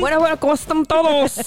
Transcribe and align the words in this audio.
bueno, 0.00 0.20
bueno, 0.20 0.38
¿cómo 0.38 0.54
están 0.54 0.84
todos? 0.84 1.36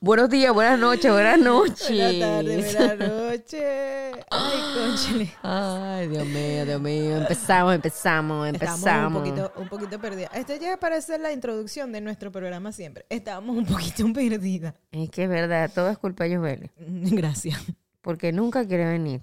Buenos 0.00 0.28
días, 0.28 0.52
buenas 0.52 0.78
noches, 0.78 1.10
buenas 1.10 1.38
noches. 1.38 1.88
Buenas 1.88 2.18
tardes, 2.18 2.76
buenas 2.76 2.98
noches. 2.98 4.24
Ay, 4.30 4.58
conchale. 4.74 5.32
Ay, 5.42 6.08
Dios 6.08 6.26
mío, 6.26 6.66
Dios 6.66 6.80
mío. 6.80 7.16
Empezamos, 7.18 7.74
empezamos, 7.74 8.48
empezamos. 8.48 8.78
Estábamos 8.80 9.22
un 9.22 9.28
poquito, 9.28 9.52
un 9.60 9.68
poquito 9.68 10.00
perdidas. 10.00 10.30
Esto 10.34 10.56
ya 10.56 10.76
parece 10.78 11.18
la 11.18 11.32
introducción 11.32 11.92
de 11.92 12.00
nuestro 12.00 12.32
programa 12.32 12.72
siempre. 12.72 13.06
Estábamos 13.08 13.56
un 13.56 13.66
poquito 13.66 14.04
perdidas. 14.12 14.74
Es 14.90 15.10
que 15.10 15.24
es 15.24 15.28
verdad, 15.28 15.70
todo 15.72 15.90
es 15.90 15.98
culpa 15.98 16.24
de 16.24 16.36
Josbeli. 16.36 16.70
Gracias. 16.78 17.60
Porque 18.00 18.32
nunca 18.32 18.66
quiere 18.66 18.84
venir. 18.84 19.20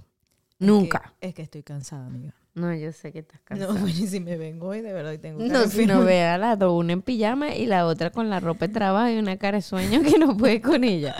Nunca. 0.59 1.13
Es 1.15 1.19
que, 1.19 1.27
es 1.27 1.35
que 1.35 1.41
estoy 1.43 1.63
cansada, 1.63 2.05
amiga. 2.05 2.33
No, 2.55 2.73
yo 2.75 2.91
sé 2.91 3.11
que 3.11 3.19
estás 3.19 3.41
cansada. 3.41 3.73
No, 3.73 3.79
bueno, 3.79 3.97
y 3.97 4.07
si 4.07 4.19
me 4.19 4.37
vengo 4.37 4.67
hoy, 4.67 4.81
de 4.81 4.93
verdad, 4.93 5.11
y 5.11 5.17
tengo 5.17 5.39
que 5.39 5.47
No, 5.47 5.65
si 5.65 5.87
no 5.87 6.03
ve 6.03 6.23
a 6.23 6.37
las 6.37 6.59
dos, 6.59 6.71
una 6.73 6.93
en 6.93 7.01
pijama 7.01 7.55
y 7.55 7.65
la 7.65 7.87
otra 7.87 8.11
con 8.11 8.29
la 8.29 8.39
ropa 8.39 8.67
de 8.67 8.73
trabajo 8.73 9.09
y 9.09 9.17
una 9.17 9.37
cara 9.37 9.57
de 9.57 9.63
sueño 9.63 10.03
que 10.03 10.19
no 10.19 10.37
puede 10.37 10.61
con 10.61 10.83
ella. 10.83 11.15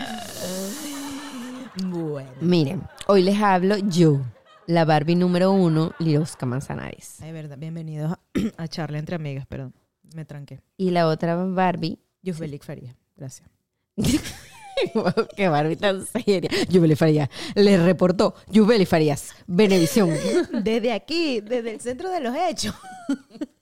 Bueno. 1.85 2.29
Miren, 2.39 2.83
hoy 3.07 3.23
les 3.23 3.41
hablo 3.41 3.77
yo, 3.77 4.21
la 4.67 4.85
Barbie 4.85 5.15
número 5.15 5.51
uno, 5.51 5.93
Lirosca 5.97 6.45
Manzanares. 6.45 7.19
Ay, 7.21 7.31
verdad. 7.31 7.57
Bienvenidos 7.57 8.11
a, 8.11 8.19
a 8.57 8.67
Charla 8.67 8.99
entre 8.99 9.15
amigas, 9.15 9.47
perdón. 9.47 9.73
Me 10.13 10.25
tranqué. 10.25 10.59
Y 10.77 10.91
la 10.91 11.07
otra 11.07 11.35
Barbie, 11.35 11.97
Yo 12.21 12.35
Félix 12.35 12.65
Faría. 12.67 12.95
Gracias. 13.15 13.49
que 15.35 15.47
Barbie 15.49 15.75
tan 15.75 16.05
seria. 16.05 16.49
Yubeli 16.69 16.95
Farías, 16.95 17.29
le 17.55 17.77
reportó 17.77 18.35
Yubeli 18.51 18.85
Farías, 18.85 19.33
Benevisión. 19.47 20.11
Desde 20.63 20.91
aquí, 20.91 21.41
desde 21.41 21.71
el 21.71 21.81
centro 21.81 22.09
de 22.09 22.19
los 22.19 22.35
hechos. 22.35 22.75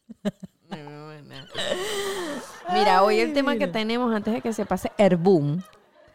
Mira, 2.74 3.04
hoy 3.04 3.20
el 3.20 3.34
tema 3.34 3.58
que 3.58 3.68
tenemos 3.68 4.14
antes 4.14 4.34
de 4.34 4.42
que 4.42 4.54
se 4.54 4.66
pase 4.66 4.92
el 4.98 5.18
boom, 5.18 5.62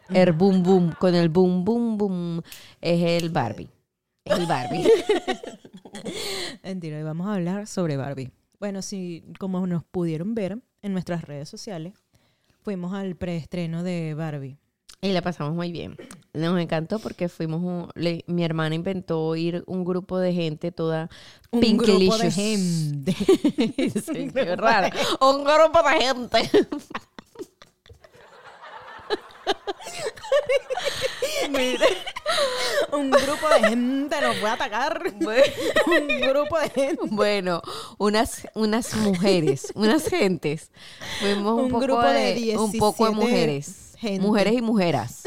el 0.09 0.31
boom 0.31 0.63
boom, 0.63 0.95
con 0.99 1.13
el 1.13 1.29
boom 1.29 1.63
boom 1.63 1.97
boom, 1.97 2.41
es 2.81 3.21
el 3.21 3.29
Barbie. 3.29 3.69
El 4.25 4.45
Barbie. 4.47 4.87
Mentira, 6.63 6.97
hoy 6.97 7.03
vamos 7.03 7.27
a 7.27 7.35
hablar 7.35 7.67
sobre 7.67 7.95
Barbie. 7.97 8.31
Bueno, 8.59 8.81
si 8.81 9.23
como 9.39 9.65
nos 9.67 9.83
pudieron 9.83 10.33
ver 10.33 10.57
en 10.81 10.93
nuestras 10.93 11.23
redes 11.23 11.47
sociales, 11.47 11.93
fuimos 12.63 12.93
al 12.93 13.15
preestreno 13.15 13.83
de 13.83 14.15
Barbie. 14.15 14.57
Y 14.99 15.11
la 15.11 15.21
pasamos 15.21 15.53
muy 15.53 15.71
bien. 15.71 15.95
Nos 16.33 16.59
encantó 16.59 16.97
porque 16.99 17.29
fuimos, 17.29 17.61
un- 17.61 17.89
le- 17.95 18.23
mi 18.27 18.43
hermana 18.43 18.73
inventó 18.75 19.35
ir 19.35 19.63
un 19.67 19.85
grupo 19.85 20.17
de 20.17 20.33
gente 20.33 20.71
toda 20.71 21.09
Un 21.51 21.77
grupo 21.77 22.17
de 22.17 22.31
gente. 22.31 23.13
Sí, 24.01 24.29
qué 24.33 24.55
raro. 24.55 24.95
Un 25.21 25.43
grupo 25.43 25.79
de 25.87 26.01
gente. 26.01 26.49
Un 32.91 33.11
grupo 33.11 33.47
de 33.49 33.69
gente 33.69 34.21
nos 34.21 34.43
a 34.43 34.53
atacar. 34.53 35.01
Un 35.15 36.21
grupo 36.21 36.59
de 36.59 36.69
gente. 36.69 37.01
Bueno, 37.11 37.61
unas, 37.97 38.47
unas 38.53 38.95
mujeres, 38.95 39.71
unas 39.75 40.07
gentes. 40.07 40.71
Fuimos 41.19 41.53
un, 41.53 41.65
Un 41.65 41.69
poco 41.69 41.81
grupo 41.81 42.01
de 42.03 42.33
de, 42.35 42.57
un 42.57 42.71
poco 42.77 43.05
de 43.05 43.11
17 43.11 43.15
mujeres. 43.15 43.86
Gente. 43.97 44.25
Mujeres 44.25 44.53
y 44.53 44.61
mujeres. 44.61 45.23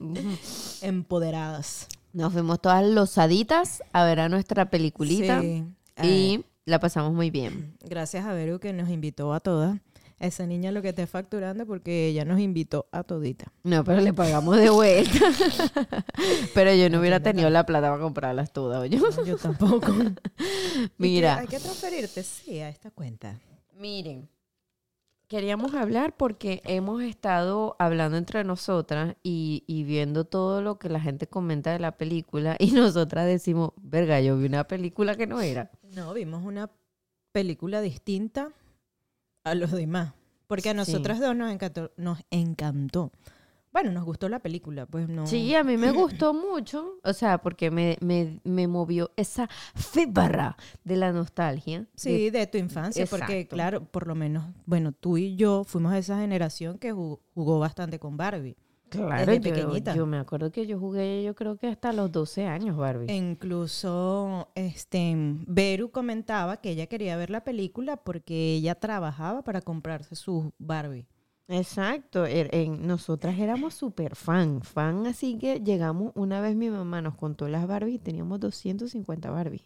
Empoderadas. 0.82 1.88
Nos 2.12 2.32
fuimos 2.32 2.60
todas 2.60 2.84
losaditas 2.84 3.82
a 3.92 4.04
ver 4.04 4.20
a 4.20 4.28
nuestra 4.28 4.68
peliculita 4.70 5.40
Sí. 5.40 5.64
y 6.02 6.44
la 6.64 6.78
pasamos 6.78 7.12
muy 7.12 7.30
bien. 7.30 7.76
Gracias 7.82 8.24
a 8.24 8.32
Veru 8.34 8.58
que 8.60 8.72
nos 8.72 8.88
invitó 8.90 9.32
a 9.32 9.40
todas. 9.40 9.78
Esa 10.18 10.46
niña 10.46 10.70
lo 10.70 10.82
que 10.82 10.90
está 10.90 11.04
facturando 11.08 11.66
porque 11.66 12.06
ella 12.06 12.24
nos 12.24 12.38
invitó 12.38 12.86
a 12.92 13.02
todita. 13.02 13.46
No, 13.64 13.82
pero 13.82 14.00
le 14.00 14.12
pagamos 14.12 14.56
de 14.56 14.70
vuelta. 14.70 15.18
pero 16.54 16.72
yo 16.74 16.88
no 16.90 17.00
hubiera 17.00 17.18
tenido 17.20 17.50
la 17.50 17.66
plata 17.66 17.90
para 17.90 18.00
comprarlas 18.00 18.52
todas, 18.52 18.80
oye. 18.80 19.00
Yo 19.26 19.36
tampoco. 19.36 19.92
Mira. 20.96 21.38
Hay 21.38 21.48
que 21.48 21.58
transferirte, 21.58 22.22
sí, 22.22 22.60
a 22.60 22.68
esta 22.68 22.92
cuenta. 22.92 23.40
Miren, 23.76 24.28
queríamos 25.32 25.72
hablar 25.74 26.14
porque 26.14 26.60
hemos 26.66 27.02
estado 27.02 27.74
hablando 27.78 28.18
entre 28.18 28.44
nosotras 28.44 29.16
y, 29.22 29.64
y 29.66 29.82
viendo 29.84 30.26
todo 30.26 30.60
lo 30.60 30.78
que 30.78 30.90
la 30.90 31.00
gente 31.00 31.26
comenta 31.26 31.72
de 31.72 31.78
la 31.78 31.96
película 31.96 32.54
y 32.58 32.66
nosotras 32.72 33.26
decimos, 33.26 33.70
verga, 33.80 34.20
yo 34.20 34.36
vi 34.36 34.44
una 34.44 34.64
película 34.68 35.16
que 35.16 35.26
no 35.26 35.40
era. 35.40 35.70
No, 35.94 36.12
vimos 36.12 36.44
una 36.44 36.70
película 37.32 37.80
distinta 37.80 38.50
a 39.42 39.54
los 39.54 39.70
demás. 39.72 40.12
Porque 40.48 40.68
a 40.68 40.72
Sí. 40.72 40.76
nosotras 40.76 41.18
dos 41.18 41.34
nos 41.34 41.50
encantó, 41.50 41.92
nos 41.96 42.18
encantó. 42.30 43.10
Bueno, 43.72 43.90
nos 43.90 44.04
gustó 44.04 44.28
la 44.28 44.38
película, 44.40 44.84
pues 44.86 45.08
no. 45.08 45.26
Sí, 45.26 45.54
a 45.54 45.64
mí 45.64 45.76
me 45.78 45.90
gustó 45.92 46.34
mucho, 46.34 46.96
o 47.02 47.12
sea, 47.14 47.38
porque 47.38 47.70
me, 47.70 47.96
me, 48.00 48.38
me 48.44 48.66
movió 48.68 49.10
esa 49.16 49.48
fibra 49.74 50.56
de 50.84 50.96
la 50.96 51.10
nostalgia. 51.12 51.86
Sí, 51.94 52.28
de 52.30 52.46
tu 52.46 52.58
infancia, 52.58 53.06
porque 53.06 53.46
claro, 53.48 53.84
por 53.84 54.06
lo 54.06 54.14
menos, 54.14 54.44
bueno, 54.66 54.92
tú 54.92 55.16
y 55.16 55.36
yo 55.36 55.64
fuimos 55.64 55.92
de 55.92 55.98
esa 56.00 56.18
generación 56.18 56.78
que 56.78 56.92
ju- 56.92 57.18
jugó 57.34 57.58
bastante 57.58 57.98
con 57.98 58.16
Barbie. 58.16 58.56
Claro, 58.90 59.24
desde 59.24 59.36
yo, 59.48 59.54
pequeñita. 59.54 59.94
yo 59.94 60.04
me 60.04 60.18
acuerdo 60.18 60.52
que 60.52 60.66
yo 60.66 60.78
jugué, 60.78 61.22
yo 61.22 61.34
creo 61.34 61.56
que 61.56 61.66
hasta 61.66 61.94
los 61.94 62.12
12 62.12 62.44
años, 62.44 62.76
Barbie. 62.76 63.10
Incluso, 63.10 64.48
este, 64.54 65.14
Beru 65.46 65.90
comentaba 65.90 66.58
que 66.58 66.70
ella 66.72 66.86
quería 66.88 67.16
ver 67.16 67.30
la 67.30 67.42
película 67.42 67.96
porque 67.96 68.54
ella 68.54 68.74
trabajaba 68.74 69.42
para 69.42 69.62
comprarse 69.62 70.14
sus 70.14 70.46
Barbie. 70.58 71.06
Exacto, 71.48 72.24
er- 72.26 72.48
en- 72.52 72.86
nosotras 72.86 73.38
éramos 73.38 73.74
súper 73.74 74.16
fan, 74.16 74.62
fan, 74.62 75.06
así 75.06 75.36
que 75.38 75.60
llegamos, 75.60 76.12
una 76.14 76.40
vez 76.40 76.56
mi 76.56 76.70
mamá 76.70 77.02
nos 77.02 77.14
contó 77.16 77.48
las 77.48 77.66
Barbies 77.66 77.96
y 77.96 77.98
teníamos 77.98 78.40
250 78.40 79.30
Barbies. 79.30 79.62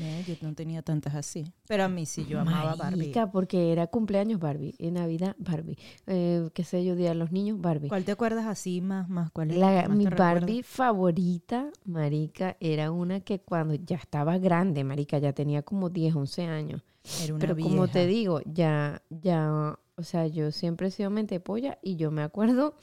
Eh, 0.00 0.24
yo 0.26 0.34
no 0.40 0.54
tenía 0.54 0.80
tantas 0.82 1.14
así. 1.14 1.44
Pero 1.68 1.84
a 1.84 1.88
mí 1.88 2.06
sí, 2.06 2.24
yo 2.26 2.40
amaba 2.40 2.74
Barbie. 2.74 3.12
Porque 3.30 3.70
era 3.70 3.86
cumpleaños 3.86 4.40
Barbie, 4.40 4.74
en 4.78 4.94
Navidad 4.94 5.36
Barbie, 5.38 5.76
eh, 6.06 6.48
qué 6.54 6.64
sé 6.64 6.84
yo, 6.84 6.96
Día 6.96 7.10
de 7.10 7.14
los 7.16 7.32
Niños 7.32 7.60
Barbie. 7.60 7.88
¿Cuál 7.88 8.04
te 8.04 8.12
acuerdas 8.12 8.46
así 8.46 8.80
más, 8.80 9.08
más? 9.08 9.30
¿Cuál 9.30 9.50
es 9.50 9.58
La- 9.58 9.86
más 9.88 9.96
mi? 9.96 10.06
Barbie 10.06 10.62
favorita, 10.62 11.70
marica, 11.84 12.56
era 12.60 12.90
una 12.90 13.20
que 13.20 13.40
cuando 13.40 13.74
ya 13.74 13.96
estaba 13.96 14.38
grande, 14.38 14.84
marica, 14.84 15.18
ya 15.18 15.32
tenía 15.34 15.62
como 15.62 15.90
10, 15.90 16.14
11 16.16 16.46
años. 16.46 16.82
Era 17.22 17.34
una 17.34 17.40
Pero 17.40 17.56
como 17.56 17.86
te 17.88 18.06
digo, 18.06 18.40
ya, 18.46 19.02
ya, 19.10 19.78
o 19.96 20.02
sea, 20.02 20.26
yo 20.26 20.50
siempre 20.50 20.88
he 20.88 20.90
sido 20.90 21.10
mente 21.10 21.40
polla 21.40 21.78
y 21.82 21.96
yo 21.96 22.10
me 22.10 22.22
acuerdo 22.22 22.76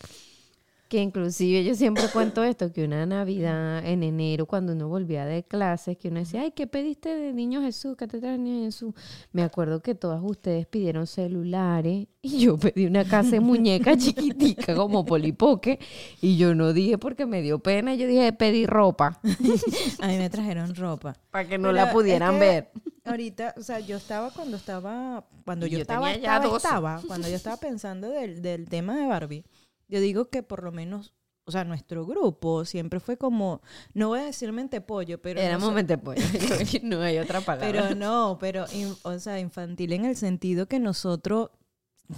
que 0.92 1.02
inclusive 1.02 1.64
yo 1.64 1.74
siempre 1.74 2.04
cuento 2.12 2.44
esto, 2.44 2.74
que 2.74 2.84
una 2.84 3.06
Navidad 3.06 3.82
en 3.86 4.04
enero, 4.04 4.46
cuando 4.46 4.74
uno 4.74 4.90
volvía 4.90 5.24
de 5.24 5.42
clases, 5.42 5.98
que 5.98 6.10
uno 6.10 6.20
decía, 6.20 6.42
ay, 6.42 6.52
¿qué 6.52 6.68
pediste 6.68 7.16
de 7.16 7.32
Niño 7.32 7.62
Jesús? 7.62 7.96
¿Qué 7.96 8.08
te 8.08 8.20
trae 8.20 8.38
Niño 8.38 8.66
Jesús? 8.66 8.94
Me 9.32 9.42
acuerdo 9.42 9.82
que 9.82 9.96
todas 9.96 10.22
ustedes 10.22 10.68
pidieron 10.68 11.08
celulares 11.08 12.08
y 12.22 12.40
yo 12.40 12.58
pedí 12.58 12.88
una 12.88 13.06
casa 13.06 13.32
de 13.32 13.40
muñeca 13.40 13.96
chiquitica 13.96 14.76
como 14.76 15.06
polipoque 15.06 15.80
y 16.20 16.36
yo 16.36 16.54
no 16.56 16.74
dije 16.74 16.98
porque 16.98 17.26
me 17.26 17.42
dio 17.42 17.60
pena, 17.60 17.96
yo 17.96 18.06
dije, 18.06 18.34
pedí 18.34 18.66
ropa 18.66 19.22
A 20.02 20.08
mí 20.08 20.18
me 20.18 20.30
trajeron 20.30 20.76
ropa. 20.76 21.16
para 21.32 21.48
que 21.48 21.58
no 21.58 21.70
Pero 21.70 21.72
la 21.72 21.84
es 21.86 21.94
pudieran 21.94 22.34
que 22.34 22.40
ver. 22.40 22.72
Ahorita, 23.06 23.56
o 23.58 23.64
sea, 23.64 23.80
yo 23.80 23.96
estaba 23.96 24.30
cuando 24.32 24.58
estaba, 24.58 25.26
cuando 25.46 25.68
yo, 25.68 25.78
yo 25.78 25.82
estaba, 25.84 26.12
tenía 26.12 26.22
ya 26.22 26.36
estaba, 26.36 26.52
12. 26.52 26.58
estaba, 26.58 27.02
cuando 27.08 27.30
yo 27.30 27.36
estaba 27.36 27.56
pensando 27.56 28.10
del, 28.10 28.42
del 28.42 28.68
tema 28.68 28.98
de 28.98 29.08
Barbie, 29.08 29.46
yo 29.92 30.00
digo 30.00 30.30
que 30.30 30.42
por 30.42 30.64
lo 30.64 30.72
menos, 30.72 31.14
o 31.46 31.52
sea, 31.52 31.64
nuestro 31.66 32.06
grupo 32.06 32.66
siempre 32.66 33.00
fue 33.00 33.18
como, 33.18 33.62
no 33.94 34.08
voy 34.08 34.20
a 34.22 34.24
decir 34.24 34.52
mente 34.52 34.82
pollo, 34.82 35.22
pero 35.22 35.40
Era 35.40 35.54
no 35.56 35.60
sé- 35.60 35.66
momento 35.68 35.98
pollo, 36.00 36.22
no 36.84 37.02
hay 37.02 37.20
otra 37.20 37.42
palabra. 37.42 37.70
pero 37.72 37.96
no, 37.96 38.38
pero, 38.40 38.66
in- 38.74 38.96
o 39.04 39.20
sea, 39.20 39.40
infantil 39.40 39.94
en 39.94 40.06
el 40.06 40.16
sentido 40.16 40.66
que 40.68 40.80
nosotros 40.80 41.52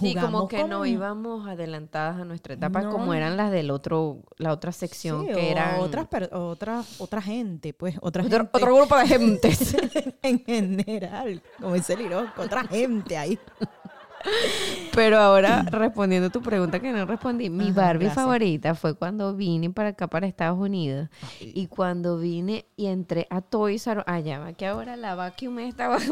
Sí, 0.00 0.12
como 0.16 0.48
que 0.48 0.64
no 0.64 0.84
íbamos 0.86 1.46
adelantadas 1.46 2.20
a 2.20 2.24
nuestra 2.24 2.54
etapa 2.54 2.82
No. 2.82 2.90
como 2.90 3.14
eran 3.14 3.36
las 3.36 3.52
del 3.52 3.70
otro, 3.70 4.24
la 4.38 4.52
otra 4.52 4.72
sección 4.72 5.24
Sí, 5.26 5.32
que 5.32 5.52
eran 5.52 5.78
otras, 5.78 6.08
otra, 6.32 6.82
otra 6.98 7.22
gente, 7.22 7.72
pues, 7.74 7.94
otra 8.00 8.24
otro, 8.24 8.38
gente 8.40 8.50
otro 8.58 8.74
grupo 8.74 8.96
de 8.96 9.06
gentes. 9.06 9.76
en 10.22 10.44
general, 10.44 11.40
como 11.60 11.74
dice 11.74 11.96
Liroco, 11.96 12.42
otra 12.42 12.64
gente 12.66 13.16
ahí. 13.16 13.38
Pero 14.94 15.18
ahora, 15.18 15.62
respondiendo 15.70 16.28
a 16.28 16.30
tu 16.30 16.40
pregunta 16.40 16.80
que 16.80 16.92
no 16.92 17.04
respondí, 17.04 17.50
mi 17.50 17.70
Ajá, 17.70 17.72
Barbie 17.72 18.04
gracias. 18.06 18.24
favorita 18.24 18.74
fue 18.74 18.94
cuando 18.94 19.34
vine 19.34 19.70
para 19.70 19.90
acá, 19.90 20.06
para 20.06 20.26
Estados 20.26 20.58
Unidos. 20.58 21.08
Y 21.40 21.66
cuando 21.66 22.18
vine 22.18 22.66
y 22.76 22.86
entré 22.86 23.26
a 23.30 23.40
Toys 23.40 23.86
R 23.86 24.00
Us, 24.00 24.04
allá 24.06 24.38
va, 24.38 24.52
que 24.52 24.66
ahora 24.66 24.96
la 24.96 25.14
vacuum 25.14 25.58
estaba... 25.58 25.98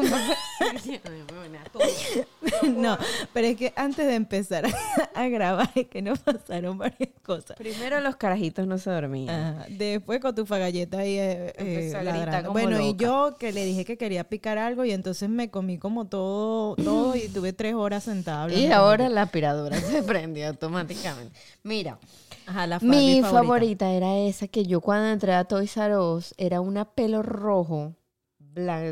No, 2.77 2.97
pero 3.33 3.47
es 3.47 3.57
que 3.57 3.73
antes 3.77 4.07
de 4.07 4.15
empezar 4.15 4.65
a 5.15 5.29
grabar 5.29 5.71
es 5.75 5.89
que 5.89 6.03
nos 6.03 6.19
pasaron 6.19 6.79
varias 6.79 7.11
cosas. 7.23 7.57
Primero 7.57 8.01
los 8.01 8.17
carajitos 8.17 8.67
no 8.67 8.79
se 8.79 8.91
dormían. 8.91 9.31
Ajá, 9.35 9.67
Después 9.69 10.21
con 10.21 10.35
tu 10.35 10.47
fagalleta 10.47 10.99
ahí 10.99 11.19
eh, 11.19 11.47
eh, 11.49 11.55
Empezó 11.59 11.99
a 11.99 12.01
gritar 12.01 12.19
ladrando. 12.19 12.49
como 12.49 12.61
Bueno, 12.61 12.81
y 12.81 12.97
yo 12.97 13.37
que 13.39 13.53
le 13.53 13.65
dije 13.65 13.85
que 13.85 13.97
quería 13.97 14.25
picar 14.25 14.59
algo 14.59 14.85
y 14.85 14.93
entonces 14.93 15.29
me 15.29 15.51
comí 15.51 15.79
como 15.79 16.07
todo, 16.07 16.77
todo 16.77 17.17
y 17.17 17.29
tuve 17.29 17.53
tres 17.53 17.75
horas 17.75 18.05
sentada 18.05 18.53
Y 18.53 18.71
ahora 18.71 19.09
la 19.09 19.23
aspiradora 19.23 19.81
se 19.81 20.03
prendió 20.03 20.49
automáticamente. 20.49 21.39
Mira, 21.63 21.99
Ajá, 22.47 22.67
la 22.67 22.81
mi 22.81 23.23
favorita. 23.23 23.91
era 23.93 24.17
esa 24.19 24.49
que 24.49 24.65
yo 24.65 24.81
cuando 24.81 25.09
entré 25.09 25.33
a 25.35 25.45
Toys 25.45 25.77
R 25.77 25.97
Us 25.99 26.35
era 26.37 26.61
una 26.61 26.85
pelo 26.85 27.23
rojo. 27.23 27.95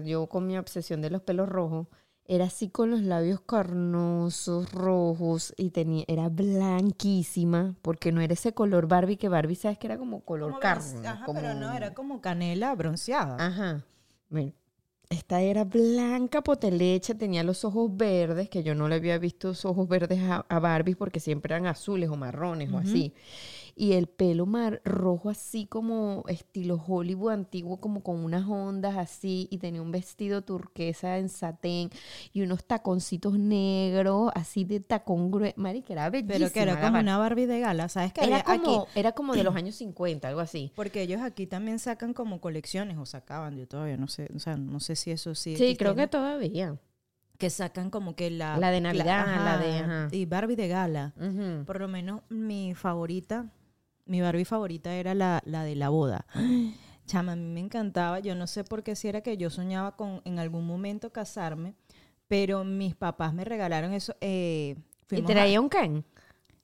Yo 0.04 0.26
con 0.26 0.46
mi 0.46 0.56
obsesión 0.56 1.02
de 1.02 1.10
los 1.10 1.20
pelos 1.22 1.48
rojos. 1.48 1.86
Era 2.32 2.44
así 2.44 2.68
con 2.68 2.92
los 2.92 3.00
labios 3.02 3.40
carnosos, 3.40 4.70
rojos, 4.70 5.52
y 5.56 5.70
tenía, 5.70 6.04
era 6.06 6.28
blanquísima, 6.28 7.74
porque 7.82 8.12
no 8.12 8.20
era 8.20 8.34
ese 8.34 8.52
color 8.52 8.86
Barbie, 8.86 9.16
que 9.16 9.28
Barbie 9.28 9.56
sabes 9.56 9.78
que 9.78 9.88
era 9.88 9.98
como 9.98 10.20
color 10.20 10.50
Como 10.50 10.60
carne. 10.60 11.08
Ajá, 11.08 11.24
como- 11.24 11.40
pero 11.40 11.54
no, 11.54 11.72
era 11.72 11.92
como 11.92 12.20
canela 12.20 12.72
bronceada. 12.76 13.34
Ajá. 13.44 13.84
Mira, 14.28 14.52
esta 15.08 15.40
era 15.40 15.64
blanca 15.64 16.40
potelecha, 16.40 17.14
tenía 17.16 17.42
los 17.42 17.64
ojos 17.64 17.90
verdes, 17.96 18.48
que 18.48 18.62
yo 18.62 18.76
no 18.76 18.86
le 18.88 18.94
había 18.94 19.18
visto 19.18 19.48
los 19.48 19.64
ojos 19.64 19.88
verdes 19.88 20.20
a, 20.22 20.46
a 20.48 20.58
Barbie 20.60 20.94
porque 20.94 21.18
siempre 21.18 21.52
eran 21.52 21.66
azules 21.66 22.10
o 22.10 22.16
marrones 22.16 22.70
o 22.72 22.78
así. 22.78 23.12
Y 23.76 23.92
el 23.92 24.06
pelo 24.06 24.46
mar 24.46 24.80
rojo 24.84 25.30
así 25.30 25.66
como 25.66 26.24
estilo 26.28 26.82
Hollywood 26.86 27.32
antiguo, 27.32 27.78
como 27.80 28.02
con 28.02 28.24
unas 28.24 28.46
ondas 28.48 28.96
así, 28.96 29.48
y 29.50 29.58
tenía 29.58 29.82
un 29.82 29.90
vestido 29.92 30.42
turquesa 30.42 31.18
en 31.18 31.28
satén 31.28 31.90
y 32.32 32.42
unos 32.42 32.64
taconcitos 32.64 33.38
negros, 33.38 34.30
así 34.34 34.64
de 34.64 34.80
tacón 34.80 35.30
grueso. 35.30 35.54
Mari, 35.56 35.82
que 35.82 35.92
era 35.92 36.10
bellísima. 36.10 36.38
pero 36.38 36.52
que 36.52 36.60
era 36.62 36.80
como 36.80 36.98
una 37.00 37.18
Barbie 37.18 37.46
de 37.46 37.60
gala. 37.60 37.88
¿Sabes 37.88 38.12
qué? 38.12 38.24
Era 38.24 38.42
como, 38.42 38.82
aquí? 38.82 38.98
era 38.98 39.12
como 39.12 39.34
de 39.34 39.44
los 39.44 39.54
años 39.56 39.74
50, 39.76 40.28
algo 40.28 40.40
así. 40.40 40.72
Porque 40.74 41.02
ellos 41.02 41.20
aquí 41.22 41.46
también 41.46 41.78
sacan 41.78 42.12
como 42.14 42.40
colecciones, 42.40 42.98
o 42.98 43.06
sacaban, 43.06 43.56
yo 43.56 43.66
todavía 43.66 43.96
no 43.96 44.08
sé, 44.08 44.28
o 44.34 44.38
sea, 44.38 44.56
no 44.56 44.80
sé 44.80 44.96
si 44.96 45.10
eso 45.10 45.34
sí. 45.34 45.56
Sí, 45.56 45.76
creo 45.76 45.94
que 45.94 46.06
todavía. 46.06 46.76
Que 47.38 47.48
sacan 47.48 47.88
como 47.88 48.14
que 48.16 48.30
la... 48.30 48.58
La 48.58 48.70
de 48.70 48.82
Navidad, 48.82 49.26
la 49.26 49.56
de- 49.58 49.78
ajá. 49.78 50.08
Y 50.12 50.26
Barbie 50.26 50.56
de 50.56 50.68
gala. 50.68 51.14
Por 51.64 51.80
lo 51.80 51.88
menos 51.88 52.20
mi 52.28 52.74
favorita, 52.74 53.46
mi 54.10 54.20
Barbie 54.20 54.44
favorita 54.44 54.92
era 54.94 55.14
la, 55.14 55.40
la 55.46 55.62
de 55.64 55.76
la 55.76 55.88
boda. 55.88 56.26
Chama, 57.06 57.32
a 57.32 57.36
mí 57.36 57.44
me 57.44 57.60
encantaba. 57.60 58.20
Yo 58.20 58.34
no 58.34 58.46
sé 58.46 58.64
por 58.64 58.82
qué 58.82 58.94
si 58.96 59.08
era 59.08 59.20
que 59.20 59.36
yo 59.36 59.50
soñaba 59.50 59.96
con 59.96 60.20
en 60.24 60.38
algún 60.38 60.66
momento 60.66 61.10
casarme, 61.12 61.74
pero 62.28 62.64
mis 62.64 62.94
papás 62.94 63.32
me 63.34 63.44
regalaron 63.44 63.92
eso. 63.92 64.14
eh, 64.20 64.76
¿Y 65.10 65.20
a- 65.22 65.24
traía 65.24 65.60
un 65.60 65.68
Ken? 65.68 66.04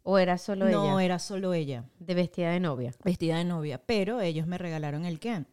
¿O 0.03 0.19
era 0.19 0.39
solo 0.39 0.69
No, 0.69 0.85
ella? 0.99 1.05
era 1.05 1.19
solo 1.19 1.53
ella, 1.53 1.85
De 1.99 2.15
vestida 2.15 2.51
de 2.53 2.61
novia. 2.61 2.93
vestida 3.05 3.39
de 3.39 3.45
novia, 3.45 3.79
pero 3.85 4.21
ellos 4.21 4.47
me 4.47 4.57
regalaron 4.59 5.05
el 5.05 5.19
Ken. 5.19 5.47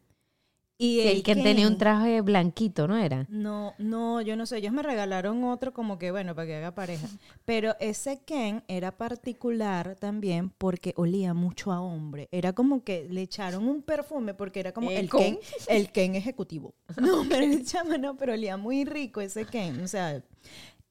Y 0.84 1.02
Sí, 1.02 1.08
el 1.08 1.24
Ken 1.24 1.42
tenía 1.42 1.66
un 1.66 1.78
traje 1.78 2.20
blanquito, 2.20 2.90
¿no 2.90 2.98
era? 2.98 3.26
No, 3.30 3.74
no, 3.78 4.20
yo 4.20 4.36
no 4.36 4.46
sé. 4.46 4.58
Ellos 4.58 4.74
me 4.74 4.84
regalaron 4.84 5.42
otro 5.46 5.72
como 5.72 5.98
que, 5.98 6.12
bueno, 6.12 6.36
para 6.36 6.46
que 6.46 6.56
haga 6.56 6.76
pareja. 6.76 7.08
Pero 7.46 7.78
ese 7.80 8.20
Ken 8.26 8.64
era 8.68 8.92
particular 8.98 9.96
también 9.96 10.50
porque 10.50 10.94
olía 10.98 11.34
mucho 11.34 11.72
a 11.72 11.80
hombre. 11.80 12.28
Era 12.32 12.52
como 12.52 12.84
que 12.84 13.08
le 13.10 13.22
echaron 13.22 13.66
un 13.66 13.82
perfume 13.82 14.34
porque 14.34 14.60
era 14.60 14.74
como 14.74 14.92
el 14.92 15.06
Eco. 15.06 15.20
Ken, 15.20 15.40
el 15.70 15.90
Ken 15.92 16.16
ejecutivo. 16.16 16.74
No, 17.02 17.24
pero 17.30 17.44
el 17.44 17.66
chama 17.66 17.98
no, 17.98 18.16
pero 18.18 18.34
olía 18.34 18.58
muy 18.58 18.84
rico 18.86 19.22
ese 19.22 19.46
Ken. 19.46 19.82
O 19.82 19.88
sea, 19.88 20.22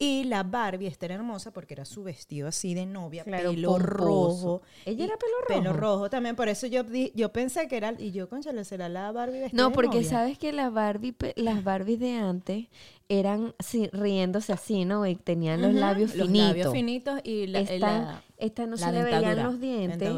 y 0.04 0.24
la 0.24 0.42
Barbie, 0.42 0.92
era 1.00 1.14
hermosa 1.14 1.52
porque 1.52 1.74
era 1.74 1.84
su 1.84 2.02
vestido 2.02 2.48
así 2.48 2.74
de 2.74 2.86
novia, 2.86 3.22
Claro, 3.22 3.50
pelo 3.52 3.68
pomposo. 3.68 3.86
rojo. 3.88 4.62
¿Ella 4.84 5.04
era 5.04 5.16
pelo 5.16 5.32
rojo? 5.46 5.60
Pelo 5.62 5.72
rojo 5.74 6.10
también, 6.10 6.34
por 6.34 6.48
eso 6.48 6.66
yo, 6.66 6.82
di- 6.82 7.12
yo 7.14 7.30
pensé 7.32 7.68
que 7.68 7.76
era, 7.76 7.94
y 7.96 8.10
yo, 8.10 8.28
conchale, 8.28 8.64
será 8.64 8.88
la 8.88 9.12
Barbie 9.12 9.38
vestida 9.38 9.62
No, 9.62 9.68
de 9.68 9.74
porque 9.76 9.98
novia? 9.98 10.10
sabes 10.10 10.38
que 10.38 10.50
las 10.52 10.72
Barbie, 10.72 11.14
las 11.36 11.62
Barbies 11.62 12.00
de 12.00 12.14
antes 12.16 12.66
eran 13.08 13.54
riéndose 13.92 14.52
así, 14.52 14.84
¿no? 14.84 15.06
Y 15.06 15.16
tenían 15.16 15.60
los 15.62 15.74
labios 15.74 16.14
los 16.14 16.26
finitos. 16.26 16.48
labios 16.48 16.72
finitos 16.72 17.20
y 17.24 17.46
la, 17.46 17.60
esta, 17.60 17.78
la- 17.78 18.22
esta 18.38 18.64
no 18.66 18.72
la 18.72 18.76
se 18.78 18.92
le 18.92 19.02
veían 19.04 19.42
los 19.42 19.60
dientes, 19.60 20.10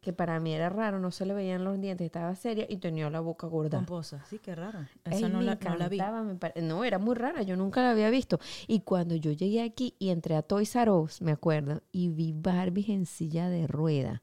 que 0.00 0.12
para 0.12 0.38
mí 0.40 0.52
era 0.52 0.68
raro, 0.68 0.98
no 0.98 1.10
se 1.10 1.24
le 1.26 1.34
veían 1.34 1.64
los 1.64 1.80
dientes, 1.80 2.04
estaba 2.04 2.34
seria 2.34 2.66
y 2.68 2.76
tenía 2.78 3.08
la 3.10 3.20
boca 3.20 3.46
gorda. 3.46 3.78
Pomposa, 3.78 4.24
sí, 4.28 4.38
qué 4.38 4.54
raro. 4.54 4.80
Esa 5.04 5.28
no, 5.28 5.38
me 5.38 5.44
la, 5.44 5.54
no 5.62 5.76
la 5.76 5.88
vi. 5.88 5.96
encantaba, 5.96 6.22
me 6.22 6.34
pare- 6.34 6.60
No, 6.62 6.84
era 6.84 6.98
muy 6.98 7.14
rara, 7.14 7.42
yo 7.42 7.56
nunca 7.56 7.82
la 7.82 7.92
había 7.92 8.10
visto. 8.10 8.38
Y 8.66 8.80
cuando 8.80 9.14
yo 9.14 9.32
llegué 9.32 9.62
aquí 9.62 9.94
y 9.98 10.10
entré 10.10 10.36
a 10.36 10.42
Toys 10.42 10.74
R 10.76 10.90
Us, 10.90 11.22
me 11.22 11.32
acuerdo, 11.32 11.82
y 11.92 12.08
vi 12.08 12.32
Barbies 12.36 12.88
en 12.88 13.06
silla 13.06 13.48
de 13.48 13.66
rueda. 13.66 14.22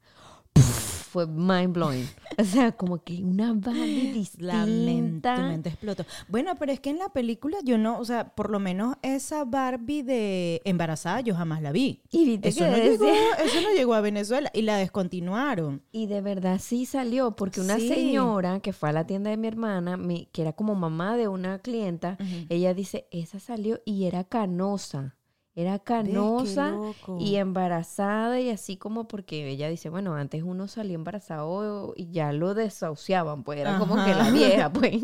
¡puf! 0.54 0.97
Fue 1.18 1.28
mind 1.28 1.74
blowing. 1.74 2.08
O 2.40 2.44
sea, 2.44 2.72
como 2.72 3.04
que 3.04 3.24
una 3.24 3.52
Barbie 3.54 4.28
La 4.38 4.66
mente, 4.66 4.84
distinta. 4.94 5.36
tu 5.36 5.42
mente 5.42 5.70
explotó. 5.70 6.06
Bueno, 6.28 6.54
pero 6.60 6.72
es 6.72 6.80
que 6.80 6.92
en 6.92 7.00
la 7.00 7.10
película 7.10 7.58
yo 7.64 7.78
no, 7.80 7.98
o 8.00 8.06
sea, 8.06 8.36
por 8.36 8.52
lo 8.52 8.60
menos 8.60 8.96
esa 9.02 9.44
Barbie 9.44 10.04
de 10.04 10.62
embarazada 10.66 11.22
yo 11.22 11.34
jamás 11.36 11.62
la 11.64 11.72
vi. 11.72 12.04
Y 12.12 12.40
Eso 12.44 12.66
no, 12.66 12.72
decía- 12.72 12.92
llegó, 12.92 13.06
eso 13.44 13.62
no 13.62 13.74
llegó 13.76 13.94
a 13.96 14.02
Venezuela 14.02 14.52
y 14.54 14.62
la 14.62 14.78
descontinuaron. 14.78 15.82
Y 15.92 16.06
de 16.06 16.22
verdad 16.22 16.60
sí 16.62 16.86
salió, 16.86 17.36
porque 17.36 17.60
una 17.62 17.78
Sí. 17.80 17.88
señora 17.88 18.60
que 18.60 18.72
fue 18.74 18.90
a 18.90 18.92
la 18.92 19.08
tienda 19.08 19.32
de 19.32 19.38
mi 19.38 19.48
hermana, 19.48 19.98
mi- 19.98 20.28
que 20.32 20.44
era 20.44 20.54
como 20.54 20.76
mamá 20.76 21.18
de 21.18 21.28
una 21.28 21.60
clienta, 21.60 22.18
ella 22.50 22.74
dice, 22.76 23.08
esa 23.12 23.40
salió 23.40 23.80
y 23.86 24.06
era 24.06 24.24
canosa. 24.24 25.16
Era 25.60 25.80
canosa 25.80 26.76
y 27.20 27.38
embarazada 27.38 28.40
y 28.40 28.52
así 28.52 28.78
como 28.78 29.08
porque 29.08 29.50
ella 29.50 29.68
dice, 29.70 29.90
bueno, 29.90 30.14
antes 30.14 30.44
uno 30.44 30.68
salía 30.68 30.94
embarazado 30.94 31.94
y 31.96 32.12
ya 32.12 32.32
lo 32.32 32.54
desahuciaban, 32.54 33.42
pues 33.44 33.60
era 33.60 33.80
como 33.80 33.96
que 34.06 34.14
la 34.14 34.30
vieja, 34.30 34.72
pues. 34.74 35.02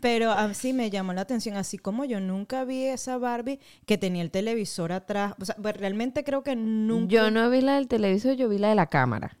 Pero 0.00 0.32
a 0.32 0.52
sí 0.52 0.72
me 0.72 0.90
llamó 0.90 1.12
la 1.12 1.20
atención, 1.20 1.56
así 1.56 1.78
como 1.78 2.04
yo 2.04 2.18
nunca 2.18 2.64
vi 2.64 2.86
esa 2.86 3.18
Barbie 3.18 3.60
que 3.86 3.96
tenía 3.96 4.22
el 4.22 4.32
televisor 4.32 4.90
atrás. 4.90 5.34
O 5.40 5.44
sea, 5.44 5.54
pues, 5.62 5.76
realmente 5.76 6.24
creo 6.24 6.42
que 6.42 6.56
nunca. 6.56 7.12
Yo 7.14 7.30
no 7.30 7.48
vi 7.48 7.60
la 7.60 7.76
del 7.76 7.86
televisor, 7.86 8.34
yo 8.34 8.48
vi 8.48 8.58
la 8.58 8.70
de 8.70 8.74
la 8.74 8.86
cámara. 8.88 9.38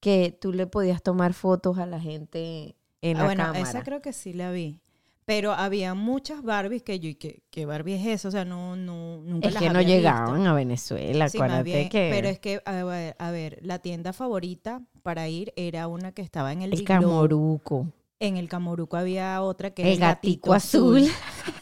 Que 0.00 0.34
tú 0.38 0.54
le 0.54 0.66
podías 0.66 1.02
tomar 1.02 1.34
fotos 1.34 1.76
a 1.76 1.84
la 1.84 2.00
gente 2.00 2.74
en 3.02 3.18
Ah, 3.18 3.20
la 3.20 3.24
bueno, 3.26 3.42
cámara. 3.44 3.60
esa 3.68 3.82
creo 3.82 4.00
que 4.00 4.14
sí 4.14 4.32
la 4.32 4.50
vi. 4.50 4.80
Pero 5.26 5.52
había 5.52 5.94
muchas 5.94 6.42
Barbies 6.42 6.82
que 6.82 7.00
yo, 7.00 7.08
y 7.08 7.14
que, 7.16 7.42
que 7.50 7.66
Barbie 7.66 7.94
es 7.94 8.06
eso, 8.06 8.28
o 8.28 8.30
sea, 8.30 8.44
no, 8.44 8.76
no, 8.76 9.22
nunca 9.22 9.48
Es 9.48 9.52
las 9.52 9.62
que 9.62 9.70
no 9.70 9.80
llegaban 9.82 10.42
visto. 10.42 10.46
a 10.46 10.52
Venezuela, 10.54 11.28
Sí, 11.28 11.42
más 11.44 11.62
acuérdate 11.62 11.62
bien, 11.62 11.88
que 11.88 12.10
Pero 12.10 12.28
es 12.28 12.38
que, 12.40 12.62
a 12.64 12.84
ver, 12.84 13.16
a 13.18 13.30
ver, 13.30 13.58
la 13.62 13.78
tienda 13.80 14.12
favorita 14.12 14.82
para 15.02 15.28
ir 15.28 15.52
era 15.56 15.88
una 15.88 16.12
que 16.12 16.22
estaba 16.22 16.52
en 16.52 16.62
el 16.62 16.72
el 16.72 16.76
Big 16.76 16.94
Low. 16.94 17.24
Camoruco, 17.24 17.92
En 18.20 18.36
el 18.36 18.48
Camoruco 18.48 18.96
había 18.96 19.40
otra 19.42 19.72
que 19.74 19.84
el 19.84 19.96
era 19.96 19.98
gatico 19.98 20.54
azul. 20.54 21.04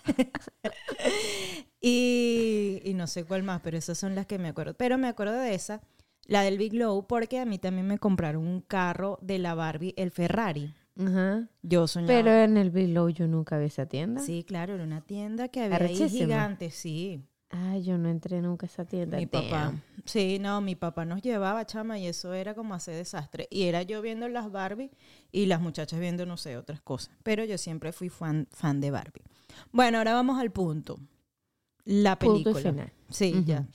Y, 1.80 2.80
y 2.84 2.94
no 2.94 3.06
sé 3.06 3.24
cuál 3.24 3.42
más, 3.42 3.60
pero 3.62 3.76
esas 3.76 3.98
son 3.98 4.14
las 4.14 4.26
que 4.26 4.38
me 4.38 4.48
acuerdo. 4.48 4.74
Pero 4.74 4.98
me 4.98 5.08
acuerdo 5.08 5.34
de 5.34 5.54
esa, 5.54 5.80
la 6.26 6.42
del 6.42 6.58
Big 6.58 6.74
Low, 6.74 7.06
porque 7.06 7.40
a 7.40 7.44
mí 7.44 7.58
también 7.58 7.86
me 7.88 7.98
compraron 7.98 8.46
un 8.46 8.60
carro 8.60 9.18
de 9.22 9.38
la 9.38 9.54
Barbie, 9.54 9.94
el 9.96 10.10
Ferrari. 10.12 10.74
Ajá. 10.98 11.48
Yo 11.62 11.86
soñaba. 11.86 12.12
Pero 12.12 12.30
en 12.32 12.56
el 12.56 12.70
Below 12.70 13.08
yo 13.10 13.26
nunca 13.26 13.58
vi 13.58 13.66
esa 13.66 13.86
tienda. 13.86 14.20
Sí, 14.20 14.44
claro, 14.44 14.74
era 14.74 14.84
una 14.84 15.00
tienda 15.00 15.48
que 15.48 15.62
había 15.62 15.78
ahí 15.78 16.08
gigante, 16.08 16.70
sí. 16.70 17.24
Ay, 17.54 17.82
yo 17.82 17.98
no 17.98 18.08
entré 18.08 18.40
nunca 18.40 18.64
a 18.66 18.68
esa 18.68 18.86
tienda. 18.86 19.18
Mi 19.18 19.26
papá. 19.26 19.74
Sí, 20.06 20.38
no, 20.38 20.60
mi 20.62 20.74
papá 20.74 21.04
nos 21.04 21.20
llevaba, 21.20 21.66
chama, 21.66 21.98
y 21.98 22.06
eso 22.06 22.32
era 22.32 22.54
como 22.54 22.72
hacer 22.72 22.94
desastre. 22.96 23.46
Y 23.50 23.64
era 23.64 23.82
yo 23.82 24.00
viendo 24.00 24.26
las 24.28 24.50
Barbie 24.50 24.90
y 25.30 25.46
las 25.46 25.60
muchachas 25.60 26.00
viendo, 26.00 26.24
no 26.24 26.38
sé, 26.38 26.56
otras 26.56 26.80
cosas. 26.80 27.14
Pero 27.22 27.44
yo 27.44 27.58
siempre 27.58 27.92
fui 27.92 28.08
fan, 28.08 28.48
fan 28.52 28.80
de 28.80 28.90
Barbie. 28.90 29.22
Bueno, 29.70 29.98
ahora 29.98 30.14
vamos 30.14 30.40
al 30.40 30.50
punto. 30.50 30.98
La 31.84 32.18
Punto 32.18 32.52
película. 32.52 32.70
final. 32.72 32.92
Sí, 33.10 33.42
ya. 33.44 33.66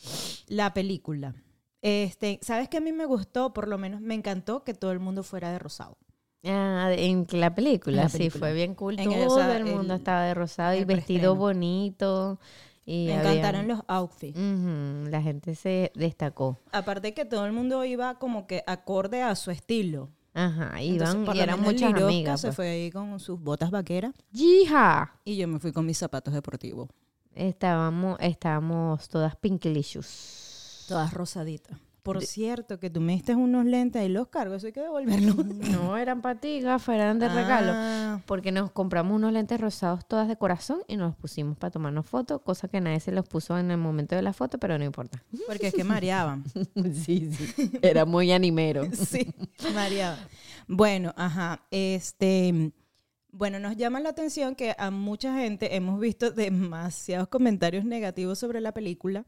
La 0.47 0.73
película. 0.73 1.35
Este, 1.81 2.39
¿sabes 2.41 2.69
qué 2.69 2.77
a 2.77 2.81
mí 2.81 2.91
me 2.91 3.05
gustó? 3.05 3.53
Por 3.53 3.67
lo 3.67 3.77
menos 3.77 4.01
me 4.01 4.15
encantó 4.15 4.63
que 4.63 4.73
todo 4.73 4.91
el 4.91 4.99
mundo 4.99 5.21
fuera 5.23 5.51
de 5.51 5.59
rosado. 5.59 5.97
Ah, 6.47 6.91
en 6.93 7.27
la 7.31 7.53
película, 7.53 8.03
la 8.03 8.09
sí, 8.09 8.17
película. 8.19 8.39
fue 8.39 8.53
bien 8.53 8.73
cool. 8.75 8.99
En 8.99 9.05
Todo 9.09 9.51
el- 9.51 9.65
mundo 9.65 9.93
el- 9.93 9.99
estaba 9.99 10.23
de 10.23 10.33
rosado 10.33 10.75
y 10.75 10.83
vestido 10.85 11.35
bonito. 11.35 12.39
Y 12.85 13.07
me 13.07 13.15
encantaron 13.15 13.67
los 13.67 13.81
outfits. 13.87 14.39
La 14.39 15.21
gente 15.21 15.55
se 15.55 15.91
destacó. 15.93 16.57
Aparte 16.71 17.13
que 17.13 17.25
todo 17.25 17.45
el 17.45 17.51
mundo 17.51 17.83
iba 17.83 18.15
como 18.17 18.47
que 18.47 18.63
acorde 18.65 19.21
a 19.21 19.35
su 19.35 19.51
estilo. 19.51 20.09
Ajá, 20.33 20.79
Entonces, 20.79 21.15
iban 21.15 21.25
por 21.25 21.35
y 21.35 21.39
eran 21.41 21.59
muchas 21.61 21.93
amigas. 21.93 22.39
se 22.39 22.47
pues. 22.47 22.55
fue 22.55 22.69
ahí 22.69 22.91
con 22.91 23.19
sus 23.19 23.41
botas 23.41 23.71
vaqueras 23.71 24.13
¡Yija! 24.31 25.15
y 25.25 25.35
yo 25.35 25.47
me 25.47 25.59
fui 25.59 25.71
con 25.71 25.85
mis 25.85 25.97
zapatos 25.97 26.33
deportivos. 26.33 26.87
Estábamos, 27.33 28.17
estábamos 28.21 29.09
todas 29.09 29.35
pinklicious. 29.35 30.85
Todas 30.87 31.13
rosaditas. 31.13 31.77
Por 32.07 32.23
cierto, 32.23 32.79
que 32.79 32.89
tú 32.89 33.01
me 33.01 33.11
diste 33.13 33.35
unos 33.35 33.65
lentes 33.65 34.05
y 34.05 34.07
los 34.07 34.29
cargos, 34.29 34.57
eso 34.57 34.67
hay 34.67 34.73
que 34.73 34.79
devolverlos. 34.81 35.35
No 35.77 35.97
eran 35.97 36.21
para 36.21 36.39
ti, 36.39 36.59
eran 36.59 37.19
de 37.19 37.27
regalo. 37.27 37.71
Ah, 37.75 38.21
Porque 38.25 38.53
nos 38.53 38.71
compramos 38.71 39.15
unos 39.15 39.33
lentes 39.33 39.59
rosados 39.59 40.07
todas 40.07 40.29
de 40.29 40.37
corazón 40.37 40.79
y 40.87 40.95
nos 40.95 41.09
los 41.09 41.15
pusimos 41.17 41.57
para 41.57 41.71
tomarnos 41.71 42.05
fotos, 42.05 42.41
cosa 42.41 42.69
que 42.69 42.79
nadie 42.79 43.01
se 43.01 43.11
los 43.11 43.27
puso 43.27 43.57
en 43.57 43.71
el 43.71 43.77
momento 43.77 44.15
de 44.15 44.21
la 44.21 44.31
foto, 44.31 44.57
pero 44.57 44.77
no 44.77 44.85
importa. 44.85 45.21
porque 45.47 45.67
es 45.67 45.73
que 45.73 45.83
mareaban. 45.83 46.45
sí, 46.93 47.29
sí. 47.33 47.71
Era 47.81 48.05
muy 48.05 48.31
animero. 48.31 48.87
sí, 48.93 49.33
mareaban. 49.73 50.19
Bueno, 50.67 51.13
ajá, 51.17 51.65
este... 51.71 52.71
Bueno, 53.29 53.59
nos 53.59 53.75
llama 53.75 53.99
la 53.99 54.09
atención 54.09 54.55
que 54.55 54.73
a 54.79 54.89
mucha 54.89 55.37
gente 55.37 55.75
hemos 55.75 55.99
visto 55.99 56.31
demasiados 56.31 57.27
comentarios 57.27 57.85
negativos 57.85 58.39
sobre 58.39 58.61
la 58.61 58.71
película 58.71 59.25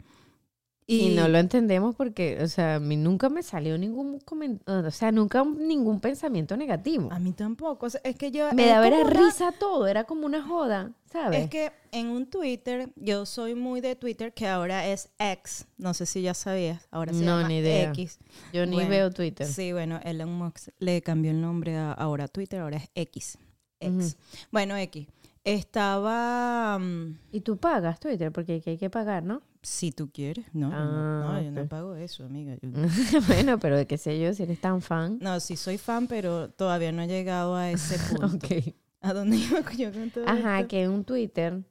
Y, 0.92 1.10
no 1.16 1.28
lo 1.28 1.38
entendemos 1.38 1.96
porque, 1.96 2.40
o 2.42 2.48
sea, 2.48 2.76
a 2.76 2.80
mí 2.80 2.98
nunca 2.98 3.30
me 3.30 3.44
salió 3.44 3.78
ningún 3.78 4.20
comentario, 4.20 4.88
o 4.88 4.92
sea, 4.92 5.12
nunca 5.12 5.44
ningún 5.44 6.00
pensamiento 6.00 6.58
negativo. 6.58 7.10
A 7.12 7.20
mí 7.20 7.32
tampoco. 7.34 7.86
O 7.86 7.90
sea, 7.90 8.02
es 8.04 8.16
que 8.16 8.32
yo. 8.32 8.52
Me 8.54 8.66
daba 8.66 8.88
era 8.88 9.02
una- 9.02 9.10
risa 9.10 9.52
todo, 9.52 9.86
era 9.88 10.06
como 10.06 10.26
una 10.26 10.42
joda, 10.42 10.92
¿sabes? 11.12 11.44
Es 11.44 11.50
que 11.50 11.72
en 11.92 12.08
un 12.08 12.26
Twitter, 12.26 12.92
yo 12.96 13.26
soy 13.28 13.54
muy 13.54 13.82
de 13.82 13.96
Twitter, 13.96 14.34
que 14.34 14.48
ahora 14.48 14.88
es 14.88 15.10
X. 15.20 15.68
No 15.78 15.94
sé 15.94 16.06
si 16.08 16.24
ya 16.24 16.34
sabías. 16.34 16.88
Ahora 16.90 17.14
se 17.14 17.20
No, 17.24 17.38
llama 17.38 17.48
ni 17.48 17.60
idea. 17.60 17.90
X. 17.92 18.18
Yo 18.52 18.66
ni 18.66 18.74
Bueno, 18.78 18.90
veo 18.90 19.12
Twitter. 19.12 19.46
Sí, 19.46 19.72
bueno, 19.72 20.00
Elon 20.04 20.34
Musk 20.34 20.70
le 20.80 21.02
cambió 21.04 21.30
el 21.32 21.40
nombre 21.42 21.76
a 21.78 21.92
ahora 21.92 22.24
a 22.24 22.28
Twitter, 22.28 22.62
ahora 22.62 22.78
es 22.78 22.90
X. 22.96 23.38
X. 23.80 24.18
Bueno, 24.52 24.76
X. 24.76 25.08
Estaba. 25.54 26.78
mm, 26.80 27.18
Y 27.32 27.42
tú 27.42 27.58
pagas 27.58 28.00
Twitter 28.00 28.32
porque 28.32 28.62
hay 28.66 28.78
que 28.78 28.90
pagar, 28.90 29.24
¿no? 29.24 29.42
si 29.62 29.92
tú 29.92 30.10
quieres. 30.10 30.46
No, 30.54 30.70
no, 30.70 31.20
no, 31.22 31.30
Ah, 31.34 31.42
yo 31.42 31.52
no 31.52 31.68
pago 31.68 31.94
eso, 31.96 32.24
amiga. 32.24 32.56
Yo- 32.62 32.70
bueno, 33.28 33.60
pero 33.60 33.76
de 33.76 33.86
qué 33.88 33.98
sé 33.98 34.18
yo, 34.18 34.34
si 34.34 34.44
eres 34.44 34.62
tan 34.62 34.82
fan. 34.82 35.18
No, 35.22 35.38
sí 35.42 35.58
soy 35.58 35.78
fan, 35.78 36.08
pero 36.08 36.50
todavía 36.50 36.94
no 36.94 37.02
he 37.02 37.08
llegado 37.08 37.56
a 37.58 37.70
ese 37.70 37.98
punto. 38.16 38.38
Ok. 38.48 38.74
¿A 39.02 39.14
dónde 39.14 39.36
iba 39.38 39.60
yo 39.78 39.92
con 39.92 40.10
todo 40.12 40.24
Ajá, 40.30 40.60
esto? 40.60 40.70
que 40.70 40.84
en 40.84 40.92
un 40.92 41.04
Twitter, 41.04 41.62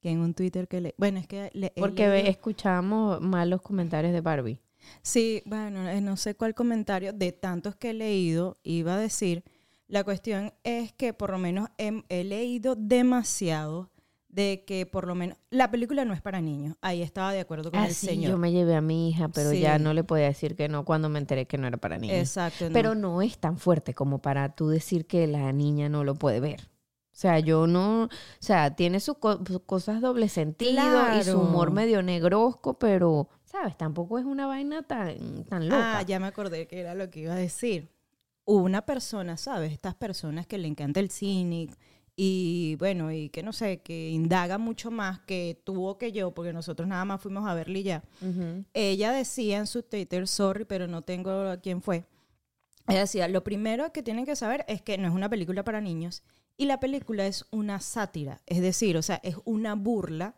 Que 0.00 0.10
en 0.10 0.20
un 0.20 0.32
Twitter 0.34 0.68
que 0.68 0.80
le... 0.80 0.94
Bueno, 0.96 1.18
es 1.18 1.26
que 1.26 1.50
le 1.54 1.72
porque 1.76 2.06
leído- 2.08 2.28
escuchamos 2.30 3.20
malos 3.20 3.62
comentarios 3.62 4.12
de 4.12 4.20
Barbie. 4.20 4.60
Sí, 5.02 5.42
bueno, 5.44 5.88
eh, 5.88 6.00
no 6.00 6.16
sé 6.16 6.36
cuál 6.36 6.54
comentario 6.54 7.12
de 7.12 7.32
tantos 7.32 7.74
que 7.74 7.90
he 7.90 7.94
leído 7.94 8.58
iba 8.62 8.94
a 8.94 8.98
decir. 8.98 9.42
La 9.86 10.02
cuestión 10.04 10.52
es 10.64 10.92
que 10.92 11.12
por 11.12 11.30
lo 11.30 11.38
menos 11.38 11.68
he, 11.78 12.02
he 12.08 12.24
leído 12.24 12.74
demasiado 12.76 13.90
de 14.28 14.64
que 14.66 14.84
por 14.86 15.06
lo 15.06 15.14
menos 15.14 15.38
la 15.50 15.70
película 15.70 16.04
no 16.04 16.12
es 16.14 16.20
para 16.20 16.40
niños. 16.40 16.74
Ahí 16.80 17.02
estaba 17.02 17.32
de 17.32 17.38
acuerdo 17.40 17.70
con 17.70 17.78
Ah, 17.80 17.86
el 17.86 17.94
sí, 17.94 18.06
señor. 18.06 18.32
yo 18.32 18.38
me 18.38 18.50
llevé 18.50 18.74
a 18.74 18.80
mi 18.80 19.08
hija, 19.10 19.28
pero 19.28 19.52
ya 19.52 19.78
no 19.78 19.94
le 19.94 20.02
podía 20.02 20.24
decir 20.26 20.56
que 20.56 20.68
no 20.68 20.84
cuando 20.84 21.08
me 21.08 21.20
enteré 21.20 21.46
que 21.46 21.56
no 21.58 21.68
era 21.68 21.76
para 21.76 21.98
niños. 21.98 22.16
Exacto. 22.18 22.66
no. 22.68 22.72
Pero 22.72 22.94
no 22.96 23.22
es 23.22 23.38
tan 23.38 23.58
fuerte 23.58 23.94
como 23.94 24.18
para 24.20 24.48
tú 24.56 24.68
decir 24.68 25.06
que 25.06 25.26
la 25.28 25.52
niña 25.52 25.88
no 25.88 26.02
lo 26.02 26.16
puede 26.16 26.40
ver. 26.40 26.62
O 26.62 27.16
sea, 27.16 27.38
yo 27.38 27.68
no, 27.68 28.04
o 28.04 28.08
sea, 28.40 28.74
tiene 28.74 28.98
sus 28.98 29.18
co- 29.18 29.38
sus 29.46 29.60
cosas 29.60 30.00
doble 30.00 30.28
sentido 30.28 31.16
y 31.16 31.22
su 31.22 31.38
humor 31.38 31.70
medio 31.70 32.02
negrosco, 32.02 32.76
pero, 32.76 33.28
¿sabes? 33.44 33.76
Tampoco 33.78 34.18
es 34.18 34.24
una 34.24 34.48
vaina 34.48 34.82
tan, 34.82 35.44
tan 35.44 35.68
loca. 35.68 35.98
Ah, 35.98 36.02
ya 36.02 36.18
me 36.18 36.26
acordé 36.26 36.66
que 36.66 36.80
era 36.80 36.96
lo 36.96 37.08
que 37.10 37.20
iba 37.20 37.34
a 37.34 37.36
decir. 37.36 37.88
Una 38.44 38.84
persona, 38.84 39.36
¿sabes? 39.36 39.72
Estas 39.72 39.94
personas 39.94 40.46
que 40.46 40.58
le 40.58 40.68
encanta 40.68 41.00
el 41.00 41.10
cine 41.10 41.68
y 42.16 42.76
bueno, 42.78 43.10
y 43.10 43.28
que 43.30 43.42
no 43.42 43.52
sé, 43.52 43.80
que 43.82 44.10
indaga 44.10 44.58
mucho 44.58 44.90
más 44.90 45.20
que 45.20 45.60
tú 45.64 45.86
o 45.86 45.98
que 45.98 46.12
yo, 46.12 46.32
porque 46.32 46.52
nosotros 46.52 46.86
nada 46.86 47.04
más 47.04 47.20
fuimos 47.20 47.48
a 47.48 47.54
verla 47.54 47.78
y 47.78 47.82
ya. 47.82 48.04
Ella 48.72 49.12
decía 49.12 49.58
en 49.58 49.66
su 49.66 49.82
Twitter, 49.82 50.28
sorry, 50.28 50.64
pero 50.64 50.86
no 50.86 51.02
tengo 51.02 51.30
a 51.30 51.56
quién 51.56 51.82
fue. 51.82 52.04
Ella 52.86 53.00
decía, 53.00 53.28
lo 53.28 53.42
primero 53.42 53.92
que 53.92 54.02
tienen 54.02 54.26
que 54.26 54.36
saber 54.36 54.64
es 54.68 54.82
que 54.82 54.98
no 54.98 55.08
es 55.08 55.14
una 55.14 55.28
película 55.28 55.64
para 55.64 55.80
niños 55.80 56.22
y 56.56 56.66
la 56.66 56.78
película 56.78 57.26
es 57.26 57.46
una 57.50 57.80
sátira, 57.80 58.40
es 58.46 58.60
decir, 58.60 58.96
o 58.96 59.02
sea, 59.02 59.20
es 59.24 59.36
una 59.44 59.74
burla 59.74 60.36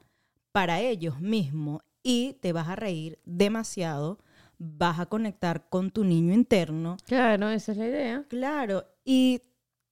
para 0.53 0.81
ellos 0.81 1.21
mismos 1.21 1.83
y 2.03 2.35
te 2.41 2.53
vas 2.53 2.69
a 2.69 2.77
reír 2.77 3.19
demasiado, 3.25 4.21
vas 4.59 4.99
a 5.01 5.07
conectar 5.07 5.69
con 5.69 5.91
tu 5.91 6.05
niño 6.05 6.33
interno, 6.33 6.97
Claro, 7.07 7.51
esa 7.51 7.73
es 7.73 7.79
la 7.79 7.87
idea. 7.87 8.25
claro, 8.29 8.85
y 9.05 9.43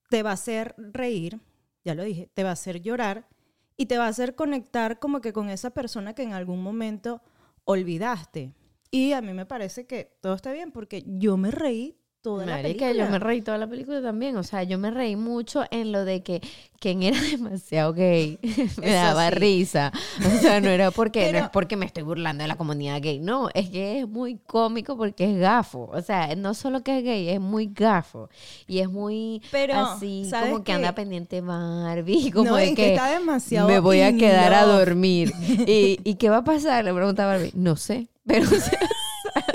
te 0.08 0.22
va 0.22 0.30
a 0.30 0.34
hacer 0.34 0.74
reír, 0.78 1.40
ya 1.84 1.94
lo 1.94 2.02
dije, 2.04 2.30
te 2.34 2.42
va 2.44 2.50
a 2.50 2.54
hacer 2.54 2.80
llorar 2.80 3.28
y 3.76 3.86
te 3.86 3.98
va 3.98 4.06
a 4.06 4.08
hacer 4.08 4.34
conectar 4.34 4.98
como 4.98 5.20
que 5.20 5.32
con 5.32 5.50
esa 5.50 5.70
persona 5.70 6.14
que 6.14 6.22
en 6.22 6.32
algún 6.32 6.62
momento 6.62 7.20
olvidaste. 7.64 8.54
Y 8.90 9.12
a 9.12 9.20
mí 9.20 9.32
me 9.34 9.46
parece 9.46 9.86
que 9.86 10.16
todo 10.20 10.34
está 10.34 10.52
bien 10.52 10.70
porque 10.70 11.02
yo 11.06 11.36
me 11.36 11.50
reí 11.50 11.98
toda 12.24 12.46
la 12.46 12.52
Marica, 12.56 12.86
película. 12.86 13.04
yo 13.04 13.10
me 13.12 13.18
reí 13.18 13.42
toda 13.42 13.58
la 13.58 13.66
película 13.66 14.00
también. 14.00 14.36
O 14.38 14.42
sea, 14.42 14.62
yo 14.62 14.78
me 14.78 14.90
reí 14.90 15.14
mucho 15.14 15.62
en 15.70 15.92
lo 15.92 16.06
de 16.06 16.22
que 16.22 16.40
Ken 16.80 17.02
era 17.02 17.20
demasiado 17.30 17.92
gay. 17.92 18.38
me 18.42 18.64
Eso 18.64 18.80
daba 18.90 19.28
sí. 19.28 19.34
risa. 19.34 19.92
O 20.26 20.38
sea, 20.40 20.60
no 20.62 20.68
era 20.70 20.90
porque, 20.90 21.26
no 21.26 21.32
Pero- 21.32 21.44
es 21.44 21.50
porque 21.50 21.76
me 21.76 21.84
estoy 21.84 22.02
burlando 22.02 22.42
de 22.42 22.48
la 22.48 22.56
comunidad 22.56 23.00
gay. 23.02 23.18
No, 23.20 23.50
es 23.52 23.68
que 23.68 24.00
es 24.00 24.08
muy 24.08 24.38
cómico 24.46 24.96
porque 24.96 25.30
es 25.32 25.38
gafo. 25.38 25.90
O 25.92 26.00
sea, 26.00 26.34
no 26.34 26.54
solo 26.54 26.82
que 26.82 26.96
es 26.98 27.04
gay, 27.04 27.28
es 27.28 27.40
muy 27.40 27.66
gafo. 27.72 28.30
Y 28.66 28.78
es 28.78 28.88
muy 28.88 29.42
Pero, 29.50 29.74
así, 29.78 30.24
¿sabes 30.30 30.50
como 30.50 30.64
que 30.64 30.72
qué? 30.72 30.72
anda 30.72 30.94
pendiente 30.94 31.42
Barbie. 31.42 32.30
Como 32.32 32.50
no, 32.50 32.56
de 32.56 32.64
es 32.64 32.70
que, 32.70 32.76
que, 32.76 32.94
está 32.94 33.10
demasiado 33.10 33.68
me 33.68 33.78
voy 33.80 34.00
a 34.00 34.16
quedar 34.16 34.54
a 34.54 34.64
dormir. 34.64 35.30
¿Y, 35.66 36.00
¿Y 36.04 36.14
qué 36.14 36.30
va 36.30 36.38
a 36.38 36.44
pasar? 36.44 36.86
Le 36.86 36.94
pregunta 36.94 37.26
Barbie. 37.26 37.50
No 37.54 37.76
sé. 37.76 38.08
Pero, 38.26 38.46
o 38.46 38.54
sea, 38.58 38.78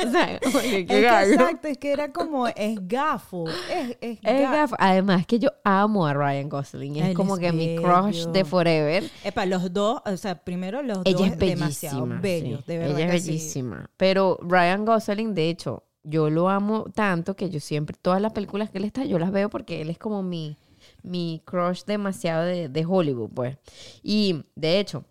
o 0.08 0.12
sea, 0.12 0.36
Es 0.36 0.86
que 0.86 1.00
exacto, 1.30 1.68
es 1.68 1.78
que 1.78 1.92
era 1.92 2.12
como, 2.12 2.48
es 2.48 2.88
gafo, 2.88 3.48
es, 3.50 3.98
es, 4.02 4.18
Es 4.18 4.22
ga- 4.24 4.52
gafo. 4.52 4.76
Además 4.80 5.26
que 5.26 5.40
yo 5.40 5.50
amo 5.64 6.06
a 6.08 6.14
Ryan 6.14 6.50
Gosling. 6.50 6.96
Es 6.98 7.06
Él 7.10 7.14
como 7.16 7.38
que 7.38 7.52
mi 7.52 7.76
crush 7.76 8.26
de 8.28 8.46
forever. 8.46 9.04
Epa, 9.24 9.46
los 9.46 9.72
dos, 9.74 10.02
o 10.06 10.18
sea, 10.18 10.36
primero 10.44 10.82
los 10.82 11.00
Ella 11.06 11.18
dos 11.18 11.28
es 11.28 11.38
demasiado 11.40 12.02
bellísima. 12.06 12.22
bellos, 12.22 12.60
sí. 12.60 12.66
de 12.72 12.78
verdad 12.78 13.00
Ella 13.00 13.14
es 13.16 13.24
sí. 13.24 13.30
bellísima. 13.32 13.90
Pero 13.98 14.38
Ryan 14.42 14.86
Gosling, 14.86 15.34
de 15.34 15.50
hecho, 15.50 15.84
yo 16.04 16.30
lo 16.30 16.50
amo 16.50 16.86
tanto 16.96 17.36
que 17.36 17.50
yo 17.50 17.60
siempre, 17.60 17.96
todas 18.02 18.22
las 18.22 18.32
películas 18.34 18.70
que 18.70 18.78
él 18.78 18.86
está, 18.86 19.04
yo 19.06 19.20
las 19.20 19.32
veo 19.32 19.50
porque 19.50 19.82
él 19.82 19.90
es 19.90 19.98
como 19.98 20.24
mi, 20.24 20.56
mi 21.04 21.42
crush 21.46 21.84
demasiado 21.86 22.44
de, 22.46 22.70
de 22.70 22.86
Hollywood, 22.86 23.30
pues. 23.34 23.58
Y 24.02 24.44
de 24.56 24.80
hecho, 24.80 25.04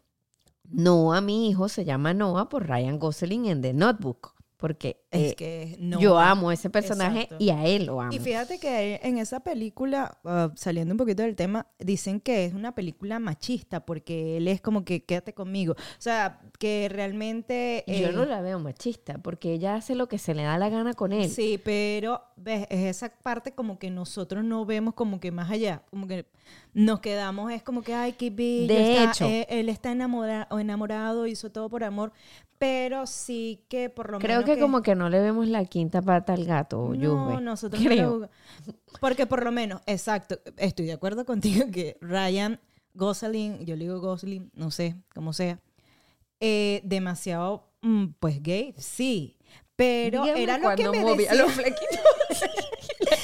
Noah, 0.71 1.21
mi 1.21 1.49
hijo, 1.49 1.69
se 1.69 1.85
llama 1.85 2.13
Noah 2.15 2.49
por 2.49 2.67
Ryan 2.69 2.99
Gosling 2.99 3.47
en 3.47 3.63
The 3.63 3.73
Notebook. 3.73 4.35
Porque 4.59 5.05
Es 5.13 5.33
eh, 5.33 5.35
que 5.37 5.77
no. 5.79 6.01
yo 6.01 6.19
amo 6.19 6.51
ese 6.51 6.69
personaje 6.69 7.23
Exacto. 7.23 7.45
y 7.45 7.51
a 7.51 7.65
él 7.65 7.87
lo 7.87 8.01
amo. 8.01 8.13
Y 8.13 8.19
fíjate 8.19 8.59
que 8.59 8.99
en 9.05 9.19
esa 9.19 9.41
película, 9.41 10.19
ah, 10.25 10.51
saliendo 10.57 10.95
un 10.95 10.99
poquito 10.99 11.23
del 11.23 11.37
tema, 11.37 11.69
dicen 11.79 12.21
que 12.21 12.45
es 12.45 12.55
una 12.55 12.75
película 12.75 13.21
machista 13.21 13.87
porque 13.87 14.37
él 14.37 14.49
es 14.49 14.61
como 14.61 14.85
que 14.85 15.05
quédate 15.05 15.33
conmigo. 15.33 15.75
O 15.75 16.01
sea, 16.01 16.41
que 16.59 16.89
realmente... 16.91 17.85
Yo 17.87 18.09
eh, 18.09 18.13
no 18.13 18.25
la 18.25 18.41
veo 18.41 18.59
machista, 18.59 19.19
porque 19.19 19.53
ella 19.53 19.77
hace 19.77 19.95
lo 19.95 20.09
que 20.09 20.19
se 20.19 20.35
le 20.35 20.43
da 20.43 20.59
la 20.59 20.69
gana 20.69 20.93
con 20.95 21.13
él. 21.13 21.31
Sí, 21.31 21.61
pero 21.63 22.23
ves, 22.37 22.67
es 22.69 22.97
esa 22.97 23.11
parte 23.11 23.53
como 23.53 23.79
que 23.79 23.91
nosotros 23.91 24.45
no 24.45 24.67
vemos 24.67 24.95
como 24.95 25.21
que 25.21 25.31
más 25.31 25.53
allá, 25.53 25.83
como 25.91 26.09
que 26.09 26.27
nos 26.75 27.01
quedamos, 27.01 27.51
es 27.53 27.63
como 27.63 27.83
que, 27.83 27.95
ay, 27.95 28.13
qué 28.13 28.31
bello, 28.31 28.67
De 28.75 28.93
está- 28.99 29.11
hecho. 29.11 29.25
eh, 29.27 29.47
él 29.51 29.69
está 29.69 29.91
enamorado, 29.93 30.59
enamorado, 30.59 31.27
hizo 31.27 31.51
todo 31.51 31.69
por 31.69 31.83
amor, 31.85 32.13
pero 32.59 33.07
sí 33.07 33.65
que 33.69 33.89
por 33.91 34.11
lo 34.11 34.19
Creo 34.19 34.41
menos 34.41 34.55
que, 34.55 34.61
como 34.61 34.83
que 34.83 34.95
no 34.95 35.09
le 35.09 35.21
vemos 35.21 35.47
la 35.49 35.65
quinta 35.65 36.03
pata 36.03 36.33
al 36.35 36.45
gato, 36.45 36.93
no, 36.95 37.41
nosotros 37.41 37.81
no 37.83 37.89
Creo. 37.91 38.29
Porque 39.01 39.27
por 39.27 39.45
lo 39.45 39.53
menos, 39.53 39.81
exacto, 39.87 40.39
estoy 40.57 40.87
de 40.87 40.93
acuerdo 40.93 41.25
contigo 41.25 41.67
que 41.73 41.97
Ryan 42.01 42.61
Gosling, 42.95 43.65
yo 43.65 43.77
le 43.77 43.85
digo 43.85 44.01
Gosling, 44.01 44.51
no 44.55 44.71
sé, 44.71 44.97
como 45.15 45.33
sea, 45.33 45.61
eh, 46.41 46.81
demasiado, 46.85 47.69
mm, 47.83 48.07
pues 48.19 48.43
gay, 48.43 48.75
sí, 48.77 49.37
pero 49.77 50.23
Dígame 50.23 50.43
era 50.43 50.59
lo 50.59 50.75
que 50.75 50.83
cuando 50.85 50.93
me 50.93 51.17
decía, 51.17 51.35
los 51.35 51.53
flequitos. 51.53 52.01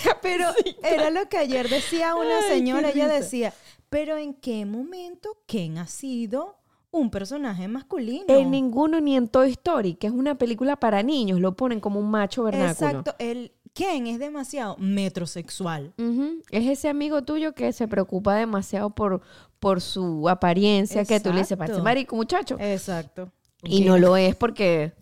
pero 0.23 0.46
era 0.82 1.11
lo 1.11 1.28
que 1.28 1.38
ayer 1.38 1.68
decía 1.68 2.14
una 2.14 2.38
Ay, 2.38 2.58
señora, 2.58 2.90
ella 2.90 3.08
decía, 3.08 3.52
pero 3.88 4.16
¿en 4.16 4.34
qué 4.34 4.66
momento 4.66 5.38
Ken 5.46 5.78
ha 5.78 5.87
sido 5.87 6.58
un 6.90 7.11
personaje 7.11 7.68
masculino? 7.68 8.26
En 8.28 8.50
ninguno 8.50 9.00
ni 9.00 9.16
en 9.16 9.28
Toy 9.28 9.50
Story, 9.52 9.94
que 9.94 10.06
es 10.06 10.12
una 10.12 10.37
película 10.37 10.76
para 10.76 11.02
niños, 11.02 11.40
lo 11.40 11.56
ponen 11.56 11.80
como 11.80 12.00
un 12.00 12.11
macho 12.11 12.44
vernáculo. 12.44 12.88
Exacto, 12.88 13.14
el 13.18 13.52
Ken 13.75 14.06
es 14.06 14.18
demasiado 14.20 14.76
metrosexual. 14.78 15.92
Es 16.50 16.66
ese 16.66 16.88
amigo 16.88 17.23
tuyo 17.23 17.54
que 17.54 17.73
se 17.73 17.88
preocupa 17.88 18.37
demasiado 18.37 18.90
por, 18.90 19.20
por 19.58 19.80
su 19.80 20.28
apariencia, 20.28 21.04
que 21.04 21.18
tú 21.18 21.32
le 21.32 21.40
dices, 21.40 21.58
marico, 21.82 22.14
muchacho. 22.14 22.56
Exacto. 22.61 23.32
y 23.64 23.84
no 23.84 23.99
lo 23.99 24.16
es 24.16 24.37
porque, 24.37 24.92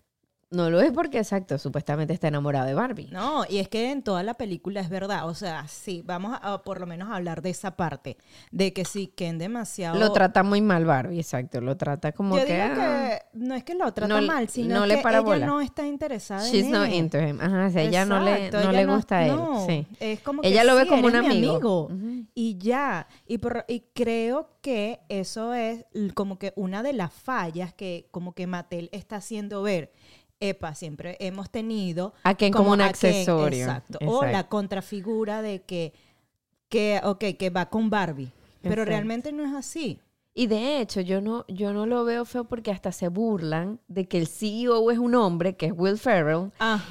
no 0.53 0.69
lo 0.69 0.79
es 0.81 0.91
porque, 0.91 1.17
exacto, 1.17 1.57
supuestamente 1.57 2.13
está 2.13 2.27
enamorado 2.29 2.65
de 2.67 2.73
Barbie. 2.73 3.09
No, 3.11 3.43
y 3.49 3.57
es 3.57 3.67
que 3.67 3.91
en 3.91 4.03
toda 4.03 4.23
la 4.23 4.35
película 4.35 4.79
es 4.79 4.89
verdad. 4.89 5.27
O 5.27 5.33
sea, 5.35 5.67
sí, 5.67 6.01
vamos 6.05 6.37
a, 6.41 6.53
a 6.53 6.63
por 6.63 6.79
lo 6.79 6.85
menos 6.87 7.09
a 7.09 7.15
hablar 7.15 7.41
de 7.41 7.49
esa 7.49 7.75
parte. 7.75 8.17
De 8.51 8.71
que 8.71 8.85
sí, 8.85 9.07
Ken 9.15 9.37
demasiado. 9.37 9.99
Lo 9.99 10.11
trata 10.13 10.43
muy 10.43 10.61
mal 10.61 10.85
Barbie, 10.85 11.19
exacto. 11.19 11.59
Lo 11.59 11.75
trata 11.75 12.11
como 12.13 12.37
Yo 12.37 12.45
que... 12.45 12.53
digo 12.53 12.65
ah, 12.81 13.19
que 13.19 13.37
no 13.39 13.55
es 13.55 13.63
que 13.63 13.73
lo 13.75 13.91
trata 13.93 14.21
no- 14.21 14.25
mal, 14.25 14.47
sino 14.49 14.75
no 14.79 14.85
le 14.85 14.95
que 14.97 15.01
para 15.01 15.17
ella 15.17 15.25
bola. 15.25 15.45
no 15.45 15.59
está 15.61 15.85
interesada 15.87 16.47
She's 16.47 16.65
en 16.65 16.71
not 16.71 16.87
él. 16.87 16.93
into 16.93 17.19
him. 17.19 17.41
Ajá, 17.41 17.65
o 17.67 17.71
sea, 17.71 17.81
ella 17.81 18.05
no 18.05 18.19
le, 18.21 18.51
no 18.51 18.59
ella 18.59 18.71
le 18.71 18.85
gusta 18.85 19.17
a 19.17 19.25
él. 19.27 19.35
Sí. 19.67 19.87
Es 19.99 20.19
como 20.21 20.41
Ella 20.43 20.61
que 20.61 20.67
lo 20.67 20.75
ve 20.75 20.87
como 20.87 21.07
un 21.07 21.15
amigo. 21.15 21.89
Y 22.35 22.57
ya. 22.57 23.07
Y, 23.27 23.39
por- 23.39 23.65
y 23.67 23.81
creo 23.93 24.49
que 24.61 24.99
eso 25.09 25.53
es 25.53 25.85
como 26.13 26.37
que 26.39 26.53
una 26.55 26.83
de 26.83 26.93
las 26.93 27.11
fallas 27.11 27.73
que 27.73 28.07
como 28.11 28.33
que 28.33 28.47
Mattel 28.47 28.89
está 28.91 29.17
haciendo 29.17 29.61
ver. 29.63 29.91
Epa, 30.49 30.75
siempre 30.75 31.15
hemos 31.19 31.49
tenido 31.49 32.13
A 32.23 32.35
Ken 32.35 32.51
como 32.51 32.71
un 32.71 32.81
a 32.81 32.85
Ken, 32.85 32.89
accesorio. 32.89 33.59
exacto. 33.65 33.99
O 34.05 34.25
la 34.25 34.47
contrafigura 34.49 35.41
de 35.41 35.61
que, 35.61 35.93
que, 36.69 36.99
ok, 37.03 37.23
que 37.39 37.49
va 37.49 37.69
con 37.69 37.89
Barbie. 37.89 38.31
Pero 38.61 38.73
Exacto. 38.75 38.89
realmente 38.89 39.31
no 39.31 39.45
es 39.45 39.53
así. 39.53 39.99
Y 40.35 40.47
de 40.47 40.81
hecho, 40.81 40.99
yo 40.99 41.21
no, 41.21 41.45
yo 41.47 41.73
no 41.73 41.85
lo 41.85 42.03
veo 42.05 42.25
feo 42.25 42.45
porque 42.45 42.71
hasta 42.71 42.91
se 42.91 43.07
burlan 43.07 43.79
de 43.87 44.07
que 44.07 44.17
el 44.17 44.25
CEO 44.25 44.89
es 44.89 44.97
un 44.97 45.13
hombre, 45.13 45.55
que 45.55 45.67
es 45.67 45.73
Will 45.75 45.99
Ferrell, 45.99 46.49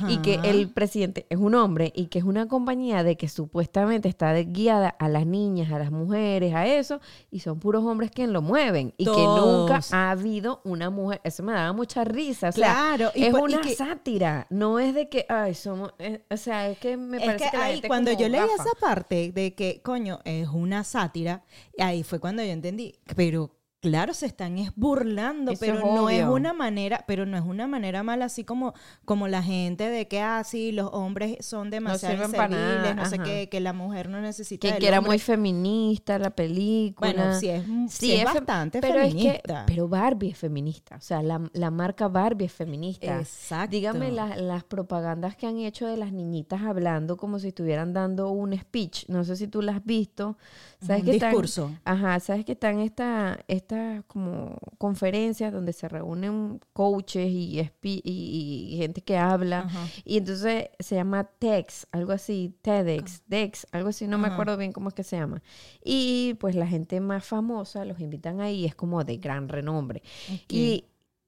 y 0.09 0.19
que 0.19 0.39
el 0.45 0.71
presidente 0.71 1.27
es 1.29 1.39
un 1.39 1.57
hombre 1.57 1.93
y 1.97 2.07
que 2.07 2.21
es 2.21 2.25
una 2.25 2.47
compañía 2.47 3.03
de 3.03 3.17
que 3.17 3.29
supuestamente 3.29 4.09
está 4.09 4.33
guiada 4.43 4.91
a 4.91 5.09
las 5.09 5.27
niñas, 5.27 5.73
a 5.73 5.81
las 5.81 5.91
mujeres, 5.91 6.55
a 6.55 6.67
eso, 6.69 7.01
y 7.33 7.41
son 7.41 7.59
puros 7.59 7.85
hombres 7.85 8.13
que 8.13 8.29
lo 8.29 8.43
mueven 8.43 8.95
y 8.97 9.07
que 9.07 9.11
nunca 9.11 9.81
ha 9.91 10.13
habido 10.13 10.61
una 10.63 10.91
mujer. 10.91 11.21
Eso 11.25 11.43
me 11.43 11.53
daba 11.53 11.73
mucha 11.73 12.05
risa. 12.05 12.51
O 12.51 12.53
sea, 12.53 12.73
Claro, 12.75 13.11
y 13.13 13.25
es 13.25 13.31
por- 13.35 13.51
y 13.51 13.55
una 13.55 13.63
que- 13.63 13.75
sátira, 13.75 14.47
no 14.51 14.79
es 14.79 14.95
de 14.95 15.09
que, 15.09 15.27
ay, 15.29 15.55
somos, 15.57 15.93
eh, 15.99 16.23
o 16.31 16.37
sea, 16.37 16.69
es 16.69 16.79
que 16.79 16.97
me 16.97 17.17
es 17.17 17.25
parece 17.25 17.45
que, 17.47 17.51
que, 17.51 17.57
la 17.57 17.65
ahí 17.65 17.73
gente 17.75 17.89
cuando 17.89 18.13
yo 18.13 18.29
leí 18.29 18.41
esa 18.41 18.71
parte 18.81 19.33
de 19.33 19.55
que, 19.55 19.81
coño, 19.83 20.21
es 20.25 20.47
una 20.47 20.85
sátira, 20.85 21.43
ahí 21.81 22.05
fue 22.05 22.21
cuando 22.21 22.45
yo 22.45 22.51
entendí, 22.53 22.95
pero 23.17 23.32
claro, 23.83 24.15
se 24.15 24.25
están 24.25 24.57
es 24.57 24.71
burlando, 24.77 25.51
Eso 25.51 25.61
pero 25.61 25.75
es 25.79 25.85
no 25.85 26.09
es 26.09 26.25
una 26.25 26.55
manera, 26.55 27.05
pero 27.07 27.27
no 27.27 27.37
es 27.37 27.43
una 27.45 27.67
manera 27.67 28.03
mala, 28.03 28.25
así 28.27 28.45
como, 28.45 28.73
como 29.05 29.29
la 29.29 29.43
gente 29.43 29.91
de 29.91 30.09
que, 30.09 30.21
ah, 30.23 30.43
sí, 30.45 30.73
los 30.73 30.89
hombres 30.93 31.37
son 31.45 31.69
demasiado 31.69 32.15
inservibles, 32.25 32.97
no 32.97 33.05
sé 33.07 33.19
qué, 33.19 33.49
que 33.51 33.61
la 33.61 33.73
mujer 33.75 34.09
no 34.09 34.21
necesita 34.21 34.67
que, 34.69 34.73
del 34.73 34.81
que 34.81 34.89
era 34.89 34.99
hombre. 35.01 35.11
muy 35.11 35.19
feminista 35.19 36.19
la 36.19 36.31
película. 36.31 37.12
Bueno, 37.12 37.35
sí 37.39 37.49
es, 37.49 37.65
sí 37.89 38.12
es 38.12 38.25
bastante 38.25 38.81
pero 38.81 38.95
que- 38.95 39.09
feminista. 39.11 39.65
pero 39.67 39.89
Barbie 39.89 40.31
es 40.31 40.39
feminista. 40.39 40.97
O 40.97 41.01
sea, 41.01 41.23
la, 41.23 41.41
la 41.53 41.71
marca 41.71 42.09
Barbie 42.09 42.47
es 42.47 42.53
feminista. 42.53 43.19
Exacto. 43.19 43.71
Dígame 43.73 44.12
la- 44.12 44.37
las 44.37 44.65
propagandas 44.65 45.37
que 45.37 45.47
han 45.47 45.59
hecho 45.59 45.87
de 45.87 45.97
las 45.97 46.12
niñitas 46.12 46.62
hablando 46.62 47.17
como 47.17 47.39
si 47.41 47.49
estuvieran 47.49 47.93
dando 47.93 48.31
un 48.31 48.57
speech. 48.57 49.09
No 49.09 49.25
sé 49.25 49.35
si 49.37 49.49
tú 49.49 49.61
las 49.61 49.77
has 49.77 49.85
visto. 49.85 50.37
¿Sabes 50.87 51.03
Un 51.03 51.07
que 51.07 51.12
están- 51.17 51.31
discurso. 51.31 51.71
ajá, 51.85 52.19
sabes 52.21 52.45
que 52.45 52.53
están 52.53 52.81
esta, 52.81 53.39
estas 53.49 54.05
como 54.07 54.57
conferencias 54.79 55.53
donde 55.53 55.73
se 55.73 55.89
reúnen 55.89 56.61
coaches 56.73 57.29
y, 57.31 57.61
y, 57.83 58.01
y 58.05 58.77
gente 58.79 59.01
que 59.01 59.17
habla. 59.17 59.61
Ajá. 59.61 59.87
Y 60.05 60.19
entonces 60.19 60.71
se 60.79 60.95
llama 60.97 61.25
TEX, 61.25 61.87
algo 61.93 62.12
así, 62.12 62.55
TEDx, 62.62 63.23
DEX, 63.27 63.67
algo 63.73 63.91
así, 63.91 64.07
no 64.09 64.19
me 64.19 64.27
Ajá. 64.27 64.35
acuerdo 64.35 64.57
bien 64.57 64.73
cómo 64.73 64.89
es 64.89 64.95
que 64.95 65.05
se 65.05 65.17
llama. 65.17 65.43
Y 65.85 66.35
pues 66.41 66.55
la 66.57 66.67
gente 66.67 67.01
más 67.01 67.25
famosa 67.25 67.85
los 67.85 68.01
invitan 68.01 68.41
ahí, 68.41 68.65
es 68.65 68.75
como 68.75 69.05
de 69.05 69.19
gran 69.19 69.49
renombre. 69.49 70.03
Ok. 70.33 70.85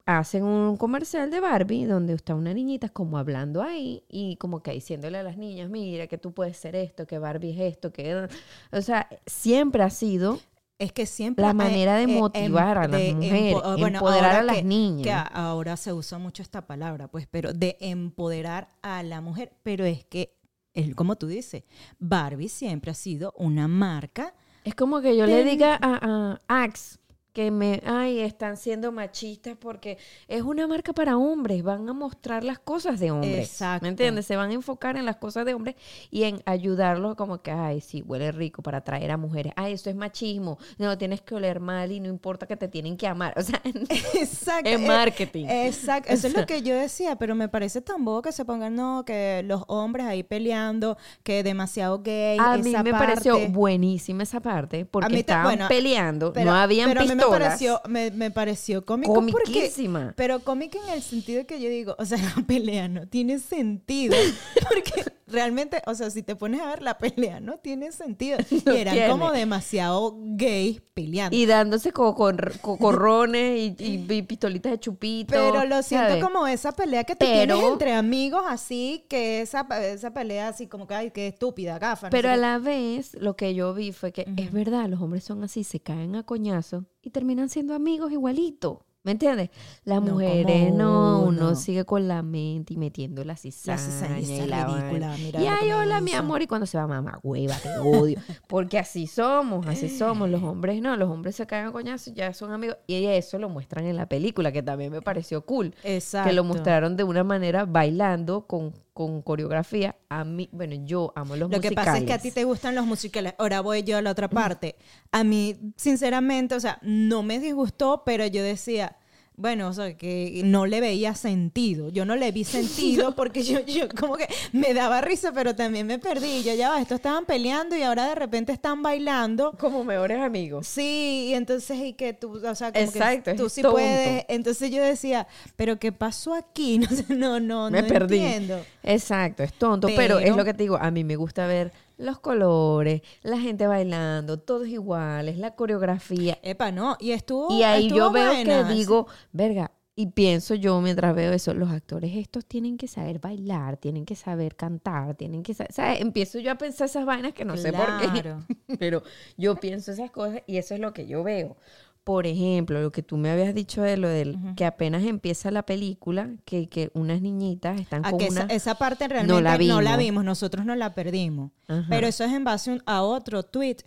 Hacen 0.06 0.44
un 0.44 0.76
comercial 0.76 1.30
de 1.30 1.40
Barbie 1.40 1.86
donde 1.86 2.12
está 2.12 2.34
una 2.34 2.52
niñita 2.52 2.90
como 2.90 3.16
hablando 3.16 3.62
ahí 3.62 4.04
y 4.08 4.36
como 4.36 4.62
que 4.62 4.72
diciéndole 4.72 5.16
a 5.18 5.22
las 5.22 5.38
niñas, 5.38 5.70
mira, 5.70 6.06
que 6.08 6.18
tú 6.18 6.32
puedes 6.34 6.58
ser 6.58 6.76
esto, 6.76 7.06
que 7.06 7.18
Barbie 7.18 7.52
es 7.52 7.72
esto, 7.72 7.90
que... 7.90 8.28
O 8.70 8.82
sea, 8.82 9.08
siempre 9.24 9.82
ha 9.82 9.88
sido 9.88 10.38
Es 10.78 10.92
que 10.92 11.06
siempre 11.06 11.42
la 11.42 11.54
manera 11.54 11.94
de 11.96 12.02
eh, 12.02 12.12
em- 12.12 12.18
motivar 12.18 12.76
a 12.76 12.86
las 12.86 13.00
de 13.00 13.14
mujeres, 13.14 13.54
empo- 13.54 13.78
bueno, 13.78 13.98
empoderar 13.98 14.36
a 14.36 14.42
las 14.42 14.56
que- 14.56 14.62
niñas. 14.64 15.04
Que 15.30 15.36
ahora 15.38 15.76
se 15.78 15.94
usa 15.94 16.18
mucho 16.18 16.42
esta 16.42 16.66
palabra, 16.66 17.08
pues, 17.08 17.26
pero 17.30 17.54
de 17.54 17.78
empoderar 17.80 18.74
a 18.82 19.02
la 19.02 19.22
mujer. 19.22 19.52
Pero 19.62 19.86
es 19.86 20.04
que, 20.04 20.36
es 20.74 20.94
como 20.94 21.16
tú 21.16 21.28
dices, 21.28 21.62
Barbie 21.98 22.50
siempre 22.50 22.90
ha 22.90 22.94
sido 22.94 23.32
una 23.38 23.68
marca. 23.68 24.34
Es 24.64 24.74
como 24.74 25.00
que 25.00 25.16
yo 25.16 25.24
le 25.26 25.44
diga 25.44 25.78
a, 25.80 26.38
a 26.48 26.62
Axe 26.64 26.98
que 27.34 27.50
me, 27.50 27.82
ay, 27.84 28.20
están 28.20 28.56
siendo 28.56 28.92
machistas 28.92 29.56
porque 29.58 29.98
es 30.28 30.42
una 30.42 30.68
marca 30.68 30.92
para 30.92 31.16
hombres, 31.18 31.64
van 31.64 31.88
a 31.88 31.92
mostrar 31.92 32.44
las 32.44 32.60
cosas 32.60 33.00
de 33.00 33.10
hombres. 33.10 33.50
Exacto. 33.50 33.82
¿Me 33.82 33.88
entiendes? 33.88 34.24
Se 34.24 34.36
van 34.36 34.50
a 34.50 34.54
enfocar 34.54 34.96
en 34.96 35.04
las 35.04 35.16
cosas 35.16 35.44
de 35.44 35.52
hombres 35.52 35.74
y 36.12 36.22
en 36.22 36.40
ayudarlos 36.46 37.16
como 37.16 37.42
que, 37.42 37.50
ay, 37.50 37.80
sí, 37.80 38.02
huele 38.02 38.30
rico 38.30 38.62
para 38.62 38.78
atraer 38.78 39.10
a 39.10 39.16
mujeres. 39.16 39.52
Ay, 39.56 39.72
eso 39.72 39.90
es 39.90 39.96
machismo. 39.96 40.58
No, 40.78 40.96
tienes 40.96 41.22
que 41.22 41.34
oler 41.34 41.58
mal 41.58 41.90
y 41.90 41.98
no 41.98 42.08
importa 42.08 42.46
que 42.46 42.56
te 42.56 42.68
tienen 42.68 42.96
que 42.96 43.06
amar. 43.08 43.34
O 43.44 43.46
sea, 43.46 43.60
Exacto. 44.14 44.70
es 44.70 44.80
eh, 44.80 44.86
marketing. 44.86 45.46
Exacto, 45.48 46.12
eso 46.12 46.28
es 46.28 46.34
lo 46.36 46.46
que 46.46 46.62
yo 46.62 46.74
decía, 46.76 47.16
pero 47.16 47.34
me 47.34 47.48
parece 47.48 47.80
tan 47.80 48.04
bobo 48.04 48.22
que 48.22 48.30
se 48.32 48.44
pongan, 48.44 48.76
no, 48.76 49.04
que 49.04 49.42
los 49.44 49.64
hombres 49.66 50.06
ahí 50.06 50.22
peleando, 50.22 50.96
que 51.24 51.42
demasiado 51.42 52.00
gay. 52.00 52.38
a 52.38 52.56
mí 52.58 52.70
esa 52.70 52.84
me 52.84 52.92
pareció 52.92 53.38
buenísima 53.48 54.22
esa 54.22 54.40
parte 54.40 54.84
porque 54.86 55.08
mí 55.08 55.22
ta- 55.24 55.32
estaban 55.34 55.44
bueno, 55.44 55.68
peleando, 55.68 56.32
Pero, 56.32 56.52
no 56.52 56.56
habían 56.56 56.90
pero 56.90 57.23
me 57.30 57.38
pareció, 57.38 57.80
me, 57.88 58.10
me 58.10 58.30
pareció 58.30 58.84
cómico 58.84 59.14
porque, 59.14 59.72
pero 60.16 60.40
cómica 60.40 60.78
en 60.86 60.94
el 60.94 61.02
sentido 61.02 61.46
que 61.46 61.60
yo 61.60 61.68
digo, 61.68 61.94
o 61.98 62.04
sea, 62.04 62.18
la 62.36 62.42
pelea 62.46 62.88
no 62.88 63.06
tiene 63.08 63.38
sentido, 63.38 64.14
porque 64.68 65.04
realmente, 65.26 65.82
o 65.86 65.94
sea, 65.94 66.10
si 66.10 66.22
te 66.22 66.36
pones 66.36 66.60
a 66.60 66.66
ver 66.66 66.82
la 66.82 66.98
pelea 66.98 67.40
no 67.40 67.58
tiene 67.58 67.92
sentido. 67.92 68.38
No 68.64 68.74
y 68.74 68.78
eran 68.78 68.94
tiene. 68.94 69.10
como 69.10 69.32
demasiado 69.32 70.16
gays 70.18 70.80
peleando. 70.94 71.36
Y 71.36 71.44
dándose 71.46 71.92
co- 71.92 72.14
cor- 72.14 72.58
cocorrones 72.60 73.58
y, 73.58 73.76
y- 73.78 74.06
y 74.12 74.22
pistolitas 74.22 74.72
de 74.72 74.78
chupito. 74.80 75.32
pero 75.34 75.64
lo 75.64 75.82
siento 75.82 76.08
¿sabes? 76.08 76.24
como 76.24 76.46
esa 76.46 76.72
pelea 76.72 77.04
que 77.04 77.14
tú 77.16 77.26
Pero- 77.26 77.54
tienes 77.56 77.72
entre 77.72 77.92
amigos 77.94 78.42
así, 78.48 79.04
que 79.08 79.40
esa, 79.40 79.66
esa 79.82 80.12
pelea 80.12 80.48
así 80.48 80.66
como 80.66 80.86
que, 80.86 80.94
ay, 80.94 81.10
qué 81.10 81.26
estúpida, 81.28 81.78
gafa. 81.78 82.06
no 82.06 82.10
Pero 82.10 82.30
a 82.30 82.36
la 82.36 82.58
vez, 82.58 83.14
lo 83.20 83.36
que 83.36 83.54
yo 83.54 83.74
vi 83.74 83.92
fue 83.92 84.12
que 84.12 84.26
es 84.36 84.52
verdad, 84.52 84.88
los 84.88 85.00
hombres 85.00 85.24
son 85.24 85.42
así, 85.44 85.64
se 85.64 85.80
caen 85.80 86.14
a 86.16 86.22
coñazo 86.24 86.84
y 87.04 87.10
terminan 87.10 87.48
siendo 87.48 87.74
amigos 87.74 88.12
igualito. 88.12 88.84
¿Me 89.04 89.12
entiendes? 89.12 89.50
Las 89.84 90.02
No 90.02 90.12
mujeres 90.12 90.72
no, 90.72 91.24
uno 91.24 91.54
sigue 91.56 91.84
con 91.84 92.08
la 92.08 92.22
mente 92.22 92.72
y 92.72 92.78
metiendo 92.78 93.22
la 93.22 93.34
La 93.34 93.36
cizaña, 93.36 93.76
cizaña 93.78 94.44
y 94.44 94.46
la 94.46 94.66
ridícula, 94.66 95.16
mira 95.18 95.42
Y 95.42 95.46
ay, 95.46 95.72
hola, 95.72 96.00
mi 96.00 96.12
amor. 96.12 96.40
Y 96.40 96.46
cuando 96.46 96.64
se 96.64 96.78
va, 96.78 96.86
mamá, 96.86 97.20
hueva, 97.22 97.54
te 97.58 97.68
odio. 97.80 98.18
Porque 98.48 98.78
así 98.78 99.06
somos, 99.06 99.66
así 99.66 99.90
somos. 99.90 100.30
Los 100.30 100.42
hombres 100.42 100.80
no, 100.80 100.96
los 100.96 101.10
hombres 101.10 101.36
se 101.36 101.46
caen 101.46 101.66
a 101.66 101.72
coñazo, 101.72 102.12
ya 102.14 102.32
son 102.32 102.50
amigos. 102.52 102.78
Y 102.86 103.04
eso 103.04 103.38
lo 103.38 103.50
muestran 103.50 103.84
en 103.84 103.96
la 103.96 104.08
película, 104.08 104.52
que 104.52 104.62
también 104.62 104.90
me 104.90 105.02
pareció 105.02 105.44
cool. 105.44 105.74
Exacto. 105.84 106.30
Que 106.30 106.34
lo 106.34 106.42
mostraron 106.42 106.96
de 106.96 107.04
una 107.04 107.24
manera 107.24 107.66
bailando 107.66 108.46
con, 108.46 108.72
con 108.94 109.20
coreografía. 109.22 109.96
A 110.08 110.24
mí, 110.24 110.48
bueno, 110.52 110.76
yo 110.86 111.12
amo 111.16 111.36
los 111.36 111.50
Lo 111.50 111.60
que 111.60 111.68
musicales. 111.68 111.84
pasa 111.84 111.98
es 111.98 112.04
que 112.04 112.12
a 112.12 112.18
ti 112.18 112.30
te 112.30 112.44
gustan 112.44 112.74
los 112.76 112.86
musicales. 112.86 113.34
Ahora 113.38 113.60
voy 113.60 113.82
yo 113.82 113.98
a 113.98 114.02
la 114.02 114.12
otra 114.12 114.30
parte. 114.30 114.76
A 115.10 115.24
mí, 115.24 115.74
sinceramente, 115.76 116.54
o 116.54 116.60
sea, 116.60 116.78
no 116.80 117.22
me 117.24 117.40
disgustó, 117.40 118.04
pero 118.06 118.24
yo 118.26 118.42
decía, 118.42 118.96
bueno, 119.36 119.68
o 119.68 119.72
sea, 119.72 119.96
que 119.96 120.42
no 120.44 120.64
le 120.66 120.80
veía 120.80 121.14
sentido. 121.14 121.88
Yo 121.90 122.04
no 122.04 122.14
le 122.14 122.30
vi 122.30 122.44
sentido 122.44 123.14
porque 123.16 123.42
yo, 123.42 123.60
yo 123.66 123.88
como 123.88 124.16
que 124.16 124.28
me 124.52 124.72
daba 124.74 125.00
risa, 125.00 125.32
pero 125.32 125.56
también 125.56 125.86
me 125.88 125.98
perdí. 125.98 126.42
Yo 126.44 126.54
ya 126.54 126.80
estos 126.80 126.96
estaban 126.96 127.24
peleando 127.24 127.76
y 127.76 127.82
ahora 127.82 128.06
de 128.08 128.14
repente 128.14 128.52
están 128.52 128.82
bailando. 128.82 129.52
Como 129.58 129.82
mejores 129.82 130.20
amigos. 130.20 130.68
Sí, 130.68 131.28
y 131.30 131.34
entonces, 131.34 131.78
y 131.80 131.92
que 131.94 132.12
tú, 132.12 132.40
o 132.46 132.54
sea, 132.54 132.72
como 132.72 132.84
Exacto, 132.84 133.32
que 133.32 133.36
tú 133.36 133.46
es 133.46 133.52
sí 133.52 133.62
tonto. 133.62 133.74
puedes. 133.76 134.24
Entonces 134.28 134.70
yo 134.70 134.82
decía, 134.82 135.26
pero 135.56 135.78
¿qué 135.78 135.90
pasó 135.92 136.34
aquí? 136.34 136.80
No, 137.08 137.40
no, 137.40 137.40
no, 137.40 137.70
Me 137.70 137.82
no 137.82 137.88
perdí. 137.88 138.18
entiendo. 138.18 138.60
Exacto, 138.82 139.42
es 139.42 139.52
tonto, 139.54 139.88
pero, 139.96 140.18
es 140.18 140.24
Pero- 140.24 140.36
lo 140.36 140.44
que 140.44 140.54
te 140.54 140.62
digo, 140.62 140.76
a 140.76 140.90
mí 140.90 141.02
me 141.04 141.16
gusta 141.16 141.46
ver 141.46 141.72
los 141.96 142.18
colores, 142.18 143.02
la 143.22 143.38
gente 143.38 143.66
bailando, 143.66 144.38
todos 144.38 144.68
iguales, 144.68 145.38
la 145.38 145.54
coreografía. 145.54 146.38
Epa, 146.42 146.72
no, 146.72 146.96
y 147.00 147.12
estuvo. 147.12 147.52
y 147.52 147.62
ahí 147.62 147.88
yo 147.88 148.10
veo 148.10 148.32
que 148.44 148.64
digo, 148.64 149.06
verga, 149.32 149.70
y 149.96 150.06
pienso 150.06 150.54
yo 150.56 150.80
mientras 150.80 151.14
veo 151.14 151.32
eso, 151.32 151.54
los 151.54 151.70
actores 151.70 152.16
estos 152.16 152.44
tienen 152.44 152.76
que 152.76 152.88
saber 152.88 153.20
bailar, 153.20 153.76
tienen 153.76 154.04
que 154.04 154.16
saber 154.16 154.56
cantar, 154.56 155.14
tienen 155.14 155.44
que 155.44 155.54
saber, 155.54 155.72
¿sabes? 155.72 156.00
Empiezo 156.00 156.40
yo 156.40 156.50
a 156.50 156.56
pensar 156.56 156.86
esas 156.86 157.06
vainas 157.06 157.32
que 157.32 157.44
no 157.44 157.56
sé 157.56 157.72
por 157.72 157.86
qué, 157.98 158.34
pero 158.78 159.04
yo 159.36 159.54
pienso 159.56 159.92
esas 159.92 160.10
cosas 160.10 160.42
y 160.46 160.56
eso 160.56 160.74
es 160.74 160.80
lo 160.80 160.92
que 160.92 161.06
yo 161.06 161.22
veo. 161.22 161.56
Por 162.04 162.26
ejemplo, 162.26 162.82
lo 162.82 162.92
que 162.92 163.02
tú 163.02 163.16
me 163.16 163.30
habías 163.30 163.54
dicho 163.54 163.80
de 163.80 163.96
lo 163.96 164.08
del 164.08 164.38
que 164.56 164.66
apenas 164.66 165.04
empieza 165.04 165.50
la 165.50 165.64
película, 165.64 166.30
que, 166.44 166.68
que 166.68 166.90
unas 166.92 167.22
niñitas 167.22 167.80
están 167.80 168.04
A 168.04 168.10
con 168.10 168.18
que 168.20 168.28
una... 168.28 168.42
esa, 168.42 168.52
esa 168.54 168.74
parte 168.74 169.08
realmente 169.08 169.32
No 169.32 169.40
no 169.40 169.80
la 169.80 169.96
vimos. 169.96 170.22
nosotros 170.24 170.66
no 170.66 170.76
la 170.76 170.94
perdimos. 170.94 171.50
Ajá. 171.66 171.86
Pero 171.88 172.06
eso 172.06 172.24
es 172.24 172.32
en 172.32 172.44
base 172.44 172.78
a 172.84 173.02
otro 173.02 173.42
tweet, 173.42 173.78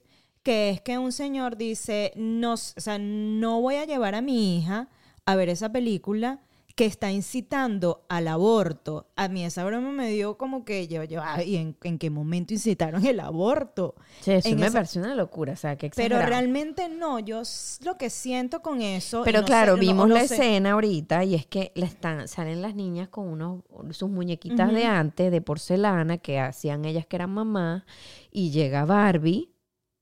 que 0.41 0.71
es 0.71 0.81
que 0.81 0.97
un 0.97 1.11
señor 1.11 1.57
dice, 1.57 2.11
no, 2.15 2.53
o 2.53 2.57
sea, 2.57 2.97
no 2.97 3.61
voy 3.61 3.75
a 3.75 3.85
llevar 3.85 4.15
a 4.15 4.21
mi 4.21 4.57
hija 4.57 4.87
a 5.25 5.35
ver 5.35 5.49
esa 5.49 5.71
película 5.71 6.39
que 6.77 6.85
está 6.85 7.11
incitando 7.11 8.05
al 8.07 8.27
aborto. 8.27 9.07
A 9.15 9.29
mí 9.29 9.43
esa 9.43 9.65
broma 9.65 9.91
me 9.91 10.09
dio 10.11 10.37
como 10.37 10.63
que 10.63 10.87
yo, 10.87 11.03
yo, 11.03 11.21
ay, 11.23 11.55
¿en, 11.57 11.75
en 11.81 11.97
qué 11.97 12.11
momento 12.11 12.53
incitaron 12.53 13.03
el 13.03 13.19
aborto? 13.19 13.95
Sí, 14.21 14.31
eso 14.33 14.49
en 14.49 14.59
me 14.59 14.67
esa- 14.67 14.73
parece 14.77 14.99
una 14.99 15.15
locura, 15.15 15.53
o 15.53 15.55
sea, 15.55 15.75
que 15.75 15.89
Pero 15.89 16.21
realmente 16.21 16.87
no, 16.87 17.17
yo 17.17 17.41
lo 17.83 17.97
que 17.97 18.11
siento 18.11 18.61
con 18.61 18.83
eso... 18.83 19.23
Pero 19.25 19.39
no 19.41 19.45
claro, 19.47 19.73
sé, 19.73 19.79
vimos 19.79 20.07
no 20.07 20.13
la 20.13 20.27
sé- 20.27 20.35
escena 20.35 20.73
ahorita 20.73 21.23
y 21.23 21.33
es 21.33 21.47
que 21.47 21.71
la 21.73 21.87
están, 21.87 22.27
salen 22.27 22.61
las 22.61 22.75
niñas 22.75 23.07
con 23.09 23.27
unos 23.27 23.63
sus 23.91 24.09
muñequitas 24.11 24.71
de 24.71 24.85
antes 24.85 25.31
de 25.31 25.41
porcelana 25.41 26.19
que 26.19 26.39
hacían 26.39 26.85
ellas 26.85 27.07
que 27.07 27.15
eran 27.15 27.31
mamás 27.31 27.83
y 28.31 28.51
llega 28.51 28.85
Barbie 28.85 29.49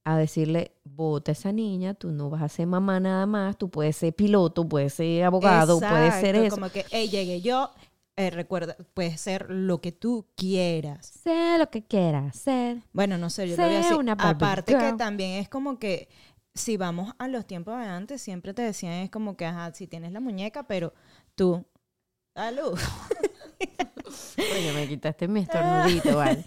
a 0.06 0.16
decirle, 0.16 0.70
vota 0.84 1.32
esa 1.32 1.50
niña, 1.50 1.94
tú 1.94 2.12
no 2.12 2.30
vas 2.30 2.40
a 2.40 2.48
ser 2.48 2.68
mamá 2.68 3.00
nada 3.00 3.26
más, 3.26 3.58
tú 3.58 3.68
puedes 3.68 3.96
ser 3.96 4.14
piloto, 4.14 4.68
puedes 4.68 4.94
ser 4.94 5.24
abogado, 5.24 5.80
puedes 5.80 6.14
ser 6.14 6.36
eso. 6.36 6.54
Como 6.54 6.70
que, 6.70 6.86
hey, 6.92 7.08
llegué 7.08 7.40
yo, 7.40 7.72
eh, 8.14 8.30
recuerda, 8.30 8.76
puedes 8.94 9.20
ser 9.20 9.50
lo 9.50 9.80
que 9.80 9.90
tú 9.90 10.28
quieras. 10.36 11.08
Sé 11.24 11.58
lo 11.58 11.68
que 11.70 11.82
quieras 11.82 12.36
hacer. 12.36 12.84
Bueno, 12.92 13.18
no 13.18 13.30
sé, 13.30 13.48
yo 13.48 13.56
lo 13.56 13.64
Sé 13.64 13.68
veo 13.68 13.80
así. 13.80 13.94
una 13.94 14.12
Aparte 14.12 14.78
que 14.78 14.92
también 14.92 15.32
es 15.32 15.48
como 15.48 15.80
que 15.80 16.08
si 16.54 16.76
vamos 16.76 17.12
a 17.18 17.26
los 17.26 17.44
tiempos 17.44 17.76
de 17.76 17.86
antes, 17.86 18.22
siempre 18.22 18.54
te 18.54 18.62
decían 18.62 18.92
es 18.92 19.10
como 19.10 19.36
que, 19.36 19.44
ajá, 19.44 19.74
si 19.74 19.88
tienes 19.88 20.12
la 20.12 20.20
muñeca, 20.20 20.68
pero 20.68 20.94
tú, 21.34 21.66
salud. 22.32 22.78
Oye, 24.38 24.72
me 24.72 24.86
quitaste 24.88 25.28
mi 25.28 25.40
estornudito, 25.40 26.16
vale. 26.16 26.44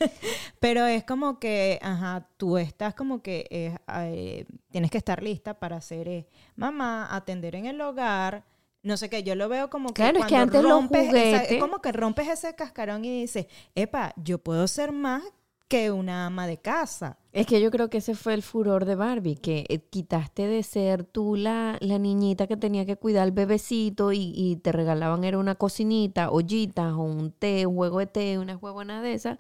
Pero 0.60 0.86
es 0.86 1.04
como 1.04 1.40
que, 1.40 1.80
ajá, 1.82 2.28
tú 2.38 2.58
estás 2.58 2.94
como 2.94 3.22
que 3.22 3.48
eh, 3.50 3.76
eh, 3.96 4.46
tienes 4.72 4.92
que 4.92 4.98
estar 4.98 5.22
lista 5.24 5.60
para 5.60 5.78
hacer 5.78 6.08
eh, 6.08 6.28
mamá, 6.56 7.08
atender 7.16 7.56
en 7.56 7.66
el 7.66 7.80
hogar. 7.82 8.44
No 8.82 8.96
sé 8.96 9.10
qué, 9.10 9.24
yo 9.24 9.36
lo 9.36 9.50
veo 9.50 9.70
como 9.70 9.90
que 9.90 9.96
Claro, 9.96 10.20
es 10.20 10.26
que 10.26 10.30
cuando 10.36 10.44
antes 10.44 10.62
rompes 10.64 11.14
esa- 11.14 11.44
es 11.44 11.60
como 11.60 11.80
que 11.82 11.92
rompes 11.92 12.28
ese 12.30 12.56
cascarón 12.56 13.04
y 13.04 13.22
dices, 13.22 13.48
epa, 13.76 14.14
yo 14.16 14.38
puedo 14.38 14.68
ser 14.68 14.92
más 14.92 15.24
que 15.70 15.92
una 15.92 16.26
ama 16.26 16.48
de 16.48 16.58
casa. 16.58 17.18
Es 17.32 17.46
que 17.46 17.62
yo 17.62 17.70
creo 17.70 17.92
que 17.92 18.00
ese 18.00 18.16
fue 18.16 18.34
el 18.34 18.42
furor 18.42 18.86
de 18.86 18.96
Barbie, 18.96 19.36
que 19.36 19.66
eh, 19.70 19.78
quitaste 19.78 20.48
de 20.48 20.64
ser 20.64 21.04
tú 21.04 21.36
la, 21.36 21.78
la 21.80 22.00
niñita 22.00 22.48
que 22.48 22.58
tenía 22.58 22.88
que 22.88 22.96
cuidar 22.96 23.24
al 23.24 23.32
bebecito 23.32 24.12
y, 24.12 24.34
y 24.36 24.56
te 24.56 24.72
regalaban 24.72 25.24
era 25.24 25.38
una 25.38 25.54
cocinita, 25.54 26.32
ollitas 26.32 26.94
o 26.94 27.04
un 27.04 27.32
té, 27.32 27.68
un 27.68 27.76
juego 27.76 28.00
de 28.00 28.08
té, 28.08 28.40
una 28.40 28.58
huevona 28.58 29.04
de 29.04 29.14
esas, 29.14 29.38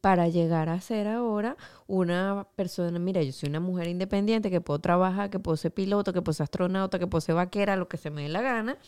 para 0.00 0.28
llegar 0.28 0.68
a 0.68 0.80
ser 0.80 1.08
ahora 1.08 1.56
una 1.88 2.46
persona, 2.54 2.98
mira, 3.00 3.22
yo 3.22 3.32
soy 3.32 3.48
una 3.48 3.60
mujer 3.60 3.88
independiente 3.88 4.50
que 4.50 4.60
puedo 4.60 4.78
trabajar, 4.78 5.30
que 5.30 5.40
puedo 5.40 5.56
ser 5.56 5.72
piloto, 5.72 6.12
que 6.12 6.22
puedo 6.22 6.34
ser 6.34 6.44
astronauta, 6.44 7.00
que 7.00 7.08
puedo 7.08 7.20
ser 7.20 7.34
vaquera, 7.34 7.74
lo 7.74 7.88
que 7.88 7.96
se 7.96 8.10
me 8.10 8.22
dé 8.22 8.28
la 8.28 8.40
gana. 8.40 8.78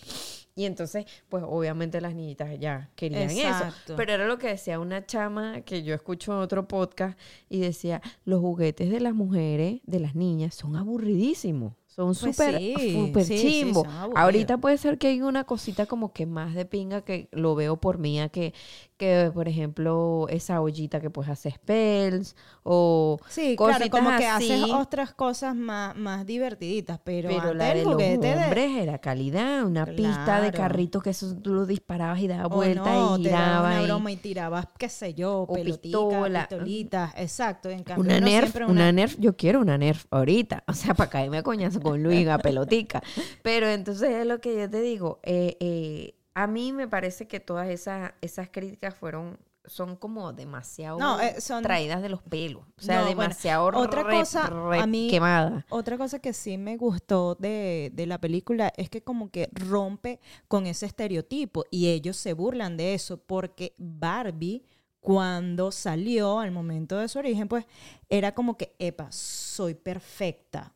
Y 0.56 0.66
entonces, 0.66 1.04
pues 1.28 1.42
obviamente 1.46 2.00
las 2.00 2.14
niñitas 2.14 2.58
ya 2.60 2.90
querían 2.94 3.28
eso. 3.30 3.64
Pero 3.96 4.12
era 4.12 4.26
lo 4.28 4.38
que 4.38 4.48
decía 4.48 4.78
una 4.78 5.04
chama 5.04 5.62
que 5.62 5.82
yo 5.82 5.94
escucho 5.94 6.32
en 6.32 6.38
otro 6.38 6.68
podcast 6.68 7.18
y 7.48 7.58
decía, 7.58 8.00
los 8.24 8.40
juguetes 8.40 8.88
de 8.90 9.00
las 9.00 9.14
mujeres, 9.14 9.80
de 9.84 9.98
las 10.00 10.14
niñas, 10.14 10.54
son 10.54 10.76
aburridísimos. 10.76 11.72
Son 11.86 12.06
Pues 12.06 12.18
súper 12.18 12.60
súper 12.92 13.24
sí, 13.24 13.38
sí, 13.38 13.48
chimbo. 13.62 13.84
son 13.84 13.92
aburridos. 13.92 14.22
Ahorita 14.22 14.58
puede 14.58 14.78
ser 14.78 14.98
que 14.98 15.06
hay 15.08 15.22
una 15.22 15.44
cosita 15.44 15.86
como 15.86 16.12
que 16.12 16.26
más 16.26 16.54
de 16.54 16.64
pinga 16.64 17.02
que 17.02 17.28
lo 17.30 17.54
veo 17.54 17.76
por 17.76 17.98
mía, 17.98 18.28
que, 18.30 18.52
que 18.96 19.30
por 19.34 19.48
ejemplo, 19.48 20.26
esa 20.30 20.60
ollita 20.60 21.00
que 21.00 21.10
pues 21.10 21.28
hace 21.28 21.50
spells 21.50 22.36
o 22.62 23.18
Sí, 23.28 23.56
claro, 23.56 23.88
como 23.90 24.10
que 24.16 24.26
así. 24.26 24.52
haces 24.52 24.70
otras 24.72 25.12
cosas 25.14 25.54
más, 25.56 25.96
más 25.96 26.24
divertiditas, 26.26 27.00
pero, 27.02 27.28
Pero, 27.28 27.40
antes 27.50 27.56
la 27.56 27.70
el 27.72 27.78
de 27.78 27.84
los 27.84 27.92
juguete 27.94 28.26
de- 28.26 28.34
hombres 28.44 28.70
era 28.76 28.98
calidad, 28.98 29.64
una 29.66 29.84
pista 29.86 30.40
de 30.40 30.50
Claro. 30.50 30.56
carritos 30.58 31.02
que 31.02 31.10
eso 31.10 31.34
tú 31.42 31.54
lo 31.54 31.66
disparabas 31.66 32.20
y 32.20 32.28
dabas 32.28 32.46
O 32.46 32.50
vuelta 32.50 32.94
no, 32.94 33.18
y 33.18 33.22
te 33.24 33.30
daban 33.30 33.52
giraba. 33.62 33.68
una 33.70 33.82
y- 33.82 33.86
broma 33.86 34.12
y 34.12 34.16
tirabas, 34.16 34.68
qué 34.78 34.88
sé 34.88 35.14
yo, 35.14 35.40
O 35.42 35.54
pistola. 35.54 36.46
pistolitas, 36.48 37.12
exacto. 37.16 37.70
En 37.70 37.82
cambio, 37.82 38.04
Una 38.04 38.20
nerf, 38.20 38.50
siempre 38.52 38.66
una... 38.66 38.92
nerf, 38.92 39.16
yo 39.18 39.36
quiero 39.36 39.60
una 39.60 39.76
nerf 39.76 40.06
ahorita, 40.10 40.62
o 40.68 40.72
sea, 40.72 40.94
para 40.94 41.10
caerme 41.10 41.38
a 41.38 41.42
coñazo 41.42 41.80
con 41.80 42.02
Luis 42.02 42.28
a 42.28 42.38
pelotica. 42.38 43.02
Pero 43.42 43.66
entonces 43.68 44.10
es 44.10 44.26
lo 44.26 44.40
que 44.40 44.56
yo 44.56 44.70
te 44.70 44.80
digo, 44.80 45.18
eh, 45.24 45.56
eh, 45.60 46.14
a 46.34 46.46
mí 46.46 46.72
me 46.72 46.88
parece 46.88 47.26
que 47.28 47.40
todas 47.40 47.68
esas, 47.68 48.12
esas 48.20 48.48
críticas 48.50 48.94
fueron, 48.94 49.38
son 49.66 49.96
como 49.96 50.32
demasiado 50.32 50.98
No, 50.98 51.20
eh, 51.20 51.40
son- 51.40 51.62
traídas 51.62 52.02
de 52.02 52.08
los 52.10 52.22
pelos, 52.22 52.64
o 52.76 52.80
sea, 52.82 52.96
No, 52.98 53.04
bueno, 53.06 53.20
demasiado 53.22 53.66
otra 53.78 54.02
re- 54.02 54.10
cosa, 54.10 54.46
re- 54.48 54.80
a 54.80 54.86
mí- 54.86 55.08
quemada. 55.10 55.64
Otra 55.70 55.96
cosa 55.96 56.18
que 56.18 56.32
sí 56.34 56.58
me 56.58 56.76
gustó 56.76 57.34
de, 57.36 57.90
de 57.94 58.06
la 58.06 58.20
película 58.20 58.72
es 58.76 58.90
que 58.90 59.02
como 59.02 59.30
que 59.30 59.48
rompe 59.52 60.20
con 60.48 60.66
ese 60.66 60.84
estereotipo 60.86 61.64
y 61.70 61.88
ellos 61.88 62.16
se 62.18 62.32
burlan 62.34 62.76
de 62.76 62.94
eso 62.94 63.16
porque 63.16 63.74
Barbie 63.78 64.64
cuando 65.00 65.70
salió 65.70 66.40
al 66.40 66.50
momento 66.50 66.98
de 66.98 67.08
su 67.08 67.18
origen 67.18 67.46
pues 67.48 67.66
era 68.08 68.32
como 68.34 68.56
que, 68.56 68.74
epa, 68.78 69.10
soy 69.12 69.74
perfecta. 69.74 70.72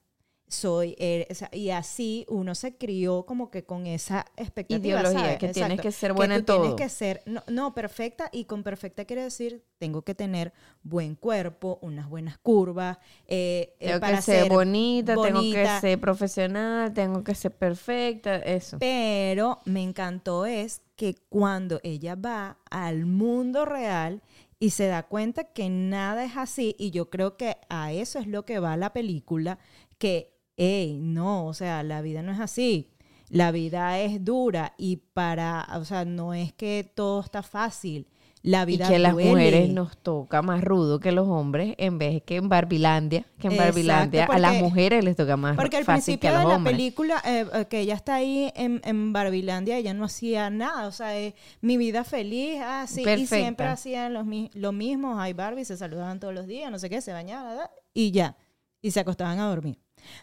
Soy, 0.49 0.97
o 1.31 1.35
sea, 1.35 1.51
y 1.53 1.71
así 1.71 2.25
uno 2.29 2.55
se 2.55 2.77
crió 2.77 3.27
como 3.27 3.51
que 3.51 3.65
con 3.65 3.87
esa 3.87 4.25
expectativa. 4.37 5.01
Ideología, 5.01 5.21
¿sabes? 5.21 5.39
que 5.39 5.49
tienes 5.49 5.81
que 5.81 5.93
ser 5.93 6.15
buena 6.15 6.37
tú 6.37 6.39
en 6.39 6.45
todo. 6.47 6.61
Tienes 6.63 6.81
que 6.81 6.89
ser, 6.89 7.23
no, 7.27 7.45
no, 7.49 7.75
perfecta, 7.75 8.31
y 8.33 8.45
con 8.45 8.63
perfecta 8.63 9.05
quiere 9.05 9.25
decir, 9.25 9.63
tengo 9.79 10.03
que 10.03 10.15
tener 10.15 10.53
buen 10.83 11.15
cuerpo, 11.15 11.79
unas 11.83 12.09
buenas 12.09 12.39
curvas, 12.39 12.99
eh, 13.27 13.75
eh, 13.79 13.89
Tengo 13.89 14.01
para 14.01 14.17
que 14.17 14.23
ser 14.23 14.49
bonita, 14.49 15.13
tengo 15.15 15.27
que 15.27 15.33
bonita. 15.33 15.81
ser 15.81 16.01
profesional, 16.01 16.93
tengo 16.95 17.23
que 17.23 17.35
ser 17.35 17.53
perfecta, 17.53 18.37
eso. 18.37 18.79
Pero 18.79 19.61
me 19.65 19.83
encantó 19.83 20.47
es 20.47 20.81
que 20.97 21.15
cuando 21.29 21.81
ella 21.83 22.15
va 22.17 22.59
al 22.71 23.07
mundo 23.07 23.65
real 23.65 24.23
y 24.59 24.71
se 24.71 24.89
da 24.89 25.05
cuenta 25.05 25.45
que 25.45 25.69
nada 25.69 26.25
es 26.25 26.37
así, 26.37 26.75
y 26.79 26.91
yo 26.91 27.11
creo 27.11 27.37
que 27.37 27.57
a 27.69 27.93
eso 27.93 28.19
es 28.19 28.27
lo 28.27 28.45
que 28.45 28.59
va 28.59 28.77
la 28.77 28.93
película, 28.93 29.59
que, 29.99 30.38
hey, 30.59 30.99
no, 31.01 31.47
o 31.47 31.55
sea, 31.55 31.83
la 31.83 32.03
vida 32.03 32.21
no 32.23 32.33
es 32.33 32.41
así. 32.41 32.91
La 33.31 33.51
vida 33.53 33.99
es 34.01 34.23
dura 34.25 34.75
y 34.77 34.97
para, 34.97 35.67
o 35.77 35.85
sea, 35.87 36.05
no 36.05 36.35
es 36.35 36.53
que 36.53 36.91
todo 36.95 37.21
está 37.21 37.43
fácil. 37.43 38.07
La 38.43 38.63
Y 38.63 38.67
vida 38.67 38.89
que 38.89 38.99
las 39.01 39.13
mujeres 39.15 39.69
nos 39.69 39.99
toca 39.99 40.43
más 40.43 40.63
rudo 40.63 41.01
que 41.01 41.11
los 41.13 41.27
hombres, 41.29 41.75
en 41.77 41.99
vez 41.99 42.23
que 42.23 42.37
en 42.37 42.49
Barbilandia, 42.49 43.27
que 43.39 43.49
en 43.49 43.53
Exacto, 43.55 43.73
Barbilandia 43.73 44.25
a 44.25 44.27
porque- 44.29 44.41
las 44.41 44.55
mujeres 44.63 45.05
les 45.05 45.17
toca 45.17 45.37
más 45.37 45.57
Porque 45.57 45.77
al 45.77 45.85
fácil 45.85 46.19
que 46.19 46.29
principio 46.29 46.31
a 46.31 46.33
de 46.33 46.39
los 46.45 46.49
la 46.53 46.57
hombres. 46.57 46.77
película, 46.77 47.23
eh, 47.27 47.47
eh, 47.53 47.67
que 47.69 47.81
ella 47.81 47.95
está 47.95 48.15
ahí 48.15 48.51
en, 48.55 48.81
en 48.85 49.13
Barbilandia, 49.13 49.77
ella 49.77 49.93
no 49.93 50.05
hacía 50.05 50.49
nada. 50.51 50.87
O 50.87 50.93
sea, 50.93 51.19
eh, 51.19 51.35
mi 51.61 51.77
vida 51.77 52.05
feliz, 52.05 52.61
ah, 52.63 52.87
sí. 52.89 53.05
Y 53.05 53.27
siempre 53.27 53.67
hacían 53.67 54.15
los, 54.15 54.25
lo 54.55 54.73
mismo. 54.73 55.21
Ay, 55.21 55.33
Barbie, 55.33 55.65
se 55.65 55.77
saludaban 55.77 56.21
todos 56.21 56.33
los 56.33 56.47
días, 56.47 56.71
no 56.71 56.79
sé 56.79 56.89
qué, 56.89 57.01
se 57.03 57.13
bañaban, 57.13 57.49
¿verdad? 57.51 57.71
y 57.93 58.13
ya. 58.13 58.37
Y 58.81 58.93
se 58.93 59.01
acostaban 59.01 59.41
a 59.41 59.49
dormir. 59.49 59.79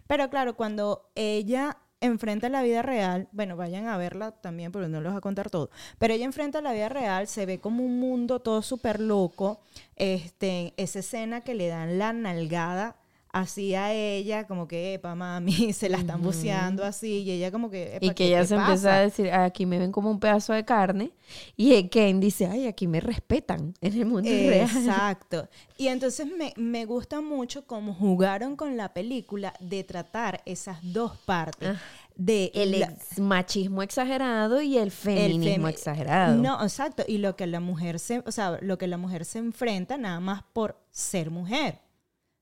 Pero 0.08 0.30
claro, 0.30 0.56
cuando 0.56 1.10
ella 1.16 1.78
enfrenta 2.02 2.50
la 2.50 2.62
vida 2.62 2.82
real, 2.82 3.28
bueno, 3.32 3.56
vayan 3.56 3.88
a 3.88 3.98
verla 3.98 4.32
también, 4.32 4.72
porque 4.72 4.88
no 4.88 5.02
les 5.02 5.12
voy 5.12 5.18
a 5.18 5.22
contar 5.22 5.50
todo, 5.50 5.70
pero 5.98 6.14
ella 6.14 6.26
enfrenta 6.26 6.62
la 6.62 6.74
vida 6.74 6.90
real, 6.90 7.28
se 7.28 7.46
ve 7.46 7.60
como 7.60 7.84
un 7.84 8.00
mundo 8.00 8.40
todo 8.40 8.62
súper 8.62 9.00
loco, 9.00 9.62
este, 9.96 10.74
esa 10.78 11.00
escena 11.00 11.42
que 11.42 11.56
le 11.56 11.68
dan 11.68 11.98
la 11.98 12.14
nalgada 12.14 12.98
así 13.36 13.76
a 13.76 13.92
ella, 13.94 14.48
como 14.48 14.68
que, 14.68 14.94
epa, 14.96 15.14
mami, 15.16 15.74
se 15.74 15.90
la 15.90 15.98
están 15.98 16.22
buceando 16.22 16.84
así, 16.84 17.24
y 17.24 17.32
ella 17.32 17.52
como 17.52 17.70
que, 17.70 18.00
Y 18.02 18.06
"Epa, 18.08 18.14
que 18.14 18.16
¿qué 18.16 18.28
ella 18.30 18.46
se 18.46 18.56
empieza 18.56 18.74
pasa?". 18.90 18.96
a 18.96 19.00
decir, 19.02 19.26
"Ay, 19.32 19.46
aquí 19.46 19.66
me 19.66 19.78
ven 19.78 19.92
como 19.92 20.10
un 20.10 20.20
pedazo 20.20 20.54
de 20.54 20.64
carne. 20.66 21.12
Y 21.58 21.74
el 21.74 21.90
Ken 21.90 22.20
dice, 22.20 22.46
ay, 22.46 22.68
aquí 22.68 22.88
me 22.88 23.00
respetan 23.02 23.74
en 23.82 23.94
el 23.94 24.06
mundo 24.06 24.30
real. 24.30 24.70
Exacto. 24.70 25.50
Y 25.78 25.88
entonces 25.88 26.28
me, 26.28 26.54
me 26.56 26.86
gusta 26.86 27.20
mucho 27.22 27.66
cómo 27.66 27.94
jugaron 27.96 28.56
con 28.56 28.78
la 28.78 28.94
película 28.94 29.54
de 29.60 29.84
tratar 29.84 30.42
esas 30.46 30.78
dos 30.84 31.18
partes. 31.26 31.70
Ah, 31.76 31.82
de 32.16 32.52
El 32.54 32.80
la- 32.80 32.86
ex- 32.86 33.20
machismo 33.20 33.82
exagerado 33.84 34.62
y 34.62 34.78
el 34.78 34.84
el 34.84 34.92
feminismo 34.92 35.68
femi- 35.68 35.72
exagerado. 35.72 36.36
No, 36.42 36.62
exacto. 36.64 37.04
Y 37.08 37.18
lo 37.18 37.36
que 37.36 37.48
la 37.48 37.60
mujer 37.60 38.00
se, 38.00 38.20
o 38.26 38.32
sea, 38.32 38.58
lo 38.62 38.78
que 38.78 38.88
la 38.88 38.98
mujer 38.98 39.26
se 39.26 39.40
enfrenta 39.40 39.98
nada 39.98 40.20
más 40.22 40.44
por 40.54 40.80
ser 40.92 41.30
mujer. 41.32 41.82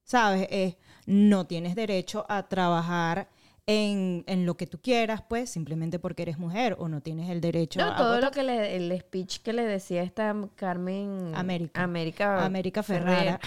¿Sabes? 0.03 0.47
Es, 0.51 0.75
no 1.05 1.45
tienes 1.45 1.75
derecho 1.75 2.25
a 2.29 2.43
trabajar 2.43 3.27
en, 3.65 4.26
en 4.28 4.45
lo 4.45 4.58
que 4.58 4.67
tú 4.67 4.78
quieras, 4.82 5.21
pues, 5.28 5.49
simplemente 5.49 5.97
porque 5.97 6.23
eres 6.23 6.38
mujer, 6.38 6.76
o 6.80 6.89
no 6.89 7.02
tienes 7.02 7.30
el 7.30 7.39
derecho 7.39 7.80
No, 7.80 7.93
a 7.93 7.95
todo 7.95 8.08
votar. 8.15 8.23
lo 8.23 8.32
que 8.32 8.43
le, 8.43 8.76
el 8.76 8.99
speech 8.99 9.39
que 9.39 9.54
le 9.54 9.63
decía 9.63 10.04
esta 10.04 10.36
Carmen 10.56 11.32
América. 11.34 11.82
América, 11.82 12.43
América 12.43 12.84
Ferrara, 12.84 13.39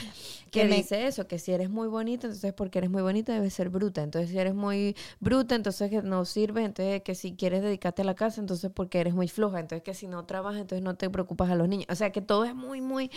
que, 0.50 0.62
que 0.62 0.64
me- 0.64 0.76
dice 0.76 1.06
eso, 1.06 1.26
que 1.26 1.38
si 1.38 1.52
eres 1.52 1.68
muy 1.68 1.88
bonita, 1.88 2.28
entonces 2.28 2.54
porque 2.54 2.78
eres 2.78 2.88
muy 2.90 3.02
bonita 3.02 3.34
debes 3.34 3.52
ser 3.52 3.68
bruta. 3.68 4.02
Entonces 4.02 4.30
si 4.30 4.38
eres 4.38 4.54
muy 4.54 4.96
bruta, 5.20 5.54
entonces 5.54 5.90
que 5.90 6.00
no 6.00 6.24
sirve, 6.24 6.64
entonces 6.64 7.02
que 7.02 7.14
si 7.14 7.34
quieres 7.34 7.60
dedicarte 7.62 8.00
a 8.00 8.06
la 8.06 8.14
casa, 8.14 8.40
entonces 8.40 8.70
porque 8.74 9.00
eres 9.00 9.12
muy 9.12 9.28
floja, 9.28 9.60
entonces 9.60 9.82
que 9.82 9.92
si 9.92 10.06
no 10.06 10.24
trabajas, 10.24 10.62
entonces 10.62 10.82
no 10.82 10.94
te 10.94 11.10
preocupas 11.10 11.50
a 11.50 11.56
los 11.56 11.68
niños. 11.68 11.88
O 11.90 11.94
sea, 11.94 12.10
que 12.10 12.22
todo 12.22 12.46
es 12.46 12.54
muy, 12.54 12.80
muy... 12.80 13.10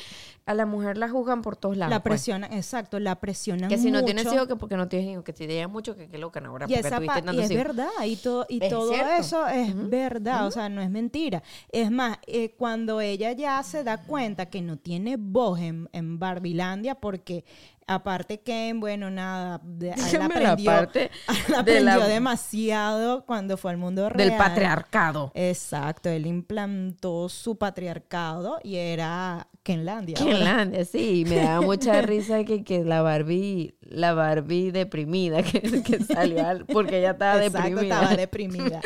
A 0.45 0.53
la 0.53 0.65
mujer 0.65 0.97
la 0.97 1.07
juzgan 1.07 1.43
por 1.43 1.55
todos 1.55 1.77
lados. 1.77 1.91
La 1.91 2.03
pues. 2.03 2.19
presionan, 2.19 2.51
exacto, 2.51 2.99
la 2.99 3.19
presionan 3.21 3.69
Que 3.69 3.77
si 3.77 3.89
no 3.89 4.03
tienes 4.03 4.25
hijos, 4.33 4.47
que 4.47 4.57
porque 4.57 4.75
no 4.75 4.89
tienes 4.89 5.07
hijos, 5.09 5.23
que 5.23 5.31
te 5.31 5.47
llevas 5.47 5.71
mucho, 5.71 5.95
que 5.95 6.09
qué 6.09 6.17
loca, 6.17 6.41
ahora 6.45 6.65
Y, 6.67 6.73
porque 6.73 6.87
esa 6.87 6.88
tuviste 6.89 7.21
y 7.33 7.39
es 7.39 7.49
verdad, 7.49 7.87
y, 8.05 8.15
todo 8.15 8.45
y 8.49 8.63
Es 8.63 8.69
todo 8.69 8.89
cierto. 8.91 9.11
eso 9.13 9.47
es 9.47 9.89
verdad, 9.89 10.47
o 10.47 10.51
sea, 10.51 10.69
no 10.69 10.81
es 10.81 10.89
mentira. 10.89 11.43
Es 11.71 11.91
más, 11.91 12.17
eh, 12.27 12.55
cuando 12.57 13.01
ella 13.01 13.31
ya 13.31 13.61
se 13.63 13.83
da 13.83 13.97
cuenta 13.97 14.47
que 14.49 14.61
no 14.61 14.77
tiene 14.77 15.17
voz 15.17 15.59
en, 15.59 15.89
en 15.93 16.19
Barbilandia, 16.19 16.95
porque 16.95 17.43
aparte 17.89 18.39
que, 18.41 18.73
bueno, 18.75 19.09
nada, 19.09 19.59
de, 19.63 19.91
a 19.91 19.95
él 19.95 20.19
la 20.19 20.25
aprendió, 20.25 20.65
parte 20.71 21.11
a 21.27 21.33
él 21.59 21.65
de 21.65 21.79
la- 21.81 21.93
aprendió 21.93 22.13
demasiado 22.13 23.25
cuando 23.25 23.57
fue 23.57 23.71
al 23.71 23.77
mundo 23.77 24.09
real. 24.09 24.29
Del 24.29 24.37
patriarcado. 24.37 25.31
Exacto, 25.35 26.09
él 26.09 26.25
implantó 26.25 27.29
su 27.29 27.57
patriarcado 27.57 28.59
y 28.63 28.75
era 28.75 29.47
Kenlandia. 29.63 30.15
ahora. 30.19 30.35
Finlandia, 30.35 30.85
sí, 30.85 31.21
y 31.21 31.25
me 31.25 31.37
daba 31.37 31.61
mucha 31.61 32.01
risa 32.03 32.43
que, 32.43 32.63
que 32.63 32.83
la 32.83 33.01
Barbie, 33.01 33.75
la 33.81 34.13
Barbie 34.13 34.71
deprimida 34.71 35.43
que, 35.43 35.61
que 35.83 35.99
salió 36.03 36.45
al- 36.45 36.65
porque 36.65 36.99
ella 36.99 37.11
estaba 37.11 37.43
Exacto, 37.43 37.67
deprimida. 37.69 37.95
estaba 37.95 38.15
deprimida. 38.17 38.81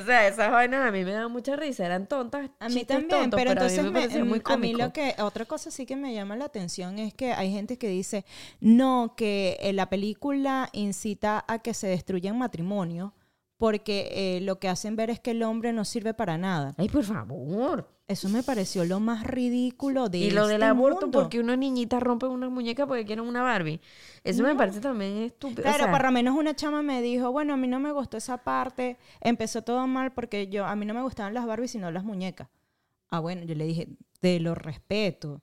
O 0.00 0.04
sea, 0.06 0.28
esas 0.28 0.50
vainas 0.50 0.86
a 0.86 0.90
mí 0.92 1.04
me 1.04 1.12
daban 1.12 1.32
mucha 1.32 1.56
risa, 1.56 1.84
eran 1.86 2.06
tontas. 2.06 2.50
A 2.60 2.68
mí 2.68 2.84
también, 2.84 3.08
tontos, 3.08 3.38
pero 3.40 3.50
a 3.50 3.54
mí 3.54 3.60
entonces 3.60 3.84
me 3.84 4.08
me- 4.18 4.24
muy 4.24 4.42
a 4.44 4.56
mí 4.56 4.74
lo 4.74 4.92
que 4.92 5.14
otra 5.18 5.44
cosa 5.44 5.70
sí 5.70 5.86
que 5.86 5.96
me 5.96 6.14
llama 6.14 6.36
la 6.36 6.44
atención 6.46 6.98
es 6.98 7.14
que 7.14 7.32
hay 7.32 7.50
gente 7.52 7.76
que 7.78 7.88
dice 7.88 8.24
no 8.60 9.14
que 9.16 9.58
eh, 9.60 9.72
la 9.72 9.88
película 9.90 10.68
incita 10.72 11.44
a 11.48 11.58
que 11.60 11.74
se 11.74 11.86
destruyan 11.88 12.38
matrimonios 12.38 13.12
porque 13.56 14.08
eh, 14.12 14.40
lo 14.40 14.58
que 14.58 14.68
hacen 14.68 14.96
ver 14.96 15.08
es 15.10 15.20
que 15.20 15.30
el 15.30 15.42
hombre 15.44 15.72
no 15.72 15.84
sirve 15.84 16.14
para 16.14 16.36
nada. 16.36 16.74
Ay, 16.78 16.88
por 16.88 17.04
favor. 17.04 17.88
Eso 18.08 18.28
me 18.28 18.42
pareció 18.42 18.84
lo 18.84 18.98
más 18.98 19.24
ridículo 19.24 20.08
de 20.08 20.18
Y 20.18 20.30
lo 20.32 20.46
del 20.48 20.56
este 20.62 20.66
aborto, 20.66 21.02
mundo. 21.02 21.20
porque 21.20 21.38
una 21.38 21.56
niñita 21.56 22.00
rompe 22.00 22.26
una 22.26 22.48
muñeca 22.50 22.86
porque 22.86 23.04
quieren 23.06 23.24
una 23.24 23.40
Barbie. 23.42 23.80
Eso 24.24 24.42
me 24.42 24.56
parece 24.56 24.80
también 24.80 25.18
estúpido. 25.18 25.60
o 25.60 25.62
Claro, 25.62 25.84
sea, 25.84 25.92
por 25.92 26.02
lo 26.02 26.10
menos 26.10 26.36
una 26.36 26.54
chama 26.56 26.82
me 26.82 27.00
dijo, 27.00 27.30
bueno, 27.30 27.54
a 27.54 27.56
mí 27.56 27.68
no 27.68 27.78
me 27.78 27.92
gustó 27.92 28.16
esa 28.16 28.38
parte, 28.38 28.98
empezó 29.20 29.62
todo 29.62 29.86
mal 29.86 30.12
porque 30.12 30.48
yo, 30.48 30.66
a 30.66 30.74
mí 30.74 30.84
no 30.84 30.92
me 30.94 31.02
gustaban 31.02 31.32
las 31.32 31.46
Barbies 31.46 31.70
sino 31.70 31.90
las 31.92 32.02
muñecas. 32.04 32.48
Ah, 33.08 33.20
bueno, 33.20 33.44
yo 33.44 33.54
le 33.54 33.64
dije, 33.64 33.88
te 34.20 34.40
lo 34.40 34.56
respeto, 34.56 35.40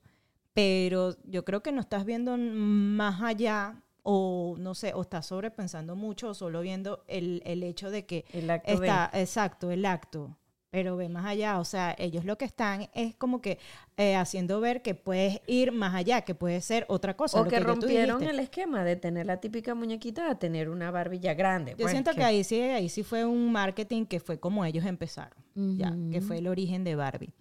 pero 0.52 1.16
yo 1.24 1.44
creo 1.44 1.62
que 1.62 1.72
no 1.72 1.80
estás 1.80 2.04
viendo 2.04 2.36
más 2.36 3.22
allá 3.22 3.82
o 4.02 4.56
no 4.58 4.74
sé, 4.74 4.92
o 4.94 5.02
estás 5.02 5.26
sobrepensando 5.26 5.94
mucho 5.94 6.30
o 6.30 6.34
solo 6.34 6.60
viendo 6.62 7.04
el, 7.06 7.42
el 7.44 7.62
hecho 7.62 7.90
de 7.90 8.06
que 8.06 8.24
el 8.32 8.50
acto 8.50 8.78
de- 8.80 8.86
está, 8.86 9.10
exacto, 9.14 9.70
el 9.70 9.84
acto. 9.84 10.36
Pero 10.70 10.96
ve 10.96 11.08
más 11.08 11.26
allá, 11.26 11.58
o 11.58 11.64
sea, 11.64 11.96
ellos 11.98 12.24
lo 12.24 12.38
que 12.38 12.44
están 12.44 12.88
es 12.94 13.16
como 13.16 13.40
que 13.40 13.58
eh, 13.96 14.14
haciendo 14.14 14.60
ver 14.60 14.82
que 14.82 14.94
puedes 14.94 15.40
ir 15.48 15.72
más 15.72 15.96
allá, 15.96 16.20
que 16.20 16.36
puede 16.36 16.60
ser 16.60 16.86
otra 16.88 17.16
cosa. 17.16 17.40
O 17.40 17.44
lo 17.44 17.50
que 17.50 17.58
rompieron 17.58 18.22
el 18.22 18.38
esquema 18.38 18.84
de 18.84 18.94
tener 18.94 19.26
la 19.26 19.38
típica 19.38 19.74
muñequita 19.74 20.30
a 20.30 20.38
tener 20.38 20.68
una 20.68 20.92
Barbie 20.92 21.18
ya 21.18 21.34
grande. 21.34 21.72
Yo 21.72 21.78
pues, 21.78 21.90
siento 21.90 22.12
que... 22.12 22.22
ahí 22.22 22.44
sí, 22.44 22.60
ahí 22.60 22.88
sí 22.88 23.02
fue 23.02 23.24
un 23.24 23.50
marketing 23.50 24.04
que 24.04 24.20
fue 24.20 24.38
como 24.38 24.64
ellos 24.64 24.84
empezaron, 24.84 25.42
ya, 25.76 25.92
que 26.12 26.20
fue 26.20 26.38
el 26.38 26.46
origen 26.46 26.84
de 26.84 26.94
Barbie. 26.94 27.32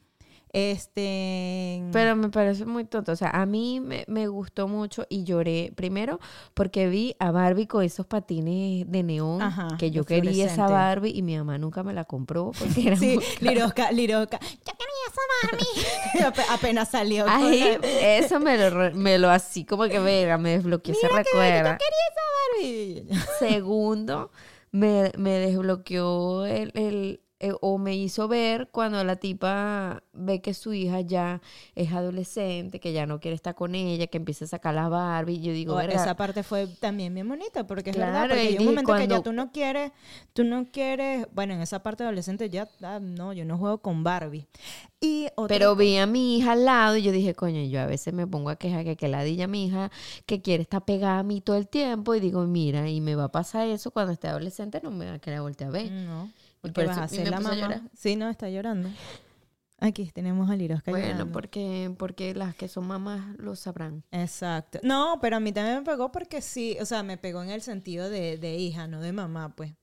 Este, 0.52 1.84
Pero 1.92 2.16
me 2.16 2.30
parece 2.30 2.66
muy 2.66 2.84
tonto. 2.86 3.12
O 3.12 3.16
sea, 3.16 3.30
a 3.30 3.46
mí 3.46 3.80
me, 3.80 4.04
me 4.08 4.28
gustó 4.28 4.68
mucho 4.68 5.06
y 5.10 5.24
lloré 5.24 5.72
primero 5.76 6.20
porque 6.54 6.88
vi 6.88 7.16
a 7.20 7.32
Barbie 7.32 7.68
con 7.68 7.84
esos 7.84 8.06
patines 8.06 8.90
de 8.90 9.04
neón 9.04 9.42
Ajá, 9.42 9.68
que 9.78 9.92
yo 9.92 10.04
quería 10.06 10.46
esa. 10.46 10.68
Barbie 10.68 11.12
y 11.16 11.22
mi 11.22 11.38
mamá 11.38 11.58
nunca 11.58 11.84
me 11.84 11.94
la 11.94 12.04
compró 12.06 12.52
porque 12.58 12.88
era 12.88 12.96
sí. 12.98 13.20
Liroca, 13.42 13.92
Liroca, 13.94 14.40
yo 14.40 14.74
quería 14.74 15.06
esa 15.08 15.22
Barbie. 15.52 16.26
Ape- 16.26 16.46
Apenas 16.54 16.90
salió. 16.90 17.26
Ay, 17.28 17.78
la- 17.82 18.18
eso 18.18 18.40
me 18.40 18.58
lo, 18.58 18.92
me 18.96 19.18
lo 19.18 19.30
así 19.30 19.66
como 19.66 19.84
que 19.86 20.00
verga, 20.00 20.38
me 20.38 20.52
desbloqueó 20.52 20.94
ese 20.94 21.08
recuerdo. 21.08 21.78
Barbie. 22.58 23.08
Segundo, 23.40 24.32
me, 24.72 25.12
me 25.18 25.32
desbloqueó 25.40 26.46
el, 26.46 26.72
el- 26.76 27.22
eh, 27.40 27.54
o 27.62 27.78
me 27.78 27.96
hizo 27.96 28.28
ver 28.28 28.68
cuando 28.72 29.04
la 29.04 29.16
tipa 29.16 30.04
ve 30.14 30.42
que 30.42 30.54
su 30.54 30.74
hija 30.74 31.02
ya 31.02 31.42
es 31.76 31.92
adolescente, 31.94 32.80
que 32.80 32.92
ya 32.94 33.06
no 33.06 33.20
quiere 33.20 33.36
estar 33.36 33.56
con 33.56 33.76
ella, 33.76 34.08
que 34.08 34.18
empieza 34.18 34.46
a 34.46 34.48
sacar 34.50 34.76
las 34.76 34.90
Barbie. 34.90 35.40
Yo 35.40 35.54
digo, 35.54 35.76
Oh, 35.76 35.82
esa 35.82 36.16
parte 36.16 36.44
fue 36.44 36.68
también 36.68 37.14
bien 37.14 37.28
bonita 37.28 37.66
porque 37.66 37.92
es 37.92 37.98
verdad 37.98 38.28
porque 38.28 38.40
hay 38.42 38.58
un 38.58 38.66
momento 38.66 38.96
que 38.96 39.08
ya 39.08 39.22
tú 39.22 39.32
no 39.34 39.52
quieres 39.52 39.92
tú 40.34 40.44
no 40.44 40.66
quieres 40.72 41.28
bueno 41.34 41.54
en 41.54 41.62
esa 41.62 41.82
parte 41.82 42.04
adolescente 42.04 42.50
ya 42.50 42.68
ah, 42.82 43.00
no 43.02 43.34
yo 43.34 43.46
no 43.46 43.58
juego 43.58 43.78
con 43.80 44.04
Barbie 44.04 44.48
y 45.02 45.28
Pero 45.48 45.78
vi 45.78 45.96
a 45.98 46.06
mi 46.06 46.38
hija 46.38 46.52
al 46.52 46.66
lado 46.66 46.98
y 46.98 47.04
yo 47.04 47.14
dije, 47.14 47.34
coño, 47.34 47.64
yo 47.64 47.80
a 47.80 47.86
veces 47.86 48.14
me 48.14 48.28
pongo 48.28 48.50
a 48.50 48.58
quejar 48.58 48.84
que, 48.84 48.98
que 48.98 49.08
ladilla 49.08 49.48
mi 49.48 49.68
hija 49.68 49.92
que 50.26 50.42
quiere 50.42 50.64
estar 50.64 50.84
pegada 50.84 51.20
a 51.20 51.24
mí 51.24 51.40
todo 51.40 51.56
el 51.56 51.70
tiempo 51.70 52.16
y 52.16 52.20
digo, 52.20 52.46
mira, 52.46 52.90
y 52.90 53.00
me 53.00 53.16
va 53.16 53.26
a 53.26 53.32
pasar 53.32 53.68
eso 53.68 53.92
cuando 53.92 54.12
esté 54.12 54.28
adolescente, 54.28 54.82
no 54.84 54.92
me 54.92 55.06
va 55.06 55.14
a 55.14 55.20
querer 55.20 55.40
voltear 55.40 55.70
a 55.70 55.72
ver. 55.72 55.92
no 55.92 56.30
Por 56.62 56.74
vas 56.86 56.98
eso 57.12 57.20
a 57.20 57.24
me 57.24 57.30
la 57.30 57.40
mamá 57.40 57.90
sí 57.94 58.16
no 58.16 58.30
está 58.30 58.50
llorando 58.50 58.90
aquí 59.82 60.12
tenemos 60.12 60.50
a 60.50 60.58
Lirosca 60.58 60.92
Bueno, 60.92 61.08
llorando. 61.08 61.32
porque, 61.32 61.96
porque 61.98 62.34
las 62.36 62.54
que 62.54 62.68
son 62.68 62.86
mamás 62.86 63.38
lo 63.38 63.56
sabrán. 63.56 64.04
Exacto. 64.12 64.80
No, 64.84 65.20
pero 65.22 65.38
a 65.38 65.40
mí 65.40 65.54
también 65.54 65.78
me 65.78 65.84
pegó 65.84 66.12
porque 66.12 66.42
sí, 66.42 66.76
o 66.82 66.86
sea, 66.86 67.02
me 67.02 67.18
pegó 67.18 67.42
en 67.44 67.50
el 67.50 67.62
sentido 67.62 68.10
de, 68.10 68.38
de 68.38 68.56
hija, 68.58 68.88
no 68.88 69.00
de 69.00 69.14
mamá, 69.14 69.56
pues. 69.56 69.74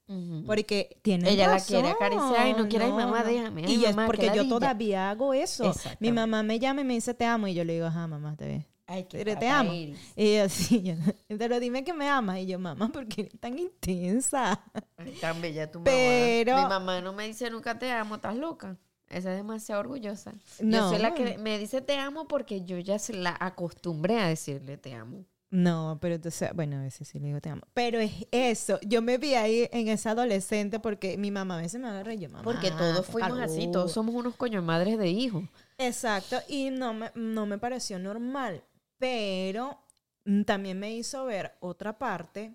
Porque 0.45 0.99
tiene 1.01 1.31
Ella 1.31 1.49
la 1.49 1.61
quiere 1.61 1.89
acariciar 1.89 2.47
y 2.49 2.53
no 2.53 2.69
quiere, 2.69 2.85
"Ay, 2.85 2.93
mamá, 2.93 3.25
déjame, 3.25 3.63
Y 3.71 3.85
es 3.87 3.97
qué 3.97 4.03
porque 4.05 4.27
yo 4.27 4.35
ladilla". 4.35 4.49
todavía 4.51 5.11
hago 5.11 5.33
eso. 5.33 5.73
Mi 5.99 6.13
mamá 6.13 6.43
me 6.43 6.59
llama 6.59 6.83
y 6.83 6.85
me 6.85 6.93
dice 6.95 7.15
te 7.15 7.25
amo 7.25 7.47
y 7.49 7.55
yo 7.55 7.65
le 7.65 7.73
digo, 7.75 7.87
ajá, 7.87 8.07
mamá, 8.07 8.37
te 8.37 8.45
ve. 8.47 8.67
Ay, 8.89 9.05
qué 9.05 9.19
Pero 9.25 9.39
te 9.39 9.49
amo. 9.49 9.73
Y 9.73 9.97
ella 10.17 10.49
sí, 10.49 10.83
yo, 10.83 10.95
pero 11.39 11.59
dime 11.61 11.83
que 11.85 11.93
me 11.93 12.09
amas. 12.09 12.39
Y 12.39 12.47
yo, 12.47 12.59
mamá, 12.59 12.89
¿por 12.93 13.07
qué 13.09 13.23
eres 13.23 13.41
tan 13.41 13.59
intensa? 13.59 14.61
Ay, 14.97 15.13
tan 15.21 15.41
bella 15.41 15.71
tu 15.71 15.79
mamá. 15.81 15.85
Pero- 15.91 16.57
Mi 16.57 16.63
mamá 16.63 17.01
no 17.01 17.13
me 17.13 17.27
dice 17.27 17.51
nunca 17.51 17.79
te 17.79 17.91
amo, 17.91 18.17
estás 18.17 18.37
loca. 18.37 18.77
Esa 19.09 19.31
es 19.31 19.37
demasiado 19.37 19.81
orgullosa. 19.81 20.33
Yo 20.59 20.67
No. 20.67 20.91
soy 20.91 20.99
la 20.99 21.15
que 21.15 21.39
me 21.39 21.59
dice 21.59 21.81
te 21.81 21.97
amo 21.97 22.27
porque 22.27 22.65
yo 22.65 22.79
ya 22.79 22.99
se 22.99 23.13
la 23.13 23.37
acostumbré 23.39 24.19
a 24.19 24.27
decirle 24.29 24.77
te 24.79 24.95
amo. 24.95 25.25
No, 25.49 25.97
pero 26.01 26.17
entonces, 26.17 26.51
bueno, 26.55 26.77
a 26.79 26.83
veces 26.83 27.07
sí 27.07 27.21
le 27.21 27.29
digo 27.29 27.41
te 27.41 27.49
amo. 27.49 27.63
Pero 27.73 28.01
es 28.01 28.13
eso, 28.33 28.81
yo 28.83 29.01
me 29.03 29.17
vi 29.17 29.35
ahí 29.35 29.69
en 29.73 29.87
esa 29.87 30.11
adolescente 30.11 30.81
porque 30.81 31.17
mi 31.19 31.31
mamá 31.31 31.59
a 31.59 31.63
veces 31.63 31.81
me 31.81 31.87
agarra 31.89 32.15
y 32.15 32.19
yo, 32.19 32.29
mamá. 32.29 32.43
Porque 32.43 32.73
todos 32.73 33.07
fuimos 33.07 33.39
así, 33.39 33.59
calor". 33.61 33.73
todos 33.73 33.93
somos 33.93 34.13
unos 34.17 34.35
coño 34.35 34.61
madres 34.61 34.99
de 34.99 35.09
hijos. 35.09 35.45
Exacto, 35.79 36.37
y 36.49 36.71
no 36.71 36.93
me, 36.95 37.13
no 37.15 37.47
me 37.47 37.59
pareció 37.59 38.01
normal, 38.01 38.65
pero 38.99 39.79
mm, 40.25 40.43
también 40.43 40.79
me 40.79 40.95
hizo 40.95 41.25
ver 41.25 41.57
otra 41.61 41.99
parte, 41.99 42.55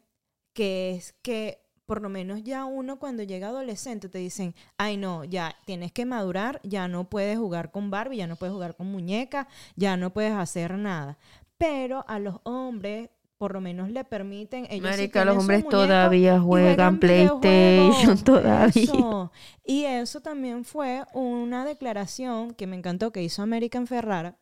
que 0.53 0.91
es 0.91 1.13
que 1.21 1.61
por 1.85 2.01
lo 2.01 2.09
menos 2.09 2.43
ya 2.43 2.65
uno 2.65 2.99
cuando 2.99 3.23
llega 3.23 3.49
adolescente 3.49 4.07
te 4.07 4.17
dicen, 4.19 4.55
ay 4.77 4.95
no, 4.95 5.25
ya 5.25 5.55
tienes 5.65 5.91
que 5.91 6.05
madurar, 6.05 6.61
ya 6.63 6.87
no 6.87 7.09
puedes 7.09 7.37
jugar 7.37 7.71
con 7.71 7.91
Barbie, 7.91 8.17
ya 8.17 8.27
no 8.27 8.37
puedes 8.37 8.53
jugar 8.53 8.75
con 8.75 8.87
muñeca, 8.87 9.47
ya 9.75 9.97
no 9.97 10.11
puedes 10.11 10.33
hacer 10.33 10.77
nada. 10.77 11.17
Pero 11.57 12.05
a 12.07 12.17
los 12.19 12.39
hombres 12.43 13.09
por 13.41 13.53
lo 13.53 13.59
menos 13.59 13.89
le 13.89 14.03
permiten 14.03 14.67
ellos 14.69 14.87
Marica, 14.87 15.25
los 15.25 15.35
hombres 15.35 15.67
todavía 15.67 16.39
juegan. 16.39 16.99
PlayStation, 16.99 18.15
todavía. 18.23 18.83
Eso. 18.83 19.31
Y 19.65 19.85
eso 19.85 20.21
también 20.21 20.63
fue 20.63 21.03
una 21.11 21.65
declaración 21.65 22.53
que 22.53 22.67
me 22.67 22.75
encantó 22.75 23.11
que 23.11 23.23
hizo 23.23 23.41
American 23.41 23.87
Ferrara. 23.87 24.37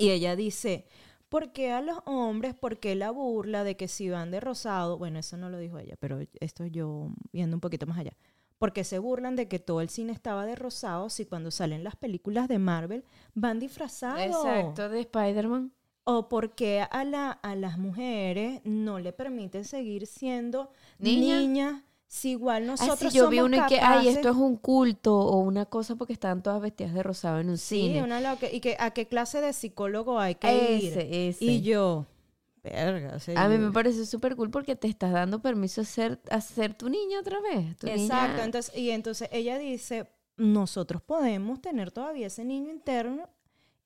Y 0.00 0.10
ella 0.10 0.34
dice, 0.34 0.86
¿por 1.28 1.52
qué 1.52 1.72
a 1.72 1.82
los 1.82 1.98
hombres, 2.06 2.54
por 2.54 2.78
qué 2.78 2.94
la 2.94 3.10
burla 3.10 3.64
de 3.64 3.76
que 3.76 3.86
si 3.86 4.08
van 4.08 4.30
de 4.30 4.40
rosado? 4.40 4.96
Bueno, 4.96 5.18
eso 5.18 5.36
no 5.36 5.50
lo 5.50 5.58
dijo 5.58 5.78
ella, 5.78 5.94
pero 6.00 6.20
esto 6.40 6.64
yo 6.64 7.10
viendo 7.32 7.56
un 7.56 7.60
poquito 7.60 7.86
más 7.86 7.98
allá. 7.98 8.16
Porque 8.58 8.82
se 8.84 8.98
burlan 8.98 9.36
de 9.36 9.46
que 9.46 9.58
todo 9.58 9.80
el 9.80 9.90
cine 9.90 10.12
estaba 10.12 10.46
de 10.46 10.54
rosado 10.54 11.10
si 11.10 11.26
cuando 11.26 11.50
salen 11.50 11.84
las 11.84 11.96
películas 11.96 12.48
de 12.48 12.58
Marvel 12.58 13.04
van 13.34 13.58
disfrazados. 13.58 14.44
Exacto, 14.44 14.88
de 14.88 15.00
Spider-Man. 15.00 15.72
O 16.04 16.28
porque 16.28 16.80
a, 16.90 17.04
la, 17.04 17.30
a 17.30 17.54
las 17.54 17.78
mujeres 17.78 18.62
no 18.64 18.98
le 18.98 19.12
permiten 19.12 19.64
seguir 19.64 20.06
siendo 20.06 20.72
Niña. 20.98 21.84
Si 22.12 22.30
igual 22.30 22.66
nosotros 22.66 23.02
Así 23.04 23.16
yo 23.16 23.28
vi 23.28 23.38
uno 23.38 23.56
y 23.56 23.66
que, 23.68 23.76
ay, 23.76 23.80
capaces- 24.08 24.16
esto 24.16 24.30
es 24.30 24.34
un 24.36 24.56
culto 24.56 25.16
o 25.16 25.36
una 25.38 25.64
cosa 25.66 25.94
porque 25.94 26.12
estaban 26.12 26.42
todas 26.42 26.60
vestidas 26.60 26.92
de 26.92 27.04
rosado 27.04 27.38
en 27.38 27.50
un 27.50 27.56
Sí, 27.56 27.82
cine. 27.82 28.02
una 28.02 28.20
loca. 28.20 28.50
¿Y 28.50 28.58
que, 28.58 28.76
a 28.80 28.90
qué 28.90 29.06
clase 29.06 29.40
de 29.40 29.52
psicólogo 29.52 30.18
hay 30.18 30.34
que 30.34 30.52
ir? 30.78 30.88
Ese, 30.98 31.28
ese. 31.28 31.44
Y 31.44 31.60
yo, 31.62 32.06
verga. 32.64 33.16
A 33.36 33.48
mí 33.48 33.58
me 33.58 33.70
parece 33.70 34.06
súper 34.06 34.34
cool 34.34 34.50
porque 34.50 34.74
te 34.74 34.88
estás 34.88 35.12
dando 35.12 35.40
permiso 35.40 35.82
a 35.82 35.84
ser, 35.84 36.20
a 36.30 36.40
ser 36.40 36.74
tu 36.74 36.88
niña 36.88 37.20
otra 37.20 37.40
vez. 37.40 37.76
tu 37.78 37.86
Exacto. 37.86 38.32
niña. 38.32 38.44
Entonces, 38.44 38.76
y 38.76 38.90
entonces 38.90 39.28
ella 39.30 39.56
dice, 39.58 40.10
nosotros 40.36 41.02
podemos 41.02 41.60
tener 41.62 41.92
todavía 41.92 42.26
ese 42.26 42.44
niño 42.44 42.72
interno 42.72 43.28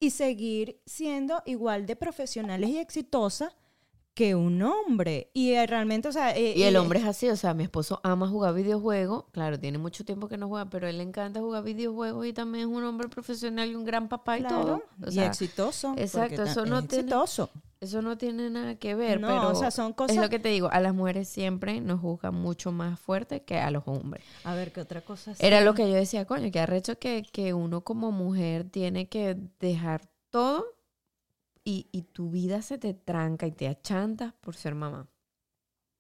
y 0.01 0.11
seguir 0.13 0.81
siendo 0.87 1.43
igual 1.45 1.85
de 1.85 1.95
profesionales 1.95 2.71
y 2.71 2.79
exitosas 2.79 3.55
que 4.15 4.35
un 4.35 4.63
hombre. 4.63 5.31
Y 5.35 5.53
eh, 5.53 5.67
realmente, 5.67 6.09
o 6.09 6.13
sea... 6.13 6.37
eh, 6.37 6.55
Y 6.57 6.63
el 6.63 6.77
eh, 6.77 6.79
hombre 6.79 7.01
es 7.01 7.05
así, 7.05 7.29
o 7.29 7.37
sea, 7.37 7.53
mi 7.53 7.65
esposo 7.65 8.01
ama 8.05 8.29
jugar 8.29 8.55
videojuegos. 8.55 9.25
Claro, 9.33 9.59
tiene 9.59 9.79
mucho 9.79 10.05
tiempo 10.05 10.29
que 10.29 10.37
no 10.37 10.49
juega, 10.49 10.71
pero 10.71 10.87
él 10.89 10.99
le 10.99 11.03
encanta 11.05 11.41
jugar 11.41 11.65
videojuegos 11.65 12.27
y 12.27 12.33
también 12.33 12.69
es 12.69 12.75
un 12.77 12.85
hombre 12.85 13.09
profesional 13.09 13.69
y 13.71 13.75
un 13.75 13.85
gran 13.85 14.09
papá 14.09 14.39
y 14.39 14.43
claro, 14.43 14.61
todo. 14.63 14.83
O 15.07 15.11
y 15.11 15.19
exitoso. 15.21 15.95
exacto, 15.97 16.45
eso 16.45 16.65
no 16.65 16.79
es 16.79 16.89
tiene- 16.89 17.03
exitoso. 17.05 17.51
eso 17.81 18.01
no 18.03 18.17
tiene 18.17 18.49
nada 18.51 18.77
que 18.77 18.95
ver, 18.95 19.21
No, 19.21 19.27
pero 19.29 19.49
o 19.51 19.55
sea, 19.57 19.71
son 19.71 19.91
es 19.91 19.97
cosas... 19.97 20.17
lo 20.17 20.31
que 20.31 20.39
te 20.39 20.49
digo, 20.49 20.69
a 20.71 20.81
las 20.81 20.95
mujeres 20.95 21.29
siempre 21.29 21.81
nos 21.81 22.01
juzgan 22.01 22.35
mucho 22.35 22.71
más 22.73 22.99
fuerte 23.01 23.43
que 23.45 23.59
a 23.59 23.71
los 23.71 23.83
hombres. 23.87 24.25
A 24.45 24.55
ver, 24.55 24.73
¿qué 24.73 24.81
otra 24.81 25.01
cosa? 25.03 25.33
Era 25.41 25.61
lo 25.61 25.75
que 25.75 25.89
yo 25.91 25.95
decía, 25.97 26.25
coño, 26.25 26.51
que 26.53 26.61
arrecho 26.61 26.99
que, 26.99 27.25
que 27.33 27.53
uno 27.53 27.83
como 27.83 28.13
mujer 28.13 28.65
tiene 28.71 29.09
que 29.09 29.37
dejar 29.59 30.03
todo 30.31 30.65
y, 31.65 31.89
y 31.93 32.03
tu 32.03 32.31
vida 32.31 32.63
se 32.63 32.79
te 32.79 32.95
tranca 32.95 33.47
y 33.47 33.53
te 33.53 33.69
achantas 33.69 34.33
por 34.35 34.55
ser 34.55 34.75
mamá. 34.75 35.09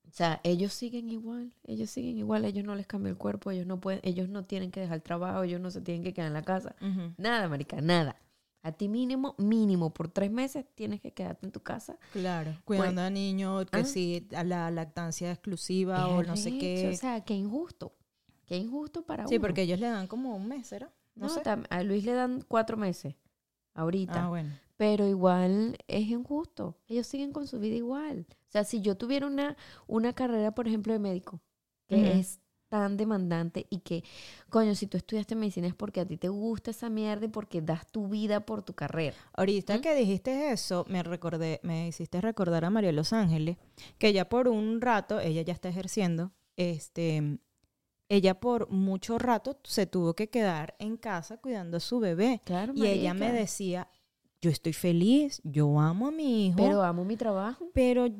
O 0.06 0.12
sea, 0.12 0.40
ellos 0.44 0.72
siguen 0.72 1.08
igual, 1.08 1.52
ellos 1.64 1.90
siguen 1.90 2.18
igual, 2.18 2.44
ellos 2.44 2.64
no 2.64 2.74
les 2.76 2.86
cambia 2.86 3.10
el 3.10 3.16
cuerpo, 3.16 3.50
ellos 3.50 3.66
no 3.66 3.80
pueden, 3.80 4.00
ellos 4.04 4.28
no 4.28 4.44
tienen 4.44 4.70
que 4.70 4.80
dejar 4.80 4.96
el 4.96 5.02
trabajo, 5.02 5.42
ellos 5.42 5.60
no 5.60 5.70
se 5.70 5.80
tienen 5.80 6.04
que 6.04 6.12
quedar 6.12 6.28
en 6.28 6.34
la 6.34 6.42
casa. 6.42 6.76
Nada, 7.16 7.48
marica, 7.48 7.80
nada. 7.80 8.20
A 8.62 8.72
ti 8.72 8.88
mínimo, 8.88 9.34
mínimo, 9.38 9.92
por 9.92 10.08
tres 10.08 10.30
meses 10.30 10.66
tienes 10.74 11.00
que 11.00 11.12
quedarte 11.12 11.46
en 11.46 11.52
tu 11.52 11.60
casa. 11.60 11.98
Claro, 12.12 12.56
cuidando 12.64 13.02
a 13.02 13.10
niños, 13.10 13.66
que 13.66 13.80
ah. 13.80 13.84
sí, 13.84 14.28
a 14.34 14.44
la 14.44 14.70
lactancia 14.70 15.30
exclusiva 15.32 16.06
o 16.08 16.22
no 16.22 16.36
sé 16.36 16.58
qué. 16.58 16.90
O 16.94 16.96
sea, 16.96 17.22
qué 17.24 17.34
injusto. 17.34 17.94
Qué 18.46 18.56
injusto 18.56 19.04
para 19.04 19.26
sí, 19.26 19.34
uno. 19.36 19.42
porque 19.42 19.62
ellos 19.62 19.80
le 19.80 19.88
dan 19.88 20.06
como 20.06 20.36
un 20.36 20.46
mes, 20.46 20.66
¿será? 20.66 20.92
No, 21.14 21.26
No, 21.26 21.28
sé. 21.28 21.42
a 21.44 21.82
Luis 21.82 22.04
le 22.04 22.12
dan 22.12 22.42
cuatro 22.46 22.76
meses. 22.76 23.16
Ahorita. 23.74 24.26
Ah, 24.26 24.28
bueno. 24.28 24.50
Pero 24.76 25.06
igual 25.06 25.76
es 25.86 26.08
injusto. 26.08 26.76
Ellos 26.88 27.06
siguen 27.06 27.32
con 27.32 27.46
su 27.46 27.58
vida 27.60 27.76
igual. 27.76 28.26
O 28.30 28.50
sea, 28.50 28.64
si 28.64 28.80
yo 28.80 28.96
tuviera 28.96 29.26
una, 29.26 29.56
una 29.86 30.12
carrera, 30.12 30.52
por 30.52 30.66
ejemplo, 30.66 30.92
de 30.92 30.98
médico, 30.98 31.40
que 31.86 32.18
es 32.18 32.40
tan 32.74 32.96
demandante 32.96 33.66
y 33.70 33.78
que, 33.80 34.02
coño, 34.50 34.74
si 34.74 34.88
tú 34.88 34.96
estudiaste 34.96 35.36
medicina 35.36 35.68
es 35.68 35.74
porque 35.74 36.00
a 36.00 36.06
ti 36.06 36.16
te 36.16 36.28
gusta 36.28 36.72
esa 36.72 36.90
mierda 36.90 37.26
y 37.26 37.28
porque 37.28 37.62
das 37.62 37.86
tu 37.86 38.08
vida 38.08 38.44
por 38.44 38.62
tu 38.62 38.74
carrera. 38.74 39.16
Ahorita 39.32 39.78
¿Mm? 39.78 39.80
que 39.80 39.94
dijiste 39.94 40.50
eso, 40.50 40.84
me 40.88 41.04
recordé, 41.04 41.60
me 41.62 41.86
hiciste 41.86 42.20
recordar 42.20 42.64
a 42.64 42.70
María 42.70 42.90
Los 42.90 43.12
Ángeles, 43.12 43.58
que 43.98 44.12
ya 44.12 44.28
por 44.28 44.48
un 44.48 44.80
rato, 44.80 45.20
ella 45.20 45.42
ya 45.42 45.52
está 45.52 45.68
ejerciendo, 45.68 46.32
este, 46.56 47.38
ella 48.08 48.40
por 48.40 48.68
mucho 48.70 49.18
rato 49.18 49.58
se 49.62 49.86
tuvo 49.86 50.14
que 50.14 50.28
quedar 50.28 50.74
en 50.80 50.96
casa 50.96 51.36
cuidando 51.36 51.76
a 51.76 51.80
su 51.80 52.00
bebé. 52.00 52.42
Claro, 52.44 52.72
Y 52.74 52.86
ella 52.86 53.14
me 53.14 53.30
decía, 53.30 53.88
yo 54.44 54.50
estoy 54.50 54.74
feliz, 54.74 55.40
yo 55.42 55.80
amo 55.80 56.08
a 56.08 56.10
mi 56.10 56.48
hijo, 56.48 56.56
Pero 56.56 56.68
pero, 56.68 56.82
amo 56.82 57.02
mi 57.06 57.16
trabajo. 57.16 57.70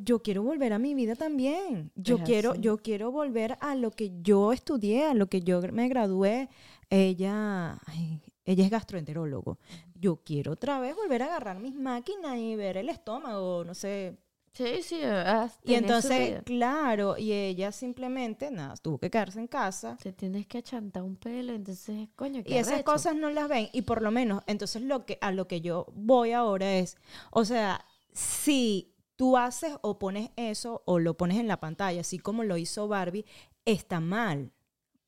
yo 0.05 0.23
quiero 0.23 0.43
volver 0.43 0.73
a 0.73 0.79
mi 0.79 0.95
vida 0.95 1.17
también. 1.17 1.91
Yo 1.97 2.17
Es 2.17 2.23
quiero, 2.23 2.53
así. 2.53 2.61
yo 2.63 2.79
quiero 2.79 3.11
volver 3.13 3.59
a 3.61 3.75
lo 3.75 3.91
que 3.91 4.11
yo 4.23 4.53
estudié, 4.55 5.05
a 5.05 5.13
lo 5.13 5.27
que 5.27 5.43
yo 5.43 5.61
me 5.73 5.87
gradué. 5.89 6.49
Ella, 6.89 7.79
ay, 7.87 8.23
ella 8.47 8.65
es 8.65 8.71
gastroenterólogo. 8.71 9.59
Yo 9.95 10.17
quiero 10.25 10.53
otra 10.53 10.81
vez 10.81 10.97
volver 10.97 11.23
a 11.23 11.27
agarrar 11.27 11.59
mis 11.61 11.75
máquinas 11.75 12.39
y 12.39 12.57
ver 12.57 12.79
el 12.79 12.89
estómago, 12.89 13.65
no 13.65 13.75
sé. 13.75 14.17
Sí, 14.55 14.83
sí. 14.83 15.01
ah, 15.03 15.51
Y 15.65 15.75
entonces, 15.75 16.43
claro, 16.45 17.19
y 17.19 17.33
ella 17.33 17.73
simplemente, 17.73 18.51
nada, 18.53 18.77
tuvo 18.77 18.99
que 18.99 19.11
quedarse 19.11 19.41
en 19.41 19.49
casa. 19.49 19.97
Te 20.01 20.13
tienes 20.13 20.47
que 20.47 20.59
achantar 20.59 21.03
un 21.03 21.17
pelo, 21.17 21.53
entonces, 21.53 22.09
coño, 22.15 22.41
Y 22.41 22.45
qué 22.45 22.61
esas 22.61 22.75
arrecho. 22.75 22.85
cosas 22.85 23.17
no 23.17 23.31
las 23.31 23.49
ven. 23.49 23.69
Y 23.73 23.83
por 23.83 24.01
lo 24.01 24.13
menos, 24.13 24.43
entonces 24.47 24.83
lo 24.83 25.05
que, 25.07 25.19
a 25.21 25.33
lo 25.33 25.49
que 25.49 25.61
yo 25.61 25.87
voy 25.95 26.33
ahora 26.33 26.75
es, 26.77 26.97
o 27.33 27.45
sea, 27.45 27.85
si 28.13 28.95
tú 29.17 29.37
haces 29.37 29.75
o 29.83 29.99
pones 29.99 30.31
eso 30.37 30.83
o 30.87 31.01
lo 31.01 31.17
pones 31.17 31.39
en 31.39 31.49
la 31.49 31.59
pantalla, 31.59 32.01
así 32.03 32.19
como 32.21 32.45
lo 32.45 32.57
hizo 32.57 32.87
Barbie, 32.87 33.25
está 33.65 33.99
mal, 33.99 34.53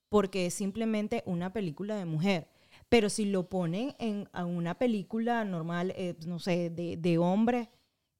porque 0.08 0.46
es 0.46 0.54
simplemente 0.54 1.22
una 1.24 1.52
película 1.52 1.94
de 1.96 2.04
mujer. 2.04 2.48
Pero 2.88 3.10
si 3.10 3.24
lo 3.26 3.48
ponen 3.48 3.94
en 3.98 4.28
a 4.32 4.44
una 4.44 4.74
película 4.76 5.44
normal, 5.44 5.92
eh, 5.96 6.16
no 6.26 6.38
sé, 6.38 6.70
de, 6.70 6.96
de 6.96 7.18
hombre, 7.18 7.68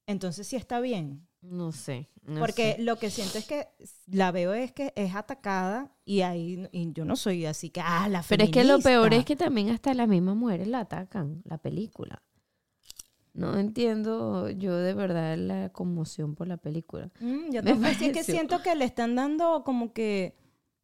entonces 0.07 0.47
sí 0.47 0.55
está 0.55 0.79
bien. 0.79 1.27
No 1.41 1.71
sé. 1.71 2.09
no 2.23 2.39
Porque 2.39 2.73
sé. 2.75 2.81
lo 2.81 2.97
que 2.97 3.09
siento 3.11 3.37
es 3.37 3.45
que 3.45 3.67
la 4.07 4.31
veo 4.31 4.53
es 4.53 4.71
que 4.71 4.91
es 4.95 5.13
atacada 5.15 5.91
y 6.03 6.21
ahí 6.21 6.67
y 6.71 6.91
yo 6.93 7.05
no 7.05 7.15
soy 7.15 7.45
así 7.45 7.69
que, 7.69 7.79
ah, 7.81 8.09
la 8.09 8.23
Pero 8.27 8.43
es 8.43 8.49
que 8.49 8.63
lo 8.63 8.79
peor 8.79 9.09
feminista. 9.09 9.19
es 9.19 9.25
que 9.25 9.35
también 9.35 9.69
hasta 9.69 9.93
las 9.93 10.07
mismas 10.07 10.35
mujeres 10.35 10.67
la 10.67 10.79
atacan, 10.79 11.41
la 11.45 11.57
película. 11.59 12.23
No 13.33 13.57
entiendo 13.59 14.49
yo 14.49 14.75
de 14.75 14.93
verdad 14.95 15.37
la 15.37 15.69
conmoción 15.69 16.33
por 16.33 16.47
la 16.47 16.57
película. 16.57 17.11
Mm, 17.19 17.51
yo 17.51 17.61
sí 17.99 18.05
es 18.07 18.11
que 18.13 18.23
siento 18.23 18.63
que 18.63 18.73
le 18.75 18.85
están 18.85 19.15
dando 19.15 19.63
como 19.63 19.93
que 19.93 20.35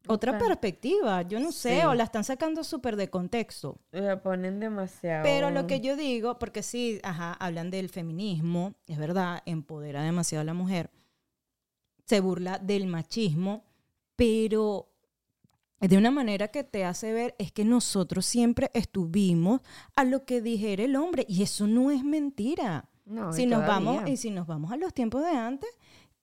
otra 0.07 0.33
Otra- 0.33 0.47
perspectiva, 0.47 1.21
yo 1.21 1.39
no 1.39 1.51
sé, 1.51 1.79
Sí. 1.81 1.85
o 1.85 1.93
la 1.93 2.03
están 2.03 2.23
sacando 2.23 2.63
súper 2.63 2.95
de 2.97 3.09
contexto. 3.09 3.79
La 3.91 4.21
ponen 4.21 4.59
demasiado. 4.59 5.23
Pero 5.23 5.49
lo 5.49 5.65
que 5.67 5.79
yo 5.79 5.95
digo, 5.95 6.37
porque 6.39 6.61
sí, 6.63 6.99
ajá, 7.03 7.33
hablan 7.33 7.69
del 7.71 7.89
feminismo, 7.89 8.73
es 8.87 8.97
verdad, 8.97 9.41
empodera 9.45 10.03
demasiado 10.03 10.41
a 10.41 10.45
la 10.45 10.53
mujer, 10.53 10.89
se 12.05 12.19
burla 12.19 12.59
del 12.59 12.85
machismo, 12.87 13.63
pero 14.15 14.89
de 15.79 15.97
una 15.97 16.11
manera 16.11 16.49
que 16.49 16.63
te 16.63 16.85
hace 16.85 17.11
ver 17.13 17.35
es 17.39 17.51
que 17.51 17.65
nosotros 17.65 18.25
siempre 18.25 18.69
estuvimos 18.73 19.61
a 19.95 20.03
lo 20.03 20.25
que 20.25 20.41
dijera 20.41 20.83
el 20.83 20.95
hombre 20.95 21.25
y 21.29 21.43
eso 21.43 21.67
no 21.67 21.91
es 21.91 22.03
mentira. 22.03 22.89
No, 23.05 23.33
si 23.33 23.45
nos 23.45 23.67
vamos 23.67 24.07
y 24.09 24.15
si 24.15 24.29
nos 24.31 24.47
vamos 24.47 24.71
a 24.71 24.77
los 24.77 24.93
tiempos 24.93 25.23
de 25.23 25.31
antes, 25.31 25.69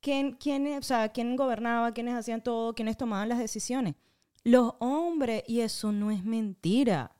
¿quién, 0.01 0.33
quién, 0.33 0.67
o 0.79 0.83
sea, 0.83 1.09
quién 1.11 1.37
gobernaba, 1.37 1.93
quiénes 1.93 2.15
hacían 2.15 2.43
todo, 2.43 2.75
quiénes 2.75 2.97
tomaban 2.97 3.29
las 3.29 3.39
decisiones? 3.39 3.95
Los 4.43 4.75
hombres 4.79 5.43
y 5.47 5.61
eso 5.61 5.93
no 5.93 6.11
es 6.11 6.25
mentira. 6.25 7.13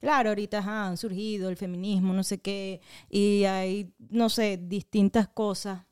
Claro, 0.00 0.28
ahorita 0.30 0.58
ajá, 0.58 0.86
han 0.86 0.96
surgido 0.96 1.48
el 1.48 1.56
feminismo, 1.56 2.12
no 2.12 2.22
sé 2.22 2.38
qué, 2.38 2.80
y 3.08 3.44
hay, 3.44 3.92
no 4.10 4.28
sé, 4.28 4.56
distintas 4.62 5.26
cosas. 5.28 5.84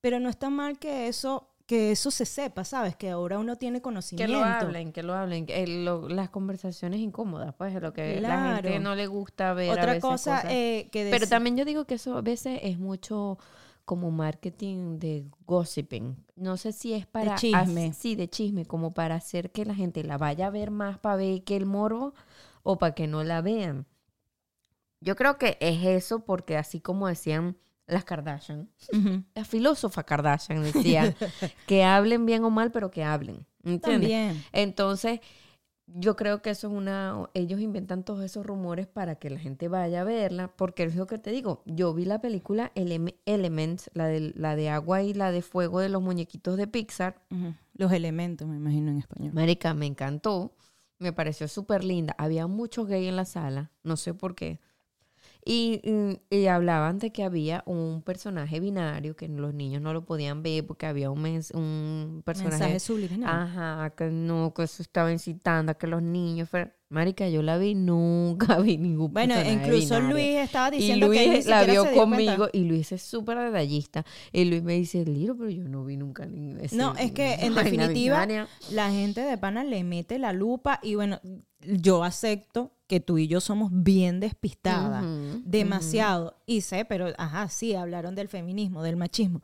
Pero 0.00 0.20
no 0.20 0.28
está 0.28 0.50
mal 0.50 0.78
que 0.78 1.08
eso, 1.08 1.50
que 1.66 1.90
eso 1.92 2.10
se 2.10 2.26
sepa, 2.26 2.62
¿sabes? 2.64 2.94
Que 2.94 3.10
ahora 3.10 3.38
uno 3.38 3.56
tiene 3.56 3.78
Que 3.78 3.82
conocimiento. 3.82 4.32
lo 4.32 4.44
hablen, 4.44 4.92
que 4.92 5.02
lo 5.02 5.14
hablen. 5.14 5.46
que 5.46 5.62
el- 5.64 5.84
lo- 5.84 6.08
las 6.08 6.28
conversaciones 6.30 7.00
incómodas, 7.00 7.54
pues, 7.56 7.74
lo 7.80 7.92
que 7.92 8.20
la 8.20 8.54
gente 8.54 8.68
Claro. 8.68 8.80
no 8.84 8.94
le 8.94 9.06
gusta 9.06 9.52
ver 9.54 9.70
a 9.70 9.72
Otra 9.72 9.86
veces 9.86 10.02
cosa 10.02 10.36
cosas. 10.36 10.52
eh, 10.52 10.88
que 10.92 11.08
Pero 11.10 11.26
también 11.26 11.56
yo 11.56 11.64
digo 11.64 11.86
que 11.86 11.94
eso 11.94 12.16
a 12.18 12.20
veces 12.20 12.60
es 12.62 12.78
mucho 12.78 13.38
como 13.84 14.10
marketing 14.10 14.98
de 14.98 15.26
gossiping. 15.46 16.16
No 16.36 16.56
sé 16.56 16.72
si 16.72 16.94
es 16.94 17.06
para... 17.06 17.36
chisme. 17.36 17.88
hac- 17.90 17.92
sí, 17.94 18.14
de 18.16 18.28
chisme, 18.28 18.64
como 18.66 18.94
para 18.94 19.16
hacer 19.16 19.50
que 19.52 19.64
la 19.64 19.74
gente 19.74 20.04
la 20.04 20.18
vaya 20.18 20.46
a 20.48 20.50
ver 20.50 20.70
más 20.70 20.98
para 20.98 21.16
ver 21.16 21.44
que 21.44 21.56
el 21.56 21.66
morbo 21.66 22.14
o 22.62 22.78
para 22.78 22.94
que 22.94 23.06
no 23.06 23.22
la 23.24 23.40
vean. 23.42 23.86
Yo 25.00 25.16
creo 25.16 25.36
que 25.38 25.58
es 25.60 25.84
eso 25.84 26.20
porque 26.24 26.56
así 26.56 26.80
como 26.80 27.08
decían 27.08 27.56
las 27.86 28.04
Kardashian, 28.04 28.70
Ujú. 28.92 29.22
la 29.34 29.44
filósofa 29.44 30.04
Kardashian 30.04 30.62
decía 30.62 31.14
que 31.66 31.84
hablen 31.84 32.24
bien 32.24 32.44
o 32.44 32.50
mal, 32.50 32.70
pero 32.72 32.90
que 32.90 33.04
hablen. 33.04 33.46
¿Entiendes? 33.64 34.10
También. 34.10 34.44
Entonces, 34.52 35.20
yo 35.86 36.16
creo 36.16 36.40
que 36.42 36.50
eso 36.50 36.68
es 36.68 36.72
una... 36.72 37.28
Ellos 37.34 37.60
inventan 37.60 38.04
todos 38.04 38.22
esos 38.24 38.44
rumores 38.46 38.86
para 38.86 39.16
que 39.16 39.30
la 39.30 39.38
gente 39.38 39.68
vaya 39.68 40.00
a 40.00 40.04
verla, 40.04 40.48
porque 40.56 40.84
es 40.84 40.96
lo 40.96 41.06
que 41.06 41.18
te 41.18 41.30
digo. 41.30 41.62
Yo 41.66 41.92
vi 41.94 42.04
la 42.04 42.20
película 42.20 42.72
Elem- 42.74 43.14
Elements, 43.26 43.90
la 43.94 44.06
de, 44.06 44.32
la 44.34 44.56
de 44.56 44.70
agua 44.70 45.02
y 45.02 45.14
la 45.14 45.30
de 45.30 45.42
fuego 45.42 45.80
de 45.80 45.88
los 45.88 46.02
muñequitos 46.02 46.56
de 46.56 46.66
Pixar. 46.66 47.20
Los 47.74 47.92
elementos, 47.92 48.48
me 48.48 48.56
imagino 48.56 48.90
en 48.90 48.98
español. 48.98 49.32
Marica, 49.34 49.74
me 49.74 49.86
encantó. 49.86 50.54
Me 50.98 51.12
pareció 51.12 51.48
súper 51.48 51.84
linda. 51.84 52.14
Había 52.18 52.46
muchos 52.46 52.86
gays 52.86 53.08
en 53.08 53.16
la 53.16 53.24
sala, 53.24 53.70
no 53.82 53.96
sé 53.96 54.14
por 54.14 54.34
qué. 54.34 54.60
Y, 55.46 55.80
y- 55.84 56.20
y 56.36 56.46
hablaban 56.46 56.98
de 56.98 57.12
que 57.12 57.22
había 57.22 57.62
un 57.66 58.02
personaje 58.02 58.60
binario 58.60 59.14
que 59.16 59.28
los 59.28 59.52
niños 59.54 59.82
no 59.82 59.92
lo 59.92 60.04
podían 60.06 60.42
ver 60.42 60.66
porque 60.66 60.86
había 60.86 61.10
un, 61.10 61.22
mens- 61.22 61.54
un 61.54 62.22
personaje 62.24 62.56
Mensaje 62.58 62.80
subliminal. 62.80 63.28
Ajá, 63.30 63.90
que 63.96 64.06
no, 64.10 64.54
que 64.54 64.62
eso 64.64 64.82
estaba 64.82 65.12
incitando 65.12 65.72
a 65.72 65.74
que 65.74 65.86
los 65.86 66.02
niños 66.02 66.48
fueran. 66.48 66.72
Marica, 66.94 67.28
yo 67.28 67.42
la 67.42 67.58
vi, 67.58 67.74
nunca 67.74 68.58
vi 68.60 68.78
ningún 68.78 69.12
Bueno, 69.12 69.34
incluso 69.40 69.96
binario. 69.96 70.08
Luis 70.10 70.36
estaba 70.36 70.68
Y 70.68 70.78
diciendo 70.78 71.06
Luis 71.08 71.18
que 71.20 71.24
él 71.26 71.38
ni 71.44 71.50
la 71.50 71.64
vio 71.64 71.84
conmigo 71.92 72.36
cuenta. 72.36 72.50
y 72.58 72.64
Luis 72.64 72.92
es 72.92 73.02
súper 73.02 73.38
detallista. 73.38 74.04
Y 74.32 74.44
Luis 74.46 74.62
me 74.62 74.74
dice, 74.74 75.04
Liro, 75.04 75.36
pero 75.36 75.50
yo 75.50 75.64
no 75.68 75.84
vi 75.84 75.96
nunca 75.96 76.24
ni 76.24 76.52
ese- 76.62 76.76
No, 76.76 76.94
es 76.96 77.12
que 77.12 77.34
en 77.34 77.54
definitiva 77.56 78.20
binaria". 78.22 78.48
la 78.70 78.90
gente 78.90 79.20
de 79.22 79.36
pana 79.36 79.64
le 79.64 79.84
mete 79.84 80.18
la 80.18 80.32
lupa 80.32 80.80
y 80.82 80.94
bueno, 80.94 81.20
yo 81.60 82.04
acepto 82.04 82.72
que 82.86 83.00
tú 83.00 83.18
y 83.18 83.26
yo 83.26 83.40
somos 83.40 83.70
bien 83.72 84.20
despistadas, 84.20 85.04
demasiado. 85.44 86.36
Y 86.46 86.60
sé, 86.60 86.84
pero 86.84 87.06
ajá, 87.18 87.48
sí, 87.48 87.74
hablaron 87.74 88.14
del 88.14 88.28
feminismo, 88.28 88.82
del 88.82 88.96
machismo. 88.96 89.42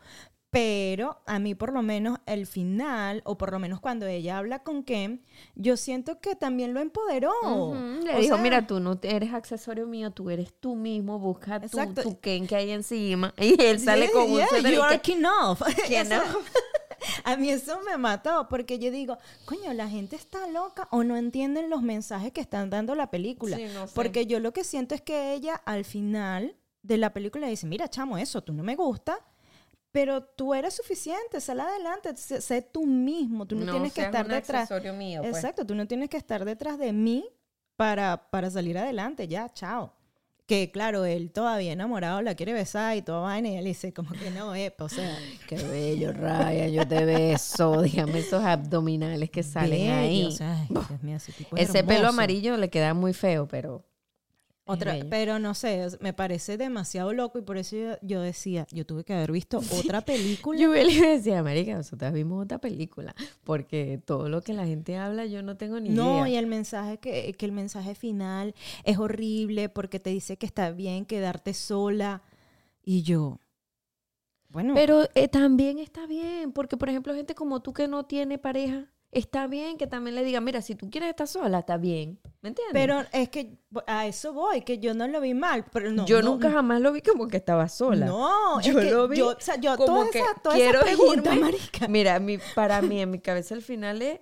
Pero 0.50 1.20
a 1.26 1.38
mí 1.38 1.54
por 1.54 1.72
lo 1.72 1.80
menos 1.82 2.18
el 2.26 2.44
final, 2.44 3.22
o 3.24 3.38
por 3.38 3.52
lo 3.52 3.60
menos 3.60 3.80
cuando 3.80 4.06
ella 4.06 4.38
habla 4.38 4.64
con 4.64 4.82
Ken, 4.82 5.22
yo 5.54 5.76
siento 5.76 6.20
que 6.20 6.34
también 6.34 6.74
lo 6.74 6.80
empoderó. 6.80 7.32
Ujú, 7.44 7.74
Le 8.02 8.16
O 8.16 8.18
dijo, 8.18 8.34
sea, 8.34 8.42
mira, 8.42 8.66
tú 8.66 8.80
no 8.80 8.98
eres 9.02 9.32
accesorio 9.32 9.86
mío, 9.86 10.10
tú 10.10 10.28
eres 10.28 10.52
tú 10.58 10.74
mismo, 10.74 11.20
busca 11.20 11.60
tu, 11.60 12.18
Ken 12.20 12.48
que 12.48 12.56
hay 12.56 12.70
encima. 12.72 13.32
Y 13.40 13.62
él 13.62 13.78
sale 13.78 14.06
Yeah, 14.06 14.12
con 14.12 14.22
un 14.30 14.38
yeah, 14.38 14.70
you 14.70 14.82
are 14.82 15.00
king 15.00 15.22
of. 15.24 15.62
A 17.24 17.36
mí 17.36 17.50
eso 17.50 17.80
me 17.86 17.96
mató 17.96 18.48
porque 18.48 18.78
yo 18.78 18.90
digo, 18.90 19.18
coño, 19.44 19.72
la 19.72 19.88
gente 19.88 20.16
está 20.16 20.46
loca 20.48 20.88
o 20.90 21.04
no 21.04 21.16
entienden 21.16 21.70
los 21.70 21.82
mensajes 21.82 22.32
que 22.32 22.40
están 22.40 22.70
dando 22.70 22.94
la 22.94 23.10
película. 23.10 23.56
Sí, 23.56 23.66
no 23.72 23.86
sé. 23.86 23.94
Porque 23.94 24.26
yo 24.26 24.40
lo 24.40 24.52
que 24.52 24.64
siento 24.64 24.94
es 24.94 25.00
que 25.00 25.32
ella 25.32 25.54
al 25.64 25.84
final 25.84 26.56
de 26.82 26.96
la 26.98 27.12
película 27.12 27.46
dice, 27.46 27.66
mira, 27.66 27.88
chamo, 27.88 28.18
eso 28.18 28.42
tú 28.42 28.52
no 28.52 28.62
me 28.62 28.74
gusta, 28.76 29.18
pero 29.92 30.22
tú 30.22 30.54
eres 30.54 30.74
suficiente, 30.74 31.40
sal 31.40 31.60
adelante, 31.60 32.16
sé, 32.16 32.40
sé 32.40 32.62
tú 32.62 32.86
mismo, 32.86 33.46
tú 33.46 33.56
no, 33.56 33.70
tienes 33.70 33.92
que 33.92 34.02
estar 34.02 34.24
un 34.24 34.32
detrás. 34.32 34.62
accesorio 34.62 34.92
mío, 34.94 35.22
pues. 35.22 35.36
Exacto, 35.36 35.66
tú 35.66 35.74
no 35.74 35.86
tienes 35.86 36.08
que 36.08 36.16
estar 36.16 36.44
detrás 36.44 36.78
de 36.78 36.92
mí 36.92 37.28
para, 37.76 38.30
para 38.30 38.50
salir 38.50 38.78
adelante, 38.78 39.26
ya, 39.26 39.48
chao. 39.52 39.94
Que 40.46 40.72
claro, 40.72 41.04
él 41.04 41.30
todavía 41.30 41.72
enamorado 41.72 42.22
la 42.22 42.34
quiere 42.34 42.52
besar 42.52 42.96
y 42.96 43.02
toda 43.02 43.20
vaina 43.20 43.50
y 43.50 43.56
él 43.56 43.64
dice 43.64 43.92
como 43.92 44.10
que 44.10 44.32
no, 44.32 44.52
eh, 44.56 44.74
o 44.80 44.88
sea, 44.88 45.16
Qué 45.46 45.54
bello, 45.56 46.12
Raya, 46.12 46.66
yo 46.66 46.86
te 46.88 47.04
beso. 47.04 47.82
Dígame 47.82 48.18
esos 48.18 48.42
abdominales 48.42 49.30
que 49.30 49.44
salen 49.44 49.78
bello, 49.78 49.94
ahí. 49.94 50.24
o 50.26 50.30
sea, 50.32 50.58
ay, 50.60 50.66
Dios 50.68 51.02
mío, 51.04 51.16
ese 51.16 51.32
tipo 51.32 51.56
es 51.56 51.68
Ese 51.68 51.84
pelo 51.84 52.08
amarillo 52.08 52.56
le 52.56 52.68
queda 52.68 52.94
muy 52.94 53.12
feo, 53.12 53.46
pero 53.46 53.84
Otra, 54.72 54.96
pero 55.10 55.38
no 55.38 55.54
sé, 55.54 55.88
me 56.00 56.12
parece 56.12 56.56
demasiado 56.56 57.12
loco 57.12 57.38
y 57.38 57.42
por 57.42 57.56
eso 57.56 57.76
yo, 57.76 57.96
yo 58.02 58.20
decía, 58.20 58.66
yo 58.70 58.84
tuve 58.86 59.04
que 59.04 59.12
haber 59.14 59.32
visto 59.32 59.60
otra 59.78 60.00
película. 60.00 60.58
Yo 60.60 60.72
le 60.72 61.00
decía, 61.16 61.38
América, 61.38 61.74
nosotras 61.74 62.12
vimos 62.12 62.44
otra 62.44 62.58
película, 62.58 63.14
porque 63.44 64.00
todo 64.04 64.28
lo 64.28 64.42
que 64.42 64.52
la 64.52 64.66
gente 64.66 64.96
habla 64.96 65.26
yo 65.26 65.42
no 65.42 65.56
tengo 65.56 65.80
ni 65.80 65.90
No, 65.90 66.26
y 66.26 66.30
idea. 66.30 66.40
el 66.40 66.46
mensaje 66.46 66.98
que, 66.98 67.32
que 67.34 67.46
el 67.46 67.52
mensaje 67.52 67.94
final 67.94 68.54
es 68.84 68.98
horrible 68.98 69.68
porque 69.68 69.98
te 70.00 70.10
dice 70.10 70.36
que 70.36 70.46
está 70.46 70.70
bien 70.70 71.04
quedarte 71.04 71.54
sola. 71.54 72.22
Y 72.82 73.02
yo, 73.02 73.38
bueno, 74.48 74.74
Pero 74.74 75.06
eh, 75.14 75.28
también 75.28 75.78
está 75.78 76.06
bien, 76.06 76.52
porque 76.52 76.76
por 76.76 76.88
ejemplo, 76.88 77.14
gente 77.14 77.34
como 77.34 77.60
tú 77.60 77.72
que 77.72 77.86
no 77.88 78.04
tiene 78.06 78.38
pareja, 78.38 78.86
está 79.12 79.46
bien 79.46 79.76
que 79.76 79.86
también 79.86 80.14
le 80.14 80.22
diga, 80.24 80.40
mira, 80.40 80.62
si 80.62 80.74
tú 80.74 80.88
quieres 80.90 81.10
estar 81.10 81.26
sola, 81.26 81.60
está 81.60 81.76
bien. 81.76 82.18
¿Me 82.42 82.48
entiendes? 82.50 82.72
pero 82.72 83.02
es 83.12 83.28
que 83.28 83.58
a 83.86 84.06
eso 84.06 84.32
voy, 84.32 84.62
que 84.62 84.78
yo 84.78 84.94
no 84.94 85.06
lo 85.08 85.20
vi 85.20 85.34
mal, 85.34 85.64
pero 85.72 85.90
no. 85.90 86.06
yo 86.06 86.22
no, 86.22 86.30
nunca 86.30 86.50
jamás 86.50 86.80
lo 86.80 86.92
vi 86.92 87.02
como 87.02 87.28
que 87.28 87.36
estaba 87.36 87.68
sola. 87.68 88.06
No, 88.06 88.60
yo 88.60 88.78
es 88.78 88.84
que 88.86 88.90
lo 88.92 89.08
vi 89.08 89.18
yo, 89.18 89.28
o 89.30 89.36
sea, 89.40 89.56
yo 89.56 89.76
como 89.76 89.86
todas 89.86 90.10
que 90.10 90.20
esas, 90.20 90.42
todas 90.42 90.56
quiero 90.58 90.80
esas 90.80 90.84
preguntas, 90.96 91.34
irme- 91.34 91.40
marica. 91.40 91.88
Mira, 91.88 92.18
mi, 92.18 92.38
para 92.54 92.80
mí, 92.82 93.00
en 93.02 93.10
mi 93.10 93.18
cabeza 93.18 93.54
el 93.54 93.62
final 93.62 94.00
es, 94.00 94.20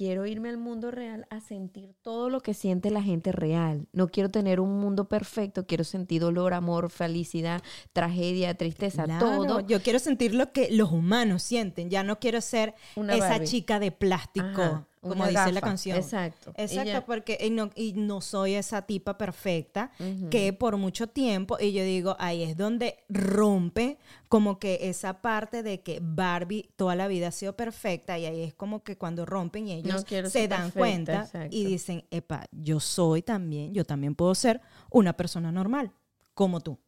quiero 0.00 0.24
irme 0.24 0.48
al 0.48 0.56
mundo 0.56 0.90
real 0.90 1.26
a 1.28 1.40
sentir 1.42 1.94
todo 2.00 2.30
lo 2.30 2.40
que 2.40 2.54
siente 2.54 2.90
la 2.90 3.02
gente 3.02 3.32
real. 3.32 3.86
No 3.92 4.08
quiero 4.08 4.30
tener 4.30 4.58
un 4.58 4.80
mundo 4.80 5.10
perfecto, 5.10 5.66
quiero 5.66 5.84
sentir 5.84 6.22
dolor, 6.22 6.54
amor, 6.54 6.88
felicidad, 6.88 7.60
tragedia, 7.92 8.54
tristeza, 8.54 9.04
Claro, 9.04 9.26
todo. 9.44 9.60
Yo 9.60 9.82
quiero 9.82 9.98
sentir 9.98 10.34
lo 10.34 10.52
que 10.52 10.70
los 10.70 10.90
humanos 10.90 11.42
sienten. 11.42 11.90
Ya 11.90 12.02
no 12.02 12.18
quiero 12.18 12.40
ser 12.40 12.72
Una 12.96 13.14
esa 13.14 13.28
Barbie. 13.28 13.46
chica 13.46 13.78
de 13.78 13.92
plástico, 13.92 14.46
Ajá, 14.62 14.88
como 15.00 15.26
dice 15.26 15.52
la 15.52 15.60
canción. 15.60 15.96
Exacto. 15.96 16.52
Exacto, 16.56 17.04
porque 17.06 17.38
y 17.40 17.50
no, 17.50 17.70
y 17.74 17.94
no 17.94 18.20
soy 18.20 18.54
esa 18.54 18.82
tipa 18.82 19.16
perfecta 19.16 19.92
que 20.30 20.52
por 20.52 20.76
mucho 20.76 21.06
tiempo, 21.06 21.56
y 21.60 21.72
yo 21.72 21.82
digo, 21.84 22.16
ahí 22.18 22.42
es 22.42 22.56
donde 22.56 22.98
rompe 23.08 23.98
como 24.28 24.58
que 24.58 24.78
esa 24.82 25.22
parte 25.22 25.62
de 25.62 25.82
que 25.82 26.00
Barbie 26.02 26.70
toda 26.76 26.94
la 26.94 27.08
vida 27.08 27.28
ha 27.28 27.32
sido 27.32 27.56
perfecta 27.56 28.18
y 28.18 28.26
ahí 28.26 28.42
es 28.42 28.54
como 28.54 28.82
que 28.82 28.96
cuando 28.96 29.26
rompen 29.26 29.68
y 29.68 29.72
ellos 29.72 30.04
se 30.08 30.48
dan 30.48 30.70
perfecta, 30.70 30.78
cuenta 30.78 31.20
exacto. 31.22 31.56
y 31.56 31.64
dicen, 31.64 32.04
epa, 32.10 32.46
yo 32.52 32.80
soy 32.80 33.22
también, 33.22 33.72
yo 33.72 33.84
también 33.84 34.14
puedo 34.14 34.34
ser 34.34 34.60
una 34.90 35.14
persona 35.14 35.50
normal, 35.50 35.92
como 36.34 36.60
tú, 36.60 36.78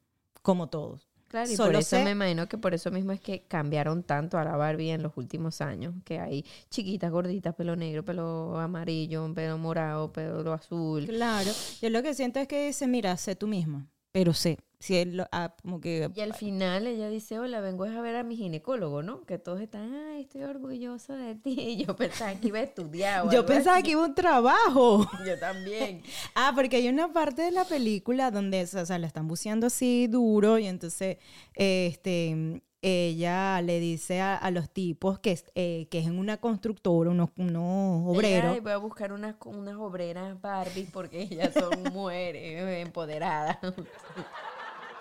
como 0.42 0.68
todos. 0.68 1.11
Claro, 1.32 1.50
y 1.50 1.56
Solo 1.56 1.68
por 1.72 1.80
eso 1.80 1.96
sé- 1.96 2.04
me 2.04 2.10
imagino 2.10 2.46
que 2.46 2.58
por 2.58 2.74
eso 2.74 2.90
mismo 2.90 3.10
es 3.12 3.20
que 3.20 3.42
cambiaron 3.48 4.02
tanto 4.04 4.36
a 4.38 4.44
la 4.44 4.54
Barbie 4.56 4.90
en 4.90 5.02
los 5.02 5.16
últimos 5.16 5.60
años, 5.62 5.94
que 6.04 6.20
hay 6.20 6.44
chiquitas, 6.70 7.10
gorditas, 7.10 7.54
pelo 7.54 7.74
negro, 7.74 8.04
pelo 8.04 8.60
amarillo, 8.60 9.32
pelo 9.34 9.56
morado, 9.58 10.12
pelo 10.12 10.52
azul. 10.52 11.06
Claro, 11.06 11.50
yo 11.80 11.88
lo 11.90 12.02
que 12.02 12.12
siento 12.14 12.38
es 12.38 12.46
que 12.46 12.66
dice, 12.66 12.86
mira, 12.86 13.16
sé 13.16 13.34
tú 13.34 13.48
misma, 13.48 13.88
pero 14.12 14.34
sé, 14.34 14.58
si 14.82 14.96
él 14.96 15.16
lo- 15.16 15.28
ah, 15.30 15.54
como 15.62 15.80
que 15.80 16.10
Y 16.12 16.20
al 16.20 16.34
final 16.34 16.88
ella 16.88 17.08
dice, 17.08 17.38
hola, 17.38 17.60
vengo 17.60 17.84
a 17.84 18.00
ver 18.00 18.16
a 18.16 18.24
mi 18.24 18.36
ginecólogo, 18.36 19.04
¿no? 19.04 19.22
Que 19.26 19.38
todos 19.38 19.60
están, 19.60 19.94
ay, 19.94 20.22
estoy 20.22 20.42
orgulloso 20.42 21.12
de 21.14 21.36
ti. 21.36 21.54
Y 21.78 21.84
yo 21.86 21.94
pensaba 21.94 22.34
que 22.34 22.48
iba 22.48 22.58
a 22.58 22.62
estudiar. 22.62 23.30
yo 23.30 23.46
pensaba 23.46 23.76
así. 23.76 23.84
que 23.84 23.90
iba 23.92 24.02
a 24.02 24.06
un 24.06 24.14
trabajo. 24.16 25.06
Yo 25.26 25.38
también. 25.38 26.02
Ah, 26.34 26.50
porque 26.54 26.76
hay 26.76 26.88
una 26.88 27.12
parte 27.12 27.42
de 27.42 27.52
la 27.52 27.64
película 27.64 28.30
donde, 28.32 28.62
o 28.64 28.84
sea, 28.86 28.98
la 28.98 29.06
están 29.06 29.28
buceando 29.28 29.68
así 29.68 30.08
duro 30.08 30.58
y 30.58 30.66
entonces, 30.66 31.18
este, 31.54 32.60
ella 32.84 33.62
le 33.62 33.78
dice 33.78 34.20
a, 34.20 34.34
a 34.34 34.50
los 34.50 34.68
tipos 34.68 35.20
que, 35.20 35.30
es- 35.32 35.44
eh, 35.54 35.86
que 35.90 36.00
es 36.00 36.06
en 36.06 36.18
una 36.18 36.38
constructora, 36.38 37.10
unos, 37.10 37.30
unos 37.36 38.08
obreros. 38.16 38.44
Ella, 38.44 38.50
"Ay, 38.54 38.60
voy 38.60 38.72
a 38.72 38.76
buscar 38.78 39.12
unas, 39.12 39.36
unas 39.44 39.76
obreras 39.76 40.40
Barbie 40.40 40.88
porque 40.92 41.22
ellas 41.22 41.54
son 41.54 41.80
mujeres 41.92 42.84
empoderadas. 42.84 43.58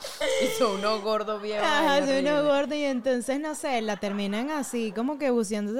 y 0.43 0.47
son 0.58 0.78
unos 0.80 1.02
gordos 1.02 1.41
viejos. 1.41 1.66
Ajá, 1.68 2.06
soy 2.06 2.20
uno 2.20 2.43
gordo 2.43 2.76
y 2.76 2.84
entonces, 2.84 3.39
no 3.39 3.56
sé, 3.56 3.82
la 3.82 3.97
terminan 3.97 4.49
así, 4.49 4.91
como 4.91 5.18
que 5.18 5.32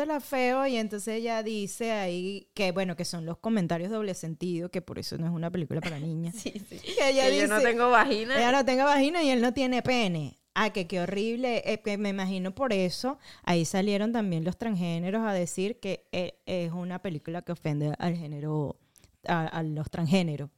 la 0.06 0.20
feo 0.20 0.66
y 0.68 0.78
entonces 0.78 1.16
ella 1.16 1.44
dice 1.44 1.92
ahí 1.92 2.48
que, 2.54 2.72
bueno, 2.72 2.96
que 2.96 3.06
son 3.06 3.26
los 3.26 3.38
comentarios 3.38 3.92
doble 3.92 4.14
sentido, 4.14 4.70
que 4.70 4.82
por 4.82 5.00
eso 5.00 5.18
no 5.18 5.26
es 5.28 5.32
una 5.34 5.50
película 5.52 5.82
para 5.82 6.00
niñas. 6.00 6.36
Sí, 6.42 6.54
sí. 6.70 6.80
Que 6.98 7.10
ella 7.10 7.30
Que 7.30 7.38
yo 7.40 7.48
no 7.48 7.58
dice- 7.58 7.68
tengo 7.70 7.90
vagina. 7.90 8.36
Ella 8.38 8.52
no 8.52 8.66
tenga 8.66 8.86
vagina 8.86 9.24
y 9.24 9.30
él 9.30 9.42
no 9.42 9.54
tiene 9.54 9.82
pene. 9.82 10.38
Ah, 10.54 10.72
que 10.72 10.86
qué 10.86 11.00
horrible. 11.00 11.62
Eh, 11.66 11.80
que 11.82 11.98
me 11.98 12.10
imagino 12.10 12.54
por 12.54 12.74
eso. 12.74 13.18
Ahí 13.44 13.64
salieron 13.66 14.12
también 14.12 14.44
los 14.44 14.58
transgéneros 14.58 15.26
a 15.26 15.32
decir 15.34 15.80
que 15.80 16.06
eh, 16.12 16.40
es 16.46 16.72
una 16.74 17.00
película 17.02 17.42
que 17.42 17.54
ofende 17.54 17.94
al 17.98 18.18
género, 18.18 18.78
a, 19.28 19.46
a 19.48 19.64
los 19.64 19.90
transgéneros. 19.90 20.50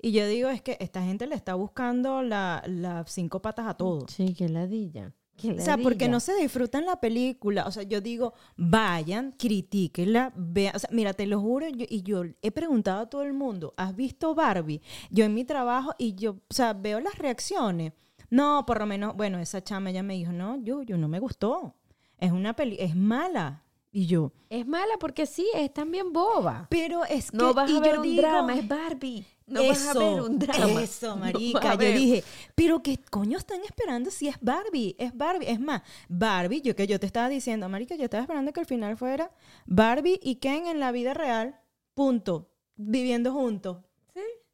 Y 0.00 0.12
yo 0.12 0.26
digo, 0.26 0.48
es 0.50 0.62
que 0.62 0.76
esta 0.80 1.02
gente 1.02 1.26
le 1.26 1.34
está 1.34 1.54
buscando 1.54 2.22
la- 2.22 2.62
las 2.66 3.10
cinco 3.10 3.40
patas 3.40 3.66
a 3.66 3.74
todos. 3.74 4.10
Sí, 4.12 4.34
que 4.34 4.48
ladilla. 4.48 5.12
O 5.58 5.60
sea, 5.60 5.76
porque 5.76 6.08
no 6.08 6.18
se 6.20 6.34
disfrutan 6.36 6.86
la 6.86 6.98
película. 6.98 7.66
O 7.66 7.70
sea, 7.70 7.82
yo 7.82 8.00
digo, 8.00 8.32
vayan, 8.56 9.32
critíquenla, 9.32 10.32
vean. 10.34 10.74
O 10.76 10.78
sea, 10.78 10.88
mira, 10.92 11.12
te 11.12 11.26
lo 11.26 11.40
juro, 11.40 11.68
yo- 11.68 11.84
y 11.88 12.02
yo 12.02 12.22
he 12.40 12.50
preguntado 12.50 13.00
a 13.02 13.06
todo 13.10 13.22
el 13.22 13.32
mundo, 13.34 13.74
¿has 13.76 13.94
visto 13.94 14.34
Barbie? 14.34 14.80
Yo 15.10 15.24
en 15.24 15.34
mi 15.34 15.44
trabajo 15.44 15.92
y 15.98 16.14
yo, 16.14 16.32
o 16.48 16.54
sea, 16.54 16.72
veo 16.72 17.00
las 17.00 17.18
reacciones. 17.18 17.92
No, 18.30 18.64
por 18.66 18.78
lo 18.80 18.86
menos, 18.86 19.14
bueno, 19.14 19.38
esa 19.38 19.62
chama 19.62 19.90
ya 19.90 20.02
me 20.02 20.14
dijo, 20.14 20.32
no, 20.32 20.56
yo, 20.62 20.82
yo 20.82 20.96
no 20.96 21.06
me 21.06 21.18
gustó. 21.20 21.74
Es 22.18 22.32
una 22.32 22.54
peli, 22.56 22.76
es 22.80 22.96
mala. 22.96 23.62
Y 23.92 24.06
yo, 24.06 24.32
Es 24.50 24.66
mala 24.66 24.94
porque 25.00 25.24
sí, 25.26 25.46
es 25.54 25.72
también 25.72 26.12
boba. 26.12 26.66
pero 26.70 27.04
es 27.04 27.30
que. 27.30 27.36
No 27.36 27.54
vas 27.54 27.70
a 27.70 27.80
ver 27.80 27.98
un 27.98 28.02
digo, 28.02 28.20
drama, 28.22 28.54
es 28.54 28.66
Barbie. 28.68 29.26
No 29.46 29.64
vas 29.64 29.86
a 29.86 29.94
ver 29.94 30.20
un 30.20 30.38
drama. 30.38 30.82
Eso, 30.82 31.16
marica. 31.16 31.74
yo 31.74 31.92
dije, 31.92 32.24
pero 32.54 32.82
¿qué 32.82 32.98
coño 33.10 33.38
están 33.38 33.60
esperando 33.62 34.10
si 34.10 34.26
es 34.26 34.36
Barbie? 34.40 34.96
Es 34.98 35.16
Barbie. 35.16 35.48
Es 35.48 35.60
más, 35.60 35.82
Barbie, 36.08 36.62
yo 36.62 36.74
que 36.74 36.88
yo 36.88 36.98
te 36.98 37.06
estaba 37.06 37.28
diciendo, 37.28 37.68
marica, 37.68 37.94
yo 37.94 38.04
estaba 38.04 38.22
esperando 38.22 38.52
que 38.52 38.60
al 38.60 38.66
final 38.66 38.96
fuera 38.96 39.30
Barbie 39.64 40.18
y 40.20 40.36
Ken 40.36 40.66
en 40.66 40.80
la 40.80 40.90
vida 40.90 41.14
real, 41.14 41.60
punto, 41.94 42.50
viviendo 42.74 43.32
juntos. 43.32 43.85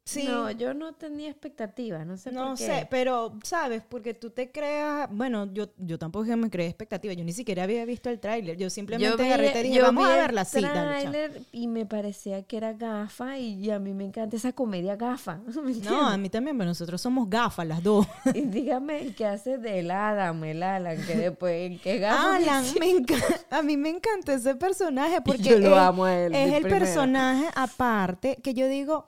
¿Sí? 0.05 0.25
No, 0.27 0.51
yo 0.51 0.73
no 0.73 0.93
tenía 0.95 1.29
expectativas, 1.29 2.05
no 2.05 2.17
sé 2.17 2.29
No 2.33 2.49
por 2.49 2.57
qué. 2.57 2.65
sé, 2.65 2.87
pero, 2.91 3.39
¿sabes? 3.43 3.83
Porque 3.87 4.13
tú 4.13 4.31
te 4.31 4.51
creas, 4.51 5.07
bueno, 5.09 5.51
yo, 5.53 5.69
yo 5.77 5.97
tampoco 5.97 6.25
que 6.25 6.35
me 6.35 6.49
creé 6.49 6.67
expectativas, 6.67 7.15
yo 7.15 7.23
ni 7.23 7.31
siquiera 7.31 7.63
había 7.63 7.85
visto 7.85 8.09
el 8.09 8.19
tráiler, 8.19 8.57
yo 8.57 8.69
simplemente 8.69 9.15
vi- 9.23 9.29
agarré 9.29 9.59
y 9.61 9.63
dije, 9.63 9.75
yo 9.77 9.83
vamos 9.83 10.03
vi 10.05 10.11
a 10.11 10.25
el 10.25 10.35
dale, 10.35 10.49
chao. 10.61 10.61
tráiler 10.73 11.41
y 11.53 11.67
me 11.69 11.85
parecía 11.85 12.43
que 12.43 12.57
era 12.57 12.73
gafa 12.73 13.37
y 13.37 13.71
a 13.71 13.79
mí 13.79 13.93
me 13.93 14.03
encanta 14.03 14.35
esa 14.35 14.51
comedia 14.51 14.97
gafa. 14.97 15.39
¿me 15.63 15.73
No, 15.75 16.05
a 16.05 16.17
mí 16.17 16.29
también, 16.29 16.57
pero 16.57 16.67
nosotros 16.69 16.99
somos 16.99 17.29
gafas 17.29 17.65
las 17.65 17.81
dos. 17.81 18.05
Y 18.33 18.41
dígame 18.41 19.13
qué 19.15 19.25
hace 19.25 19.57
del 19.57 19.89
Adam, 19.89 20.43
el 20.43 20.63
Alan, 20.63 20.97
que 21.05 21.15
después, 21.15 21.79
¿qué 21.81 21.99
gafa? 21.99 22.35
Alan, 22.35 22.65
me 22.79 22.87
enca- 22.91 23.45
a 23.49 23.61
mí 23.61 23.77
me 23.77 23.87
encanta 23.89 24.33
ese 24.33 24.55
personaje 24.55 25.21
porque 25.25 25.43
yo 25.43 25.59
lo 25.59 25.71
es, 25.75 25.77
amo 25.77 26.03
a 26.03 26.13
él. 26.13 26.35
es 26.35 26.53
el 26.55 26.63
personaje 26.63 27.45
aparte 27.55 28.37
que 28.43 28.53
yo 28.53 28.67
digo, 28.67 29.07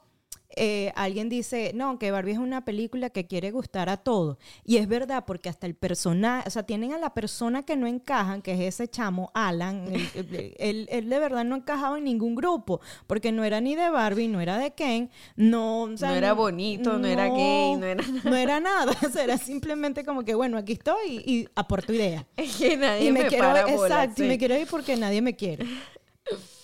eh, 0.56 0.92
alguien 0.96 1.30
dice, 1.30 1.72
no, 1.76 2.00
que 2.00 2.12
Barbie 2.12 2.32
es 2.34 2.38
una 2.38 2.64
película 2.66 3.10
que 3.10 3.28
quiere 3.28 3.52
gustar 3.52 3.90
a 3.90 3.98
todos. 3.98 4.38
Y 4.64 4.78
es 4.78 4.88
verdad, 4.88 5.26
porque 5.26 5.50
hasta 5.50 5.68
el 5.68 5.76
personaje, 5.76 6.48
o 6.48 6.52
sea, 6.52 6.64
tienen 6.64 6.94
a 6.94 6.98
la 6.98 7.14
persona 7.14 7.64
que 7.64 7.76
no 7.76 7.88
encajan, 7.88 8.42
que 8.42 8.54
es 8.54 8.60
ese 8.76 8.88
chamo, 8.88 9.32
Alan, 9.34 9.86
él, 10.58 10.88
él- 10.90 11.10
de 11.10 11.20
verdad 11.20 11.44
no 11.46 11.56
encajaba 11.56 11.98
en 11.98 12.06
ningún 12.06 12.36
grupo, 12.36 12.82
porque 13.08 13.32
no 13.32 13.44
era 13.44 13.62
ni 13.62 13.76
de 13.76 13.90
Barbie, 13.90 14.28
no 14.28 14.42
era 14.42 14.58
de 14.58 14.72
Ken, 14.74 15.10
no... 15.36 15.84
o 15.84 15.98
sea, 15.98 16.10
No 16.10 16.16
era 16.16 16.34
bonito, 16.34 16.98
no 16.98 17.08
era 17.08 17.28
gay, 17.30 17.76
no 17.76 17.86
era 17.86 18.04
nada. 18.04 18.22
No 18.30 18.36
era 18.36 18.60
nada, 18.60 18.94
o 19.06 19.10
sea, 19.10 19.24
era 19.24 19.38
simplemente 19.38 20.04
como 20.04 20.24
que, 20.24 20.36
bueno, 20.36 20.58
aquí 20.58 20.74
estoy 20.74 21.22
y, 21.26 21.34
y 21.36 21.48
aporto 21.56 21.94
ideas 21.94 22.26
Es 22.38 22.56
que 22.58 22.78
nadie 22.78 23.08
y 23.08 23.12
me, 23.12 23.24
me, 23.24 23.28
quiero 23.30 23.44
para 23.46 23.70
ir, 23.70 23.76
bola, 23.76 24.04
exacto, 24.04 24.24
y 24.24 24.28
me 24.28 24.38
quiero 24.38 24.58
ir 24.58 24.68
porque 24.68 24.96
nadie 24.96 25.22
me 25.22 25.36
quiere. 25.36 25.66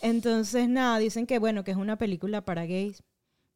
Entonces, 0.01 0.67
nada, 0.67 0.97
dicen 0.97 1.27
que 1.27 1.37
bueno, 1.39 1.63
que 1.63 1.71
es 1.71 1.77
una 1.77 1.97
película 1.97 2.41
para 2.43 2.65
gays. 2.65 3.03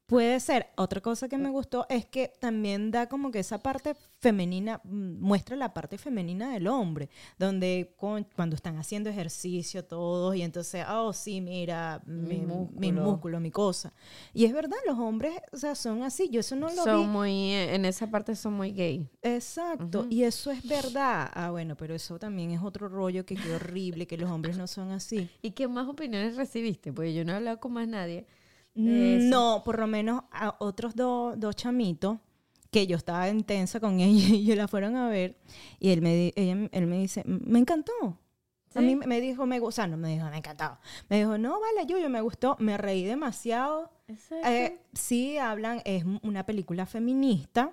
Puede 0.08 0.40
ser. 0.40 0.68
Otra 0.78 1.02
cosa 1.02 1.28
que 1.28 1.38
me 1.38 1.50
gustó 1.50 1.88
es 1.90 2.06
que 2.06 2.32
también 2.40 2.92
da 2.92 3.08
como 3.10 3.32
que 3.32 3.40
esa 3.40 3.58
parte 3.58 3.96
femenina, 4.20 4.80
mm, 4.84 5.20
muestra 5.20 5.56
la 5.56 5.74
parte 5.74 5.98
femenina 5.98 6.52
del 6.54 6.68
hombre, 6.68 7.10
donde 7.40 7.96
con- 7.98 8.28
cuando 8.36 8.56
están 8.56 8.78
haciendo 8.78 9.10
ejercicio 9.10 9.84
todos 9.84 10.36
y 10.36 10.44
entonces, 10.44 10.86
oh, 10.88 11.12
sí, 11.12 11.42
mira, 11.42 12.04
mi, 12.06 12.38
mi 12.40 12.46
músculo. 12.46 13.02
músculo, 13.04 13.40
mi 13.40 13.50
cosa. 13.50 13.94
Y 14.32 14.46
es 14.46 14.54
verdad, 14.54 14.78
los 14.86 15.00
hombres, 15.00 15.34
o 15.52 15.58
sea, 15.58 15.74
son 15.74 16.04
así. 16.04 16.30
Yo 16.30 16.40
eso 16.42 16.56
no 16.56 16.68
lo 16.68 16.74
vi. 16.76 16.82
Son 16.84 17.10
muy, 17.10 17.52
en 17.54 17.86
esa 17.86 18.10
parte 18.12 18.36
son 18.36 18.54
muy 18.54 18.74
gay. 18.74 19.10
Exacto, 19.24 20.06
y 20.10 20.22
eso 20.24 20.52
es 20.52 20.68
verdad. 20.68 21.32
Ah, 21.34 21.50
bueno, 21.50 21.76
pero 21.76 21.96
eso 21.96 22.20
también 22.20 22.52
es 22.52 22.62
otro 22.62 22.90
rollo 22.90 23.26
que 23.26 23.36
qué 23.36 23.54
horrible, 23.56 24.06
que 24.06 24.18
los 24.18 24.30
hombres 24.30 24.56
no 24.56 24.68
son 24.68 24.92
así. 24.92 25.30
¿Y 25.42 25.52
qué 25.52 25.68
más 25.68 25.88
opiniones 25.88 26.36
recibiste? 26.36 26.94
Porque 26.94 27.14
yo 27.14 27.26
no 27.26 27.32
he 27.32 27.36
hablado 27.38 27.60
con 27.60 27.74
más 27.74 27.88
nadie. 27.88 28.28
No, 29.30 29.62
por 29.66 29.80
lo 29.80 29.88
menos 29.88 30.24
a 30.32 30.56
otros 30.60 30.96
dos 30.96 31.40
dos 31.40 31.56
chamitos 31.56 32.18
que 32.72 32.88
yo 32.88 32.98
estaba 32.98 33.30
intensa 33.30 33.80
con 33.80 34.00
ellos 34.02 34.30
y 34.30 34.36
ellos 34.36 34.58
la 34.58 34.68
fueron 34.68 34.96
a 34.98 35.08
ver 35.10 35.38
y 35.80 35.90
él 35.92 36.02
me, 36.02 36.34
ella- 36.36 36.70
él 36.72 36.88
me 36.88 36.98
dice, 37.00 37.24
me 37.26 37.60
encantó. 37.60 37.94
A 38.74 38.82
mí 38.82 38.96
me 38.98 39.22
dijo, 39.22 39.46
me 39.46 39.60
gusta, 39.60 39.88
no 39.88 39.96
me 39.96 40.10
dijo, 40.10 40.30
me 40.30 40.36
encantaba. 40.38 40.82
Me 41.08 41.20
dijo, 41.20 41.38
no, 41.38 41.62
vale, 41.62 41.88
Yuyo, 41.88 42.10
me 42.10 42.20
gustó, 42.20 42.58
me 42.60 42.78
reí 42.78 43.06
demasiado. 43.06 43.90
Eh, 44.46 44.82
sí, 44.92 45.38
hablan, 45.38 45.82
es 45.86 46.04
una 46.24 46.46
película 46.46 46.86
feminista, 46.86 47.72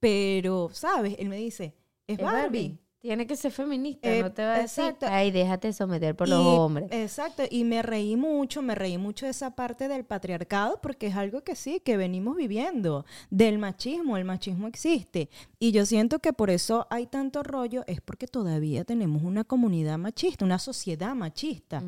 pero, 0.00 0.68
¿sabes? 0.72 1.14
Él 1.18 1.28
me 1.28 1.36
dice, 1.36 1.76
es, 2.06 2.18
Es 2.18 2.24
Barbie. 2.24 2.78
Tiene 3.04 3.26
que 3.26 3.36
ser 3.36 3.52
feminista, 3.52 4.10
Eh, 4.10 4.22
no 4.22 4.32
te 4.32 4.42
va 4.42 4.54
a 4.54 4.58
decir, 4.62 4.82
exacto. 4.84 5.04
ay, 5.10 5.30
déjate 5.30 5.74
someter 5.74 6.16
por 6.16 6.26
Y- 6.26 6.30
los 6.30 6.40
hombres. 6.40 6.88
Exacto, 6.90 7.42
y 7.50 7.64
me 7.64 7.82
reí 7.82 8.16
mucho, 8.16 8.62
me 8.62 8.74
reí 8.74 8.96
mucho 8.96 9.26
de 9.26 9.32
esa 9.32 9.54
parte 9.54 9.88
del 9.88 10.06
patriarcado, 10.06 10.80
porque 10.80 11.08
es 11.08 11.14
algo 11.14 11.42
que 11.42 11.54
sí, 11.54 11.80
que 11.84 11.98
venimos 11.98 12.34
viviendo, 12.34 13.04
del 13.28 13.58
machismo, 13.58 14.16
el 14.16 14.24
machismo 14.24 14.68
existe. 14.68 15.28
Y 15.58 15.72
yo 15.72 15.84
siento 15.84 16.18
que 16.20 16.32
por 16.32 16.48
eso 16.48 16.86
hay 16.88 17.04
tanto 17.06 17.42
rollo, 17.42 17.84
es 17.86 18.00
porque 18.00 18.26
todavía 18.26 18.84
tenemos 18.86 19.22
una 19.22 19.44
comunidad 19.44 19.98
machista, 19.98 20.42
una 20.46 20.58
sociedad 20.58 21.14
machista. 21.14 21.82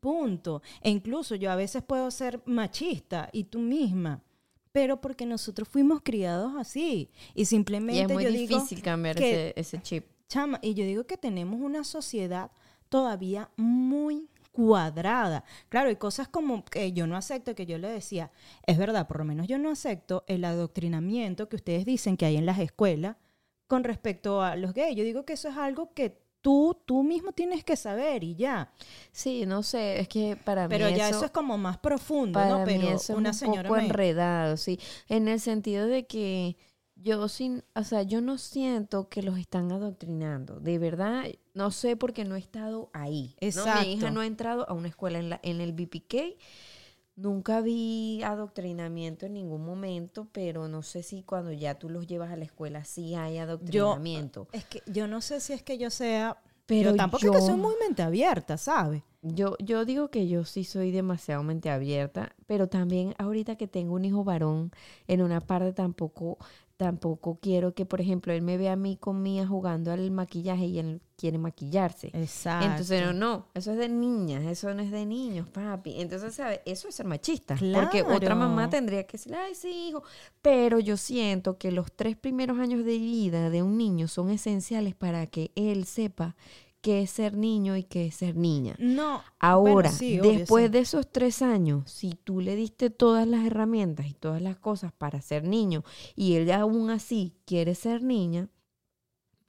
Punto. 0.00 0.60
E 0.82 0.90
incluso 0.90 1.34
yo 1.34 1.50
a 1.50 1.56
veces 1.56 1.82
puedo 1.82 2.10
ser 2.10 2.42
machista 2.44 3.30
y 3.32 3.44
tú 3.44 3.58
misma, 3.60 4.22
pero 4.70 5.00
porque 5.00 5.24
nosotros 5.24 5.66
fuimos 5.66 6.02
criados 6.04 6.52
así. 6.58 7.08
Y 7.34 7.40
Y 7.40 7.44
simplemente 7.46 8.02
es 8.02 8.08
muy 8.12 8.24
yo 8.24 8.30
digo, 8.30 8.56
difícil 8.58 8.82
cambiar 8.82 9.16
que- 9.16 9.48
ese, 9.56 9.60
ese 9.60 9.80
chip. 9.82 10.04
Chama, 10.28 10.58
y 10.62 10.74
yo 10.74 10.84
digo 10.84 11.04
que 11.06 11.16
tenemos 11.16 11.60
una 11.60 11.84
sociedad 11.84 12.50
todavía 12.88 13.50
muy 13.56 14.28
cuadrada. 14.52 15.44
Claro, 15.68 15.88
hay 15.88 15.96
cosas 15.96 16.28
como 16.28 16.64
que 16.64 16.92
yo 16.92 17.06
no 17.06 17.16
acepto, 17.16 17.54
que 17.54 17.66
yo 17.66 17.78
le 17.78 17.88
decía, 17.88 18.30
es 18.66 18.76
verdad, 18.78 19.06
por 19.06 19.18
lo 19.18 19.24
menos 19.24 19.46
yo 19.46 19.58
no 19.58 19.70
acepto 19.70 20.24
el 20.26 20.44
adoctrinamiento 20.44 21.48
que 21.48 21.56
ustedes 21.56 21.84
dicen 21.84 22.16
que 22.16 22.26
hay 22.26 22.36
en 22.36 22.46
las 22.46 22.58
escuelas 22.58 23.16
con 23.66 23.84
respecto 23.84 24.42
a 24.42 24.56
los 24.56 24.72
gays. 24.74 24.96
Yo 24.96 25.04
digo 25.04 25.24
que 25.24 25.34
eso 25.34 25.48
es 25.48 25.56
algo 25.56 25.92
que 25.94 26.18
tú, 26.40 26.80
tú 26.86 27.02
mismo 27.02 27.32
tienes 27.32 27.62
que 27.64 27.76
saber 27.76 28.24
y 28.24 28.34
ya. 28.34 28.72
Sí, 29.12 29.44
no 29.46 29.62
sé, 29.62 30.00
es 30.00 30.08
que 30.08 30.36
para 30.36 30.68
Pero 30.68 30.86
mí 30.88 30.94
ya 30.96 31.08
eso, 31.08 31.18
eso 31.18 31.26
es 31.26 31.30
como 31.32 31.56
más 31.58 31.78
profundo, 31.78 32.38
para 32.38 32.50
¿no? 32.50 32.58
mí 32.58 32.64
Pero 32.64 32.96
eso 32.96 33.14
una 33.16 33.30
es 33.30 33.36
un 33.36 33.38
señora 33.40 33.68
poco 33.68 33.80
me- 33.80 33.86
enredado, 33.86 34.56
sí, 34.56 34.78
en 35.08 35.28
el 35.28 35.40
sentido 35.40 35.86
de 35.86 36.06
que 36.06 36.56
yo 37.02 37.28
sin, 37.28 37.62
o 37.74 37.84
sea, 37.84 38.02
yo 38.02 38.20
no 38.20 38.38
siento 38.38 39.08
que 39.08 39.22
los 39.22 39.38
están 39.38 39.70
adoctrinando, 39.72 40.60
de 40.60 40.78
verdad, 40.78 41.24
no 41.54 41.70
sé 41.70 41.96
porque 41.96 42.24
no 42.24 42.34
he 42.36 42.40
estado 42.40 42.90
ahí. 42.92 43.36
¿no? 43.40 43.46
Mi 43.46 43.46
hija 43.46 43.48
Exacto. 43.48 44.10
no 44.10 44.20
ha 44.20 44.26
entrado 44.26 44.68
a 44.68 44.72
una 44.72 44.88
escuela 44.88 45.18
en, 45.18 45.30
la, 45.30 45.40
en 45.42 45.60
el 45.60 45.72
BPK, 45.72 46.36
nunca 47.16 47.60
vi 47.60 48.22
adoctrinamiento 48.22 49.26
en 49.26 49.34
ningún 49.34 49.64
momento, 49.64 50.28
pero 50.32 50.68
no 50.68 50.82
sé 50.82 51.02
si 51.02 51.22
cuando 51.22 51.52
ya 51.52 51.78
tú 51.78 51.88
los 51.88 52.06
llevas 52.06 52.30
a 52.32 52.36
la 52.36 52.44
escuela 52.44 52.84
sí 52.84 53.14
hay 53.14 53.38
adoctrinamiento. 53.38 54.48
Es 54.52 54.64
que 54.64 54.82
yo 54.86 55.06
no 55.08 55.20
sé 55.20 55.40
si 55.40 55.52
es 55.52 55.62
que 55.62 55.78
yo 55.78 55.90
sea, 55.90 56.40
Pero 56.66 56.94
tampoco 56.94 57.24
es 57.26 57.32
que 57.32 57.38
yo- 57.38 57.46
soy 57.46 57.56
muy 57.56 57.74
mente 57.80 58.02
abierta, 58.02 58.56
¿sabes? 58.56 59.02
Yo, 59.20 59.56
yo 59.58 59.84
digo 59.84 60.10
que 60.12 60.28
yo 60.28 60.44
sí 60.44 60.62
soy 60.62 60.92
demasiado 60.92 61.42
mente 61.42 61.70
abierta, 61.70 62.36
pero 62.46 62.68
también 62.68 63.14
ahorita 63.18 63.56
que 63.56 63.66
tengo 63.66 63.94
un 63.94 64.04
hijo 64.04 64.22
varón, 64.22 64.70
en 65.08 65.22
una 65.22 65.40
parte 65.40 65.72
tampoco, 65.72 66.38
tampoco 66.78 67.38
quiero 67.42 67.74
que, 67.74 67.84
por 67.84 68.00
ejemplo, 68.00 68.32
él 68.32 68.40
me 68.40 68.56
vea 68.56 68.72
a 68.72 68.76
mí 68.76 68.96
con 68.96 69.20
Mía 69.20 69.46
jugando 69.46 69.92
al 69.92 70.10
maquillaje 70.12 70.64
y 70.64 70.78
él 70.78 71.02
quiere 71.16 71.36
maquillarse. 71.36 72.10
Exacto. 72.14 72.66
Entonces, 72.66 73.02
no, 73.04 73.12
no, 73.12 73.46
eso 73.52 73.72
es 73.72 73.78
de 73.78 73.88
niñas, 73.88 74.44
eso 74.44 74.72
no 74.72 74.80
es 74.80 74.92
de 74.92 75.04
niños, 75.04 75.48
papi. 75.48 76.00
Entonces, 76.00 76.36
¿sabes? 76.36 76.60
Eso 76.64 76.88
es 76.88 76.94
ser 76.94 77.06
machista. 77.06 77.56
Porque 77.56 78.02
otra 78.02 78.18
Claro. 78.18 78.36
mamá 78.36 78.70
tendría 78.70 79.04
que 79.06 79.18
decir, 79.18 79.34
ay, 79.34 79.56
sí, 79.56 79.88
hijo. 79.88 80.04
Pero 80.40 80.78
yo 80.78 80.96
siento 80.96 81.58
que 81.58 81.72
los 81.72 81.90
tres 81.92 82.16
primeros 82.16 82.58
años 82.60 82.84
de 82.84 82.96
vida 82.98 83.50
de 83.50 83.62
un 83.64 83.76
niño 83.76 84.06
son 84.06 84.30
esenciales 84.30 84.94
para 84.94 85.26
que 85.26 85.50
él 85.56 85.84
sepa 85.84 86.36
qué 86.80 87.02
es 87.02 87.10
ser 87.10 87.36
niño 87.36 87.76
y 87.76 87.84
qué 87.84 88.06
es 88.06 88.16
ser 88.16 88.36
niña. 88.36 88.76
No. 88.78 89.22
Ahora, 89.38 89.72
bueno, 89.72 89.90
sí, 89.92 90.20
obvio, 90.20 90.32
después 90.32 90.66
sí. 90.66 90.72
de 90.72 90.78
esos 90.80 91.10
tres 91.10 91.42
años, 91.42 91.90
si 91.90 92.10
tú 92.24 92.40
le 92.40 92.56
diste 92.56 92.90
todas 92.90 93.26
las 93.26 93.44
herramientas 93.44 94.06
y 94.06 94.14
todas 94.14 94.40
las 94.42 94.56
cosas 94.56 94.92
para 94.92 95.20
ser 95.20 95.44
niño 95.44 95.82
y 96.16 96.34
él 96.34 96.50
aún 96.52 96.90
así 96.90 97.34
quiere 97.44 97.74
ser 97.74 98.02
niña, 98.02 98.48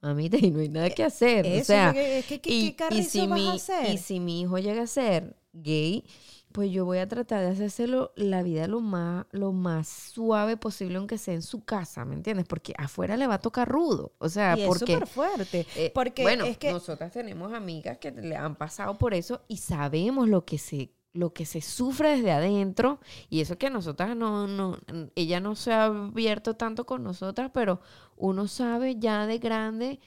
mamita, 0.02 0.36
y 0.40 0.50
no 0.50 0.60
hay 0.60 0.68
nada 0.68 0.90
que 0.90 1.04
hacer. 1.04 1.46
Eso 1.46 1.60
o 1.62 1.64
sea, 1.64 1.92
que- 1.92 2.18
es 2.18 2.26
que- 2.26 2.40
¿qué- 2.40 3.02
si 3.04 3.26
vas 3.26 3.38
mi, 3.38 3.46
a 3.48 3.52
hacer? 3.52 3.90
y 3.94 3.98
si 3.98 4.20
mi 4.20 4.40
hijo 4.42 4.58
llega 4.58 4.82
a 4.82 4.86
ser 4.86 5.36
gay, 5.52 6.04
pues 6.52 6.70
yo 6.70 6.84
voy 6.84 6.98
a 6.98 7.08
tratar 7.08 7.40
de 7.40 7.50
hacérselo 7.50 8.12
la 8.16 8.42
vida 8.42 8.66
lo 8.66 8.80
más, 8.80 9.26
lo 9.30 9.52
más 9.52 9.88
suave 9.88 10.56
posible, 10.56 10.98
aunque 10.98 11.18
sea 11.18 11.34
en 11.34 11.42
su 11.42 11.64
casa, 11.64 12.04
¿me 12.04 12.14
entiendes? 12.14 12.46
Porque 12.46 12.74
afuera 12.76 13.16
le 13.16 13.26
va 13.26 13.34
a 13.34 13.40
tocar 13.40 13.68
rudo. 13.68 14.12
O 14.18 14.28
sea, 14.28 14.56
y 14.56 14.62
es 14.62 14.68
porque 14.68 14.94
súper 14.94 15.08
fuerte. 15.08 15.66
eh, 15.76 15.92
porque 15.94 16.22
bueno, 16.22 16.44
es 16.44 16.58
que 16.58 16.72
nosotras 16.72 17.12
tenemos 17.12 17.52
amigas 17.52 17.98
que 17.98 18.10
le 18.10 18.36
han 18.36 18.56
pasado 18.56 18.98
por 18.98 19.14
eso 19.14 19.42
y 19.48 19.58
sabemos 19.58 20.28
lo 20.28 20.44
que 20.44 20.58
se 20.58 20.92
lo 21.12 21.32
que 21.32 21.44
se 21.44 21.60
sufre 21.60 22.10
desde 22.10 22.30
adentro 22.30 23.00
y 23.28 23.40
eso 23.40 23.58
que 23.58 23.68
nosotras 23.68 24.16
no, 24.16 24.46
no 24.46 24.78
ella 25.16 25.40
no 25.40 25.56
se 25.56 25.72
ha 25.72 25.86
abierto 25.86 26.54
tanto 26.54 26.86
con 26.86 27.02
nosotras 27.02 27.50
pero 27.52 27.80
uno 28.16 28.46
sabe 28.46 28.94
ya 28.96 29.26
de 29.26 29.38
grande 29.38 29.98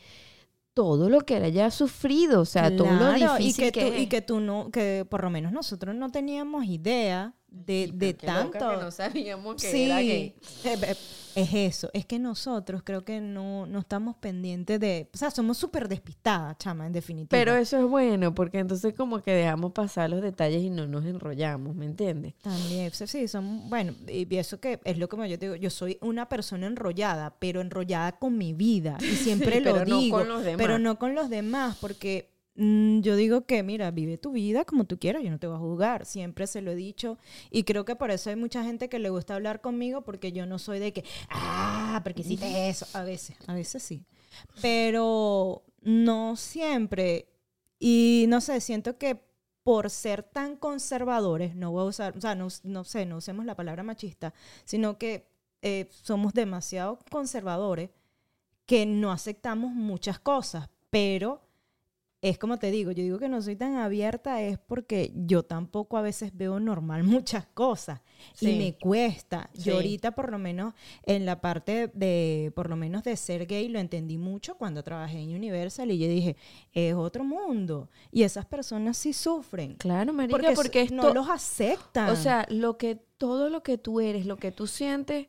todo 0.73 1.09
lo 1.09 1.21
que 1.21 1.37
él 1.37 1.43
haya 1.43 1.69
sufrido 1.71 2.41
o 2.41 2.45
sea 2.45 2.75
todo 2.75 2.91
lo 2.91 2.97
Claro, 2.97 3.35
y 3.39 3.43
difícil 3.43 3.65
que, 3.65 3.71
que, 3.71 3.91
tú, 3.91 3.97
y 3.97 4.07
que 4.07 4.21
tú 4.21 4.39
no, 4.39 4.71
que 4.71 5.05
por 5.09 5.23
lo 5.23 5.29
menos 5.29 5.51
nosotros 5.51 5.95
no 5.95 6.11
teníamos 6.11 6.65
idea 6.65 7.33
de, 7.53 7.91
de 7.93 8.13
tanto. 8.15 8.57
que 8.57 8.77
no 8.77 8.91
sabíamos 8.91 9.61
que 9.61 9.71
sí, 9.71 9.83
era 9.83 9.97
gay. 9.97 10.35
eh, 10.65 10.79
eh, 10.81 10.95
es 11.35 11.53
eso. 11.53 11.89
Es 11.93 12.05
que 12.05 12.19
nosotros 12.19 12.81
creo 12.83 13.05
que 13.05 13.21
no, 13.21 13.65
no 13.67 13.79
estamos 13.79 14.15
pendientes 14.17 14.79
de. 14.79 15.09
O 15.13 15.17
sea, 15.17 15.31
somos 15.31 15.57
súper 15.57 15.87
despistadas, 15.87 16.57
chama, 16.57 16.87
en 16.87 16.93
definitiva. 16.93 17.29
pero 17.29 17.55
eso 17.55 17.77
es 17.77 17.85
bueno 17.85 18.33
porque 18.33 18.59
entonces 18.59 18.93
como 18.95 19.21
que 19.21 19.31
dejamos 19.31 19.71
pasar 19.71 20.09
los 20.09 20.21
detalles 20.21 20.63
y 20.63 20.69
no 20.69 20.87
nos 20.87 21.05
enrollamos 21.05 21.75
¿me 21.75 21.85
entiendes? 21.85 22.33
También, 22.41 22.91
sí, 22.91 23.07
sí, 23.07 23.27
son, 23.27 23.69
bueno, 23.69 23.93
y 24.07 24.35
eso 24.35 24.59
que 24.59 24.79
es 24.83 24.97
lo 24.97 25.07
que 25.07 25.29
yo 25.29 25.39
te 25.39 25.45
digo, 25.45 25.55
yo 25.55 25.69
soy 25.69 25.97
una 26.01 26.27
persona 26.27 26.67
enrollada, 26.67 27.35
pero 27.39 27.61
enrollada 27.61 28.13
con 28.13 28.37
mi 28.37 28.53
vida, 28.53 28.97
y 28.99 29.05
siempre 29.15 29.61
lo 29.61 29.73
pero 29.73 29.85
no 29.85 29.99
digo, 29.99 30.17
con 30.17 30.27
los 30.27 30.43
demás. 30.43 30.57
pero 30.57 30.79
no 30.79 30.97
con 30.97 31.15
los 31.15 31.29
demás, 31.29 31.77
porque 31.79 32.32
yo 32.55 33.15
digo 33.15 33.45
que, 33.45 33.63
mira, 33.63 33.89
vive 33.91 34.17
tu 34.17 34.31
vida 34.31 34.63
como 34.63 34.85
tú 34.85 34.99
quieras, 34.99 35.23
yo 35.23 35.31
no 35.31 35.39
te 35.39 35.47
voy 35.47 35.55
a 35.55 35.59
juzgar, 35.59 36.05
siempre 36.05 36.45
se 36.45 36.61
lo 36.61 36.71
he 36.71 36.75
dicho, 36.75 37.17
y 37.49 37.63
creo 37.63 37.83
que 37.83 37.95
por 37.95 38.11
eso 38.11 38.29
hay 38.29 38.35
mucha 38.35 38.63
gente 38.63 38.89
que 38.89 38.99
le 38.99 39.09
gusta 39.09 39.35
hablar 39.35 39.61
conmigo, 39.61 40.01
porque 40.03 40.31
yo 40.31 40.45
no 40.45 40.59
soy 40.59 40.79
de 40.79 40.93
que, 40.93 41.03
ah, 41.29 42.01
porque 42.03 42.21
hiciste 42.21 42.69
eso, 42.69 42.85
a 42.93 43.03
veces, 43.03 43.37
a 43.47 43.53
veces 43.55 43.81
sí, 43.81 44.05
pero 44.61 45.63
no 45.81 46.35
siempre, 46.35 47.27
y 47.79 48.25
no 48.27 48.39
sé, 48.39 48.61
siento 48.61 48.97
que 48.97 49.19
por 49.63 49.89
ser 49.89 50.23
tan 50.23 50.55
conservadores, 50.55 51.55
no 51.55 51.71
voy 51.71 51.83
a 51.83 51.85
usar, 51.85 52.17
o 52.17 52.21
sea, 52.21 52.35
no, 52.35 52.49
no 52.63 52.83
sé, 52.83 53.05
no 53.05 53.17
usemos 53.17 53.45
la 53.45 53.55
palabra 53.55 53.81
machista, 53.81 54.33
sino 54.65 54.97
que 54.97 55.27
eh, 55.61 55.87
somos 55.89 56.33
demasiado 56.33 56.99
conservadores 57.09 57.89
que 58.65 58.85
no 58.85 59.11
aceptamos 59.11 59.71
muchas 59.71 60.19
cosas, 60.19 60.69
pero 60.89 61.41
es 62.23 62.37
como 62.37 62.57
te 62.57 62.71
digo, 62.71 62.91
yo 62.91 63.03
digo 63.03 63.19
que 63.19 63.27
no 63.27 63.41
soy 63.41 63.57
tan 63.57 63.75
abierta 63.75 64.41
es 64.41 64.57
porque 64.57 65.11
yo 65.13 65.43
tampoco 65.43 65.97
a 65.97 66.01
veces 66.01 66.31
veo 66.33 66.57
normal 66.57 67.03
muchas 67.03 67.45
cosas 67.47 68.01
Sí. 68.33 68.51
y 68.51 68.57
me 68.57 68.77
cuesta. 68.77 69.49
Sí. 69.53 69.63
Yo 69.63 69.75
ahorita 69.75 70.11
por 70.11 70.31
lo 70.31 70.39
menos 70.39 70.73
en 71.05 71.25
la 71.25 71.41
parte 71.41 71.91
de, 71.93 72.53
por 72.55 72.69
lo 72.69 72.77
menos 72.77 73.03
de 73.03 73.17
ser 73.17 73.45
gay, 73.45 73.67
lo 73.67 73.77
entendí 73.77 74.17
mucho 74.17 74.55
cuando 74.55 74.81
trabajé 74.81 75.19
en 75.19 75.35
Universal 75.35 75.91
y 75.91 75.99
yo 75.99 76.07
dije, 76.07 76.37
es 76.71 76.95
otro 76.95 77.25
mundo 77.25 77.89
y 78.09 78.23
esas 78.23 78.45
personas 78.45 78.95
sí 78.97 79.11
sufren. 79.11 79.75
Claro, 79.75 80.13
marica, 80.13 80.53
Porque, 80.55 80.87
no 80.93 81.13
los 81.13 81.29
aceptan. 81.29 82.09
O 82.09 82.15
sea, 82.15 82.47
lo 82.49 82.77
que, 82.77 82.95
todo 83.17 83.49
lo 83.49 83.61
que 83.63 83.77
tú 83.77 83.99
eres, 83.99 84.25
lo 84.25 84.37
que 84.37 84.53
tú 84.53 84.65
sientes, 84.67 85.27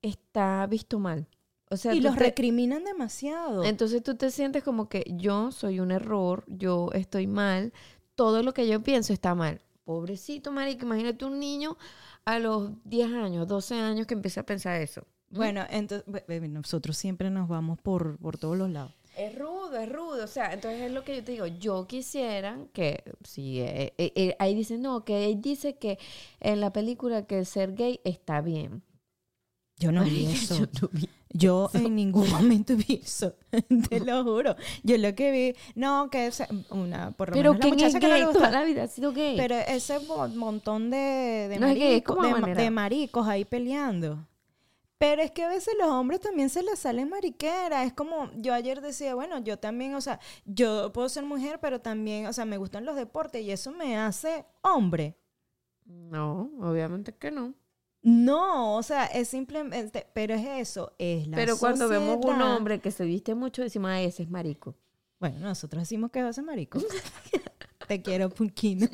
está 0.00 0.64
visto 0.68 1.00
mal. 1.00 1.26
O 1.70 1.76
sea, 1.76 1.94
y 1.94 2.00
los 2.00 2.14
te- 2.14 2.20
recriminan 2.24 2.84
demasiado. 2.84 3.64
entonces 3.64 4.02
tú 4.02 4.14
te 4.14 4.30
sientes 4.30 4.62
como 4.62 4.88
que 4.88 5.04
yo 5.16 5.50
soy 5.50 5.80
un 5.80 5.90
error, 5.90 6.44
yo 6.46 6.90
estoy 6.92 7.26
mal, 7.26 7.72
todo 8.14 8.42
lo 8.42 8.54
que 8.54 8.68
yo 8.68 8.82
pienso 8.82 9.12
está 9.12 9.34
mal. 9.34 9.60
Pobrecito, 9.84 10.52
marica, 10.52 10.84
imagínate 10.84 11.24
un 11.24 11.38
niño 11.38 11.76
a 12.24 12.38
los 12.38 12.70
10 12.84 13.12
años, 13.12 13.46
12 13.46 13.74
años 13.76 14.06
que 14.06 14.14
empieza 14.14 14.40
a 14.40 14.46
pensar 14.46 14.80
eso. 14.80 15.04
Bueno, 15.30 15.64
entonces 15.70 16.04
nosotros 16.50 16.96
siempre 16.96 17.30
nos 17.30 17.48
vamos 17.48 17.78
por, 17.80 18.16
por 18.18 18.38
todos 18.38 18.56
los 18.56 18.70
lados. 18.70 18.92
Es 19.16 19.36
rudo, 19.38 19.76
es 19.78 19.90
rudo. 19.90 20.24
O 20.24 20.28
sea, 20.28 20.52
entonces 20.52 20.82
es 20.82 20.92
lo 20.92 21.02
que 21.02 21.16
yo 21.16 21.24
te 21.24 21.32
digo. 21.32 21.46
Yo 21.46 21.86
quisiera 21.86 22.58
que, 22.72 23.02
si 23.24 23.60
eh, 23.60 23.94
eh, 23.96 24.12
eh, 24.14 24.36
ahí 24.38 24.54
dice, 24.54 24.76
no, 24.78 25.04
que 25.04 25.24
él 25.26 25.40
dice 25.40 25.76
que 25.76 25.98
en 26.40 26.60
la 26.60 26.72
película 26.72 27.26
que 27.26 27.44
ser 27.44 27.74
gay 27.74 28.00
está 28.04 28.40
bien. 28.40 28.82
Yo 29.78 29.92
no 29.92 30.04
vi 30.04 30.26
eso. 30.26 30.54
yo 30.56 30.66
no 30.82 30.88
vi 30.92 31.08
Yo 31.30 31.70
en 31.74 31.94
ningún 31.94 32.30
momento 32.30 32.74
vi 32.76 33.00
eso, 33.04 33.34
te 33.90 34.00
lo 34.00 34.24
juro. 34.24 34.56
Yo 34.82 34.96
lo 34.96 35.14
que 35.14 35.30
vi, 35.30 35.56
no, 35.74 36.08
que 36.10 36.26
es 36.28 36.42
una, 36.70 37.10
por 37.12 37.28
lo 37.28 37.34
Pero 37.34 37.52
menos 37.52 37.60
que 37.62 37.68
la 37.70 37.74
es 37.88 37.94
muchacha 37.94 38.00
que 38.00 38.08
no 38.08 38.14
le 38.14 38.20
toda 38.22 38.32
gusta. 38.32 38.50
la 38.50 38.64
vida 38.64 38.82
ha 38.84 38.88
sido 38.88 39.12
gay. 39.12 39.36
Pero 39.36 39.54
ese 39.56 39.98
mo- 40.00 40.28
montón 40.28 40.90
de, 40.90 40.96
de, 41.50 41.58
No 41.58 41.66
es 41.66 41.76
es 41.76 41.80
maricos, 42.70 43.26
de, 43.26 43.32
de 43.32 43.32
ahí 43.32 43.44
peleando. 43.44 44.26
Pero 44.98 45.20
es 45.20 45.30
que 45.30 45.44
a 45.44 45.48
veces 45.48 45.74
los 45.78 45.88
hombres 45.88 46.20
también 46.20 46.48
se 46.48 46.62
les 46.62 46.78
salen 46.78 47.10
mariquera. 47.10 47.84
Es 47.84 47.92
como, 47.92 48.30
yo 48.36 48.54
ayer 48.54 48.80
decía, 48.80 49.14
bueno, 49.14 49.38
yo 49.40 49.58
también, 49.58 49.94
o 49.94 50.00
sea, 50.00 50.20
yo 50.46 50.90
puedo 50.94 51.10
ser 51.10 51.24
mujer, 51.24 51.58
pero 51.60 51.82
también, 51.82 52.26
o 52.28 52.32
sea, 52.32 52.46
me 52.46 52.56
gustan 52.56 52.86
los 52.86 52.96
deportes 52.96 53.42
y 53.42 53.50
eso 53.50 53.72
me 53.72 53.98
hace 53.98 54.46
hombre. 54.62 55.18
No, 55.84 56.50
obviamente 56.62 57.14
que 57.14 57.30
no. 57.30 57.52
No, 58.08 58.76
o 58.76 58.84
sea, 58.84 59.06
es 59.06 59.26
simplemente, 59.26 60.06
pero 60.12 60.32
es 60.34 60.46
eso, 60.46 60.92
es 60.96 61.26
la 61.26 61.36
Pero 61.36 61.58
cuando 61.58 61.88
vemos 61.88 62.14
un 62.18 62.22
sociedad. 62.22 62.56
hombre 62.56 62.78
que 62.78 62.92
se 62.92 63.04
viste 63.04 63.34
mucho, 63.34 63.62
decimos, 63.62 63.90
ah, 63.90 64.00
ese 64.00 64.22
es 64.22 64.30
marico. 64.30 64.76
Bueno, 65.18 65.40
nosotros 65.40 65.82
decimos 65.82 66.12
que 66.12 66.22
vas 66.22 66.38
a 66.38 66.42
marico. 66.42 66.78
Te 67.88 68.02
quiero, 68.02 68.30
Punquino. 68.30 68.86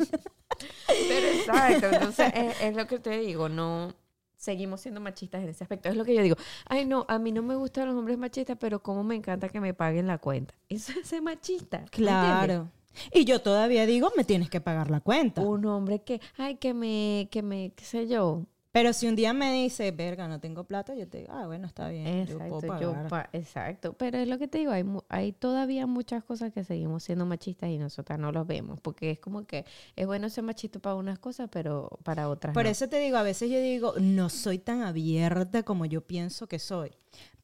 Pero 0.86 1.26
exacto, 1.26 1.88
entonces 1.92 2.32
es, 2.34 2.62
es 2.62 2.74
lo 2.74 2.86
que 2.86 3.00
te 3.00 3.18
digo, 3.18 3.50
no 3.50 3.94
seguimos 4.34 4.80
siendo 4.80 4.98
machistas 5.02 5.42
en 5.42 5.50
ese 5.50 5.62
aspecto. 5.64 5.90
Es 5.90 5.96
lo 5.96 6.06
que 6.06 6.14
yo 6.14 6.22
digo, 6.22 6.36
ay 6.64 6.86
no, 6.86 7.04
a 7.06 7.18
mí 7.18 7.32
no 7.32 7.42
me 7.42 7.54
gustan 7.54 7.88
los 7.88 7.96
hombres 7.96 8.16
machistas, 8.16 8.56
pero 8.58 8.82
como 8.82 9.04
me 9.04 9.14
encanta 9.14 9.50
que 9.50 9.60
me 9.60 9.74
paguen 9.74 10.06
la 10.06 10.16
cuenta. 10.16 10.54
Eso 10.70 10.92
es 10.98 11.06
ser 11.06 11.20
machista. 11.20 11.84
Claro. 11.90 12.70
Y 13.12 13.26
yo 13.26 13.42
todavía 13.42 13.84
digo, 13.84 14.10
me 14.16 14.24
tienes 14.24 14.48
que 14.48 14.62
pagar 14.62 14.90
la 14.90 15.00
cuenta. 15.00 15.42
Un 15.42 15.66
hombre 15.66 16.02
que, 16.02 16.20
ay, 16.38 16.56
que 16.56 16.72
me, 16.72 17.28
que 17.30 17.42
me, 17.42 17.72
qué 17.76 17.84
sé 17.84 18.08
yo. 18.08 18.46
Pero 18.72 18.94
si 18.94 19.06
un 19.06 19.14
día 19.16 19.34
me 19.34 19.52
dice, 19.52 19.90
verga, 19.90 20.26
no 20.28 20.40
tengo 20.40 20.64
plata, 20.64 20.94
yo 20.94 21.06
te 21.06 21.18
digo, 21.18 21.32
ah, 21.32 21.46
bueno, 21.46 21.66
está 21.66 21.88
bien, 21.88 22.26
yo 22.26 22.38
puedo 22.38 22.56
Exacto, 22.60 22.80
yo 23.02 23.08
pa- 23.08 23.28
exacto. 23.34 23.92
Pero 23.92 24.16
es 24.18 24.26
lo 24.26 24.38
que 24.38 24.48
te 24.48 24.56
digo, 24.58 24.72
hay, 24.72 24.82
mu- 24.82 25.02
hay 25.10 25.32
todavía 25.32 25.86
muchas 25.86 26.24
cosas 26.24 26.52
que 26.54 26.64
seguimos 26.64 27.02
siendo 27.04 27.26
machistas 27.26 27.68
y 27.68 27.76
nosotras 27.76 28.18
no 28.18 28.32
los 28.32 28.46
vemos, 28.46 28.80
porque 28.80 29.10
es 29.10 29.18
como 29.18 29.44
que 29.46 29.66
es 29.94 30.06
bueno 30.06 30.30
ser 30.30 30.44
machista 30.44 30.78
para 30.78 30.94
unas 30.96 31.18
cosas, 31.18 31.50
pero 31.52 31.98
para 32.02 32.28
otras 32.30 32.54
Por 32.54 32.64
no. 32.64 32.70
eso 32.70 32.88
te 32.88 32.98
digo, 32.98 33.18
a 33.18 33.22
veces 33.22 33.50
yo 33.50 33.60
digo, 33.60 33.92
no 34.00 34.30
soy 34.30 34.58
tan 34.58 34.80
abierta 34.82 35.62
como 35.64 35.84
yo 35.84 36.00
pienso 36.00 36.46
que 36.48 36.58
soy. 36.58 36.92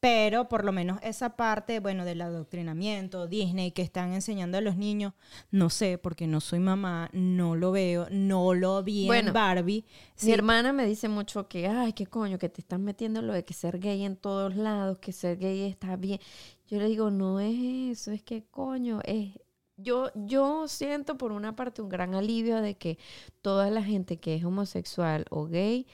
Pero 0.00 0.48
por 0.48 0.64
lo 0.64 0.70
menos 0.70 1.00
esa 1.02 1.30
parte, 1.30 1.80
bueno, 1.80 2.04
del 2.04 2.20
adoctrinamiento, 2.20 3.26
Disney, 3.26 3.72
que 3.72 3.82
están 3.82 4.12
enseñando 4.12 4.56
a 4.56 4.60
los 4.60 4.76
niños, 4.76 5.12
no 5.50 5.70
sé, 5.70 5.98
porque 5.98 6.28
no 6.28 6.40
soy 6.40 6.60
mamá, 6.60 7.10
no 7.12 7.56
lo 7.56 7.72
veo, 7.72 8.06
no 8.10 8.54
lo 8.54 8.84
vi 8.84 9.06
Bueno, 9.06 9.28
en 9.28 9.34
Barbie. 9.34 9.84
Mi 10.22 10.32
hermana 10.32 10.72
me 10.72 10.86
dice 10.86 11.08
mucho 11.08 11.48
que, 11.48 11.66
ay, 11.66 11.94
qué 11.94 12.06
coño, 12.06 12.38
que 12.38 12.48
te 12.48 12.60
están 12.60 12.84
metiendo 12.84 13.22
lo 13.22 13.32
de 13.32 13.44
que 13.44 13.54
ser 13.54 13.80
gay 13.80 14.04
en 14.04 14.16
todos 14.16 14.54
lados, 14.54 14.98
que 14.98 15.12
ser 15.12 15.36
gay 15.36 15.62
está 15.62 15.96
bien. 15.96 16.20
Yo 16.68 16.78
le 16.78 16.86
digo, 16.86 17.10
no 17.10 17.40
es 17.40 17.98
eso, 17.98 18.12
es 18.12 18.22
que 18.22 18.44
coño, 18.44 19.00
es... 19.04 19.32
Yo, 19.80 20.10
yo 20.14 20.66
siento 20.66 21.16
por 21.18 21.30
una 21.30 21.54
parte 21.54 21.82
un 21.82 21.88
gran 21.88 22.16
alivio 22.16 22.60
de 22.60 22.76
que 22.76 22.98
toda 23.42 23.70
la 23.70 23.82
gente 23.82 24.16
que 24.16 24.34
es 24.34 24.44
homosexual 24.44 25.24
o 25.30 25.46
gay 25.46 25.86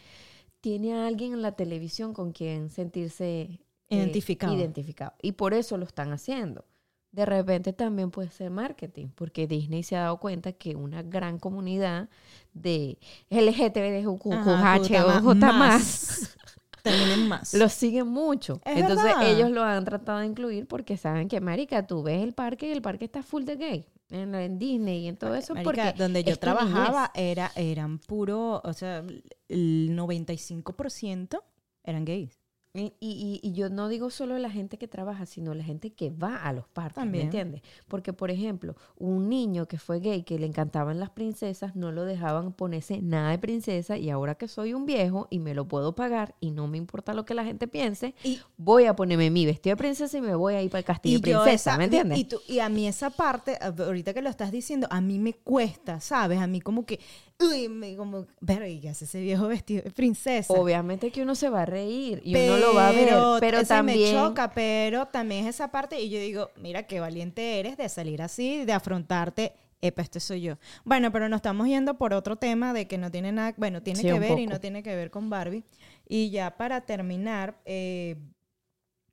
tiene 0.63 0.95
a 0.95 1.07
alguien 1.07 1.35
en 1.35 1.43
la 1.43 1.53
televisión 1.53 2.15
con 2.15 2.33
quien 2.33 2.71
sentirse 2.71 3.61
eh, 3.91 3.97
Identificado. 3.97 4.55
identificado. 4.55 5.13
Y 5.23 5.33
por 5.33 5.55
eso 5.55 5.77
lo 5.77 5.85
están 5.85 6.13
haciendo. 6.13 6.65
De 7.13 7.25
repente 7.27 7.73
también 7.73 8.11
puede 8.11 8.31
ser 8.31 8.51
marketing, 8.51 9.07
porque 9.15 9.47
Disney 9.47 9.85
se 9.85 9.95
ha 9.97 10.01
dado 10.01 10.19
cuenta 10.19 10.53
que 10.53 10.75
una 10.75 11.03
gran 11.03 11.39
comunidad 11.39 12.09
de 12.53 12.99
LGTBQJ 13.31 14.27
más. 14.35 15.37
más 15.37 16.37
terminen 16.83 17.29
más. 17.29 17.55
los 17.55 17.73
siguen 17.73 18.09
mucho. 18.09 18.61
Es 18.65 18.79
Entonces 18.79 19.05
verdad. 19.05 19.31
ellos 19.31 19.51
lo 19.51 19.63
han 19.63 19.85
tratado 19.85 20.19
de 20.19 20.27
incluir 20.27 20.67
porque 20.67 20.97
saben 20.97 21.29
que, 21.29 21.41
marica, 21.41 21.87
tú 21.87 22.03
ves 22.03 22.23
el 22.23 22.35
parque 22.35 22.69
y 22.69 22.73
el 22.73 22.83
parque 22.83 23.05
está 23.05 23.23
full 23.23 23.45
de 23.45 23.57
gay. 23.57 23.87
En, 24.11 24.35
en 24.35 24.59
Disney 24.59 25.05
y 25.05 25.09
en 25.09 25.17
todo 25.17 25.35
eso. 25.35 25.55
Marica, 25.55 25.65
porque 25.65 25.93
donde 25.97 26.25
yo 26.25 26.37
trabajaba 26.37 27.11
era, 27.15 27.53
eran 27.57 27.99
puro, 27.99 28.61
o 28.63 28.73
sea, 28.73 29.05
el 29.49 29.91
95% 29.97 31.41
eran 31.85 32.05
gays. 32.05 32.44
Y, 32.77 32.93
y- 32.99 33.39
y 33.41 33.53
yo 33.53 33.71
no 33.71 33.89
digo 33.89 34.11
solo 34.11 34.37
la 34.37 34.51
gente 34.51 34.79
que 34.79 34.89
trabaja, 34.89 35.27
sino 35.27 35.55
la 35.55 35.63
gente 35.63 35.93
que 35.93 36.11
va 36.11 36.39
a 36.39 36.53
los 36.53 36.67
parques, 36.67 36.97
También. 36.97 37.23
¿me 37.23 37.25
entiendes? 37.27 37.63
Porque, 37.87 38.13
por 38.13 38.33
ejemplo, 38.33 38.75
un 38.99 39.29
niño 39.29 39.67
que 39.67 39.79
fue 39.79 40.01
gay, 40.01 40.25
que 40.25 40.41
le 40.41 40.47
encantaban 40.47 40.99
las 40.99 41.11
princesas, 41.11 41.77
no 41.77 41.93
lo 41.93 42.05
dejaban 42.05 42.53
ponerse 42.53 43.01
nada 43.01 43.31
de 43.31 43.39
princesa 43.39 43.97
y 43.97 44.11
ahora 44.11 44.35
que 44.35 44.49
soy 44.49 44.75
un 44.75 44.87
viejo 44.87 45.29
y 45.31 45.39
me 45.39 45.55
lo 45.55 45.69
puedo 45.69 45.95
pagar 45.95 46.35
y 46.41 46.51
no 46.51 46.67
me 46.67 46.77
importa 46.77 47.15
lo 47.15 47.25
que 47.25 47.35
la 47.35 47.45
gente 47.45 47.69
piense, 47.69 48.13
Y- 48.25 48.41
voy 48.57 48.87
a 48.87 48.97
ponerme 48.97 49.31
mi 49.31 49.47
vestido 49.47 49.75
de 49.75 49.79
princesa 49.79 50.19
y 50.19 50.21
me 50.21 50.35
voy 50.35 50.55
a 50.55 50.63
ir 50.63 50.69
para 50.69 50.81
el 50.81 50.85
castillo 50.85 51.19
de 51.19 51.23
princesa, 51.23 51.53
esa- 51.53 51.79
¿me 51.79 51.85
entiendes? 51.85 52.19
Y, 52.19 52.25
tú- 52.25 52.41
y 52.49 52.59
a 52.59 52.69
mí 52.69 52.89
esa 52.89 53.11
parte, 53.11 53.57
ahorita 53.63 54.13
que 54.13 54.21
lo 54.21 54.31
estás 54.31 54.51
diciendo, 54.51 54.89
a 54.91 55.01
mí 55.01 55.21
me 55.21 55.33
cuesta, 55.35 56.01
¿sabes? 56.01 56.41
A 56.41 56.49
mí 56.49 56.61
como 56.61 56.85
que, 56.85 56.99
uy, 57.41 57.69
me 57.69 57.97
como, 57.97 58.27
pero 58.45 58.67
¿y 58.67 58.81
qué 58.81 58.91
hace 58.91 59.05
ese 59.05 59.21
viejo 59.21 59.49
vestido 59.49 59.83
de 59.83 59.91
princesa? 59.91 60.53
Obviamente 60.53 61.11
que 61.11 61.23
uno 61.23 61.35
se 61.35 61.49
va 61.49 61.63
a 61.63 61.67
reír 61.67 62.21
y 62.25 62.35
uno 62.35 62.57
lo 62.59 62.75
va 62.75 62.89
a 62.89 62.93
ver, 62.93 63.15
pero 63.41 63.65
también... 63.65 64.15
me 64.15 64.21
choca, 64.21 64.51
pero 64.53 65.07
también 65.07 65.47
es 65.47 65.57
esa 65.57 65.71
parte 65.71 66.01
y 66.01 66.11
yo 66.11 66.19
digo, 66.19 66.51
mira 66.57 66.87
qué 66.87 67.01
valiente 67.01 67.61
eres 67.61 67.77
de 67.77 67.89
salir 67.89 68.23
así, 68.23 68.65
de 68.65 68.73
afrontarte. 68.73 69.55
Epa, 69.81 70.01
este 70.01 70.19
soy 70.19 70.41
yo. 70.41 70.57
Bueno, 70.85 71.13
pero 71.13 71.29
nos 71.29 71.39
estamos 71.39 71.67
yendo 71.67 71.99
por 71.99 72.15
otro 72.15 72.37
tema 72.37 72.73
de 72.73 72.87
que 72.87 72.97
no 72.97 73.11
tiene 73.11 73.33
nada, 73.33 73.53
bueno, 73.59 73.83
tiene 73.83 74.01
Sí, 74.01 74.07
que 74.07 74.19
ver 74.19 74.39
y 74.39 74.47
no 74.47 74.59
tiene 74.59 74.83
que 74.83 74.97
ver 74.97 75.11
con 75.11 75.29
Barbie. 75.29 75.65
Y 76.09 76.31
ya 76.31 76.57
para 76.57 76.81
terminar 76.87 77.61
eh, 77.67 78.17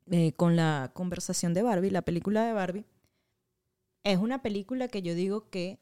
eh, 0.09 0.31
con 0.33 0.55
la 0.55 0.91
conversación 0.93 1.53
de 1.53 1.61
Barbie, 1.61 1.89
la 1.89 2.03
película 2.03 2.45
de 2.45 2.53
Barbie, 2.53 2.85
es 4.05 4.17
una 4.17 4.41
película 4.41 4.87
que 4.87 5.01
yo 5.01 5.13
digo 5.13 5.49
que, 5.49 5.79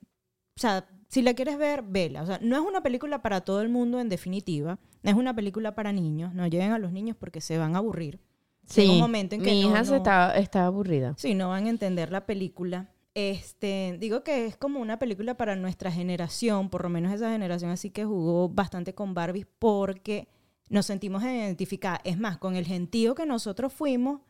o 0.57 0.59
sea, 0.59 0.87
si 1.09 1.21
la 1.21 1.33
quieres 1.33 1.57
ver, 1.57 1.81
vela. 1.83 2.21
O 2.21 2.25
sea, 2.25 2.39
no 2.41 2.55
es 2.55 2.61
una 2.61 2.81
película 2.81 3.21
para 3.21 3.41
todo 3.41 3.61
el 3.61 3.67
mundo 3.69 3.99
en 3.99 4.07
definitiva, 4.09 4.79
es 5.03 5.13
una 5.15 5.35
película 5.35 5.75
para 5.75 5.91
niños, 5.91 6.33
no 6.33 6.47
lleven 6.47 6.71
a 6.71 6.79
los 6.79 6.91
niños 6.93 7.17
porque 7.19 7.41
se 7.41 7.57
van 7.57 7.75
a 7.75 7.79
aburrir. 7.79 8.21
Sí, 8.65 8.81
Llega 8.81 8.93
un 8.93 8.99
momento 8.99 9.35
en 9.35 9.41
que 9.41 9.51
mi 9.51 9.63
no- 9.63 9.69
hija 9.71 9.83
se 9.83 9.91
no- 9.91 9.97
está, 9.97 10.37
está 10.37 10.65
aburrida. 10.65 11.15
Sí, 11.17 11.33
no 11.35 11.49
van 11.49 11.65
a 11.65 11.69
entender 11.69 12.11
la 12.11 12.25
película. 12.25 12.93
Este, 13.15 13.97
digo 13.99 14.23
que 14.23 14.45
es 14.45 14.55
como 14.55 14.79
una 14.79 14.99
película 14.99 15.35
para 15.35 15.55
nuestra 15.55 15.91
generación, 15.91 16.69
por 16.69 16.83
lo 16.83 16.89
menos 16.89 17.11
esa 17.11 17.31
generación 17.31 17.71
así 17.71 17.89
que 17.89 18.05
jugó 18.05 18.47
bastante 18.47 18.93
con 18.93 19.13
Barbie 19.13 19.45
porque 19.57 20.27
nos 20.69 20.85
sentimos 20.85 21.23
identificadas. 21.23 21.99
Es 22.03 22.19
más, 22.19 22.37
con 22.37 22.55
el 22.55 22.65
gentío 22.65 23.15
que 23.15 23.25
nosotros 23.25 23.73
fuimos, 23.73 24.21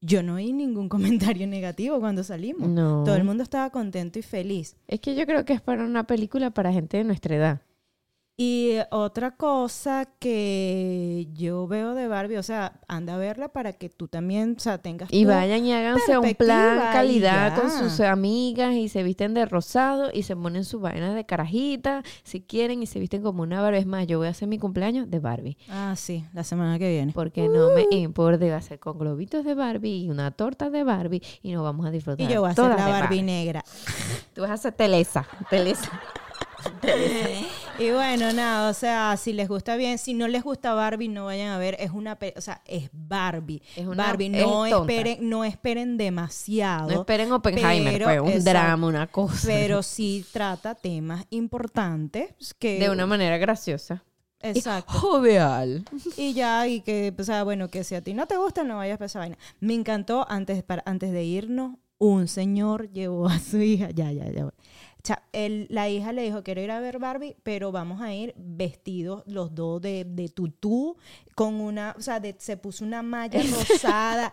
yo 0.00 0.22
no 0.22 0.34
oí 0.34 0.52
ningún 0.52 0.88
comentario 0.90 1.46
negativo 1.46 2.00
cuando 2.00 2.24
salimos. 2.24 2.68
No. 2.68 3.04
Todo 3.04 3.16
el 3.16 3.24
mundo 3.24 3.42
estaba 3.42 3.70
contento 3.70 4.18
y 4.18 4.22
feliz. 4.22 4.76
Es 4.88 5.00
que 5.00 5.14
yo 5.14 5.26
creo 5.26 5.44
que 5.44 5.52
es 5.52 5.60
para 5.60 5.84
una 5.84 6.06
película 6.06 6.50
para 6.50 6.72
gente 6.72 6.98
de 6.98 7.04
nuestra 7.04 7.36
edad. 7.36 7.60
Y 8.38 8.76
otra 8.90 9.30
cosa 9.30 10.06
que 10.18 11.26
yo 11.32 11.66
veo 11.66 11.94
de 11.94 12.06
Barbie, 12.06 12.36
o 12.36 12.42
sea, 12.42 12.80
anda 12.86 13.14
a 13.14 13.16
verla 13.16 13.48
para 13.48 13.72
que 13.72 13.88
tú 13.88 14.08
también, 14.08 14.56
o 14.58 14.60
sea, 14.60 14.76
tengas 14.76 15.10
Y 15.10 15.24
vayan 15.24 15.64
y 15.64 15.72
háganse 15.72 16.18
un 16.18 16.34
plan 16.34 16.92
calidad 16.92 17.58
con 17.58 17.70
sus 17.70 17.98
amigas 18.00 18.74
y 18.74 18.90
se 18.90 19.02
visten 19.02 19.32
de 19.32 19.46
rosado 19.46 20.10
y 20.12 20.24
se 20.24 20.36
ponen 20.36 20.66
sus 20.66 20.82
vainas 20.82 21.14
de 21.14 21.24
carajita 21.24 22.02
si 22.24 22.42
quieren 22.42 22.82
y 22.82 22.86
se 22.86 22.98
visten 22.98 23.22
como 23.22 23.42
una 23.42 23.62
Barbie. 23.62 23.78
Es 23.78 23.86
más, 23.86 24.06
yo 24.06 24.18
voy 24.18 24.26
a 24.26 24.32
hacer 24.32 24.48
mi 24.48 24.58
cumpleaños 24.58 25.10
de 25.10 25.18
Barbie. 25.18 25.56
Ah, 25.70 25.94
sí, 25.96 26.22
la 26.34 26.44
semana 26.44 26.78
que 26.78 26.90
viene. 26.90 27.12
Porque 27.14 27.48
no 27.48 27.70
me 27.70 27.86
importa, 27.90 28.44
va 28.44 28.56
a 28.56 28.60
ser 28.60 28.78
con 28.78 28.98
globitos 28.98 29.46
de 29.46 29.54
Barbie 29.54 30.04
y 30.04 30.10
una 30.10 30.30
torta 30.30 30.68
de 30.68 30.84
Barbie 30.84 31.22
y 31.42 31.52
nos 31.52 31.62
vamos 31.62 31.86
a 31.86 31.90
disfrutar. 31.90 32.30
Y 32.30 32.34
yo 32.34 32.42
voy 32.42 32.50
a 32.50 32.52
hacer 32.52 32.64
la 32.66 32.84
de 32.84 32.92
Barbie 32.92 33.22
negra. 33.22 33.64
Tú 34.34 34.42
vas 34.42 34.50
a 34.50 34.54
hacer 34.54 34.74
Telesa. 34.74 35.26
Telesa. 35.48 35.90
Y 37.78 37.90
bueno, 37.90 38.32
nada, 38.32 38.70
o 38.70 38.72
sea, 38.74 39.14
si 39.18 39.34
les 39.34 39.48
gusta 39.48 39.76
bien, 39.76 39.98
si 39.98 40.14
no 40.14 40.28
les 40.28 40.42
gusta 40.42 40.72
Barbie, 40.72 41.08
no 41.08 41.26
vayan 41.26 41.48
a 41.50 41.58
ver, 41.58 41.76
es 41.78 41.90
una, 41.90 42.18
o 42.34 42.40
sea, 42.40 42.62
es 42.64 42.88
Barbie. 42.90 43.60
Es 43.76 43.86
una- 43.86 44.02
Barbie, 44.06 44.30
no 44.30 44.64
es 44.64 44.72
esperen, 44.72 45.28
no 45.28 45.44
esperen 45.44 45.98
demasiado. 45.98 46.88
No 46.90 47.00
esperen 47.00 47.30
Oppenheimer, 47.32 47.92
pero- 47.98 48.04
pues, 48.06 48.20
un 48.22 48.28
exacto. 48.28 48.50
drama, 48.50 48.86
una 48.86 49.06
cosa. 49.08 49.46
Pero 49.46 49.82
sí 49.82 50.24
trata 50.32 50.74
temas 50.74 51.26
importantes 51.28 52.30
que 52.58 52.78
de 52.78 52.88
una 52.88 53.04
manera 53.04 53.36
graciosa. 53.36 54.02
exacto. 54.40 54.92
Jovial. 54.94 55.84
Y 56.16 56.32
ya, 56.32 56.66
y 56.66 56.80
que, 56.80 57.12
o 57.18 57.24
sea, 57.24 57.42
bueno, 57.44 57.68
que 57.68 57.84
si 57.84 57.94
a 57.94 58.00
ti 58.00 58.14
no 58.14 58.26
te 58.26 58.38
gusta, 58.38 58.64
no 58.64 58.76
vayas 58.78 58.98
a 59.02 59.04
esa 59.04 59.18
vaina. 59.18 59.36
Me 59.60 59.74
encantó, 59.74 60.24
antes, 60.30 60.62
para, 60.62 60.82
antes 60.86 61.12
de 61.12 61.24
irnos, 61.24 61.76
un 61.98 62.26
señor 62.28 62.90
llevó 62.90 63.28
a 63.28 63.38
su 63.38 63.58
hija, 63.58 63.90
ya, 63.90 64.10
ya, 64.12 64.30
ya. 64.30 64.48
La 65.68 65.88
hija 65.88 66.12
le 66.12 66.22
dijo, 66.22 66.42
quiero 66.42 66.60
ir 66.60 66.70
a 66.70 66.80
ver 66.80 66.98
Barbie, 66.98 67.36
pero 67.42 67.72
vamos 67.72 68.00
a 68.00 68.12
ir 68.14 68.34
vestidos 68.36 69.22
los 69.26 69.54
dos 69.54 69.80
de, 69.80 70.04
de 70.04 70.28
tutú, 70.28 70.96
con 71.34 71.60
una, 71.60 71.94
o 71.98 72.00
sea, 72.00 72.20
de- 72.20 72.36
se 72.38 72.56
puso 72.56 72.84
una 72.84 73.02
malla 73.02 73.40
rosada. 73.42 74.30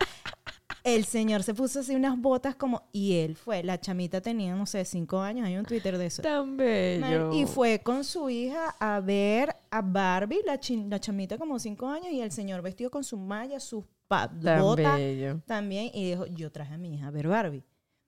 El 0.83 1.05
señor 1.05 1.43
se 1.43 1.53
puso 1.53 1.79
así 1.79 1.95
unas 1.95 2.19
botas 2.19 2.55
como, 2.55 2.89
y 2.91 3.13
él 3.19 3.37
fue, 3.37 3.63
la 3.63 3.79
chamita 3.79 4.19
tenía, 4.19 4.53
no 4.53 4.65
sé, 4.65 4.83
cinco 4.83 5.19
años, 5.21 5.47
hay 5.47 5.55
un 5.55 5.63
Twitter 5.63 5.97
de 5.97 6.07
eso. 6.07 6.21
Tan 6.21 6.47
Man, 6.47 6.57
bello. 6.57 7.33
Y 7.33 7.45
fue 7.45 7.79
con 7.79 8.03
su 8.03 8.29
hija 8.29 8.75
a 8.79 8.99
ver 8.99 9.55
a 9.71 9.81
Barbie, 9.81 10.41
la, 10.45 10.59
chin- 10.59 10.89
la 10.89 10.99
chamita 10.99 11.37
como 11.37 11.57
cinco 11.57 11.87
años, 11.87 12.07
y 12.11 12.19
el 12.19 12.31
señor 12.33 12.61
vestido 12.61 12.91
con 12.91 13.03
su 13.05 13.17
malla, 13.17 13.61
sus 13.61 13.85
botas 14.09 14.97
bello. 14.97 15.41
también, 15.45 15.89
y 15.93 16.09
dijo, 16.11 16.25
yo 16.25 16.51
traje 16.51 16.73
a 16.73 16.77
mi 16.77 16.95
hija 16.95 17.07
a 17.07 17.11
ver 17.11 17.27
Barbie. 17.29 17.63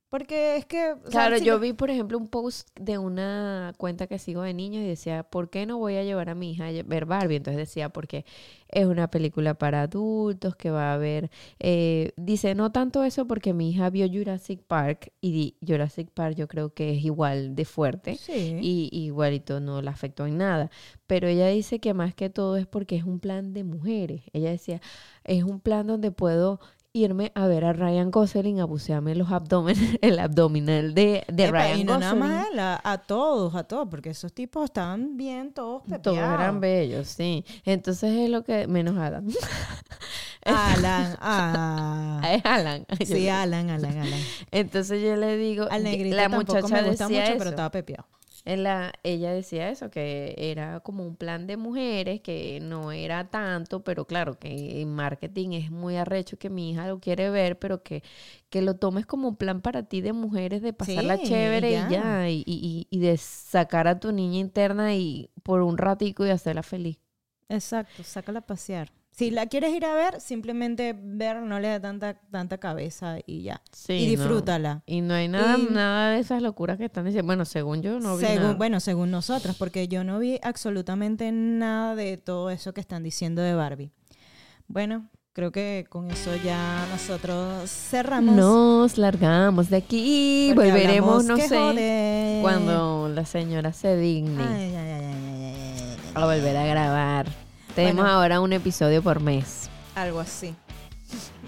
Porque 0.10 0.56
es 0.56 0.66
que... 0.66 0.94
o 0.94 1.12
sea, 1.12 1.12
Claro, 1.12 1.38
si 1.38 1.46
yo 1.46 1.56
lo- 1.56 1.60
vi, 1.60 1.74
por 1.74 1.90
ejemplo, 1.90 2.18
un 2.18 2.28
post 2.30 2.70
de 2.80 2.98
una 2.98 3.74
cuenta 3.78 4.08
que 4.08 4.18
sigo 4.18 4.44
de 4.44 4.54
niños 4.54 4.84
y 4.84 4.88
decía, 4.88 5.24
¿por 5.24 5.50
qué 5.50 5.66
no 5.66 5.78
voy 5.78 5.96
a 5.98 6.04
llevar 6.04 6.30
a 6.30 6.36
mi 6.36 6.52
hija 6.52 6.68
a 6.68 6.72
ver 6.84 7.06
Barbie? 7.06 7.36
Entonces 7.36 7.58
decía, 7.58 7.90
porque 7.90 8.24
es 8.70 8.86
una 8.86 9.10
película 9.10 9.56
para 9.56 9.82
adultos, 9.82 10.56
que 10.56 10.72
va 10.72 10.92
a 10.92 10.94
haber... 10.94 11.30
eh, 11.60 12.14
dice, 12.18 12.56
no 12.56 12.72
tanto 12.72 13.04
eso 13.04 13.28
porque 13.28 13.54
mi 13.54 13.72
hija 13.72 13.90
vio 13.90 14.08
Jurassic 14.08 14.62
Park 14.64 15.12
y 15.22 15.32
di- 15.34 15.58
Jurassic 15.66 16.10
Park 16.12 16.36
yo 16.38 16.48
creo 16.48 16.74
que 16.74 16.92
es 16.98 17.04
igual 17.04 17.56
de 17.56 17.66
fuerte. 17.66 18.16
Sí. 18.16 18.58
Y 18.62 18.90
y 18.92 19.06
igualito 19.08 19.60
no 19.60 19.82
la 19.82 19.92
afectó 19.92 20.26
en 20.28 20.38
nada. 20.38 20.70
Pero 21.08 21.28
ella 21.28 21.48
dice 21.48 21.80
que 21.80 21.94
más 21.94 22.16
que 22.16 22.30
todo 22.30 22.58
es 22.58 22.68
porque 22.68 22.96
es 22.96 23.04
un 23.04 23.20
plan 23.20 23.54
de 23.54 23.64
mujeres. 23.64 24.24
Ella 24.34 24.50
decía, 24.52 24.82
es 25.24 25.44
un 25.44 25.60
plan 25.60 25.88
donde 25.88 26.12
puedo 26.12 26.60
irme 26.96 27.32
a 27.36 27.46
ver 27.48 27.66
a 27.66 27.74
Ryan 27.74 28.10
Gosling 28.10 28.60
a 28.62 28.66
bucearme 28.66 29.16
los 29.16 29.32
abdomen, 29.32 29.76
el 30.02 30.18
abdominal 30.20 30.94
de, 30.96 31.24
de 31.28 31.46
Epa, 31.46 31.52
Ryan 31.52 31.80
y 31.80 31.84
no 31.84 31.98
nada 31.98 32.14
Gosling. 32.14 32.20
más 32.20 32.46
a, 32.46 32.50
él, 32.50 32.60
a, 32.84 32.98
todos, 33.06 33.54
a 33.56 33.64
todos, 33.66 33.88
porque 33.90 34.10
esos 34.12 34.34
tipos 34.34 34.66
estaban 34.66 35.18
bien 35.18 35.52
todos 35.54 35.84
Todos 36.02 36.20
pepeados. 36.20 36.34
eran 36.42 36.60
bellos, 36.60 37.08
sí. 37.10 37.44
Entonces 37.66 38.12
es 38.16 38.30
lo 38.30 38.44
que 38.44 38.68
menos 38.68 38.98
Adam. 38.98 39.28
Alan, 40.46 41.18
ah. 41.22 42.22
es 42.32 42.46
Alan. 42.46 42.86
Sí, 43.06 43.28
Alan, 43.30 43.70
Alan, 43.70 43.98
Alan. 43.98 44.20
Entonces 44.52 45.02
yo 45.02 45.16
le 45.16 45.38
digo, 45.38 45.66
Al 45.70 45.84
negrito 45.84 46.16
la 46.16 46.30
tampoco 46.30 46.54
muchacha 46.54 46.82
me 46.82 46.88
gusta 46.90 47.10
mucho, 47.10 47.22
eso. 47.22 47.38
pero 47.38 47.50
estaba 47.50 47.72
pepeado. 47.72 48.06
La, 48.46 48.94
ella 49.04 49.32
decía 49.34 49.70
eso, 49.70 49.90
que 49.90 50.36
era 50.38 50.80
como 50.82 51.04
un 51.06 51.16
plan 51.16 51.48
de 51.48 51.58
mujeres, 51.58 52.22
que 52.22 52.60
no 52.62 52.92
era 52.92 53.30
tanto, 53.32 53.84
pero 53.84 54.06
claro, 54.06 54.38
que 54.38 54.82
en 54.82 54.94
marketing 54.94 55.52
es 55.54 55.72
muy 55.72 55.96
arrecho 55.98 56.38
que 56.38 56.50
mi 56.52 56.72
hija 56.72 56.88
lo 56.88 57.00
quiere 57.00 57.32
ver, 57.32 57.58
pero 57.58 57.82
que, 57.84 58.04
que 58.50 58.62
lo 58.62 58.76
tomes 58.76 59.06
como 59.08 59.30
un 59.30 59.36
plan 59.36 59.62
para 59.62 59.84
ti 59.84 60.02
de 60.02 60.14
mujeres, 60.14 60.62
de 60.62 60.74
pasarla 60.74 61.18
Sí, 61.18 61.22
chévere 61.22 61.74
ya. 61.74 61.76
y 61.76 61.88
ya, 61.88 62.30
y, 62.30 62.44
y, 62.46 62.88
y 62.92 63.00
de 63.00 63.18
sacar 63.18 63.88
a 63.88 64.00
tu 64.00 64.12
niña 64.12 64.38
interna 64.40 64.94
y 64.96 65.32
por 65.44 65.62
un 65.62 65.78
ratico 65.78 66.24
y 66.26 66.30
hacerla 66.30 66.62
feliz. 66.64 67.00
Exacto, 67.50 68.04
sácala 68.04 68.40
a 68.40 68.46
pasear. 68.46 68.92
Si 69.18 69.32
la 69.32 69.46
quieres 69.46 69.74
ir 69.74 69.86
a 69.86 69.94
ver, 69.94 70.20
simplemente 70.20 70.94
ver, 71.02 71.42
no 71.42 71.58
le 71.62 71.70
da 71.70 71.80
tanta, 71.80 72.16
tanta 72.32 72.58
cabeza 72.58 73.18
y 73.26 73.44
ya. 73.44 73.62
Sí, 73.72 73.94
y 73.94 74.04
no. 74.04 74.10
disfrútala. 74.12 74.84
Y 74.86 75.00
no 75.00 75.14
hay 75.14 75.30
nada, 75.30 75.58
Y- 75.58 75.74
nada 75.74 76.10
de 76.10 76.20
esas 76.20 76.42
locuras 76.42 76.78
que 76.78 76.84
están 76.84 77.06
diciendo. 77.06 77.26
Bueno, 77.26 77.46
según 77.46 77.82
yo 77.82 77.98
no 78.02 78.18
vi 78.18 78.26
según, 78.26 78.42
nada. 78.44 78.54
Bueno, 78.56 78.80
según 78.82 79.12
nosotras, 79.12 79.56
porque 79.58 79.88
yo 79.88 80.04
no 80.04 80.20
vi 80.20 80.38
absolutamente 80.44 81.32
nada 81.32 81.96
de 81.96 82.18
todo 82.18 82.50
eso 82.50 82.74
que 82.74 82.82
están 82.82 83.04
diciendo 83.04 83.42
de 83.42 83.54
Barbie. 83.54 83.92
Bueno, 84.68 85.10
creo 85.32 85.54
que 85.54 85.86
con 85.90 86.12
eso 86.12 86.32
ya 86.44 86.86
nosotros 86.92 87.70
cerramos. 87.72 88.36
Nos 88.36 88.98
largamos 88.98 89.70
de 89.70 89.78
aquí 89.78 90.52
porque 90.54 90.72
volveremos, 90.72 91.24
no 91.24 91.38
sé, 91.38 92.40
cuando 92.42 93.08
la 93.08 93.26
señora 93.26 93.72
se 93.72 93.96
digne 93.96 94.44
ay, 94.44 94.76
ay, 94.76 94.92
ay. 94.92 95.98
a 96.16 96.26
volver 96.26 96.58
a 96.58 96.66
grabar. 96.66 97.45
Tenemos 97.76 98.04
Bueno. 98.04 98.18
ahora 98.18 98.40
un 98.42 98.54
episodio 98.54 99.04
por 99.04 99.20
mes. 99.20 99.70
Algo 99.96 100.20
así. 100.20 100.56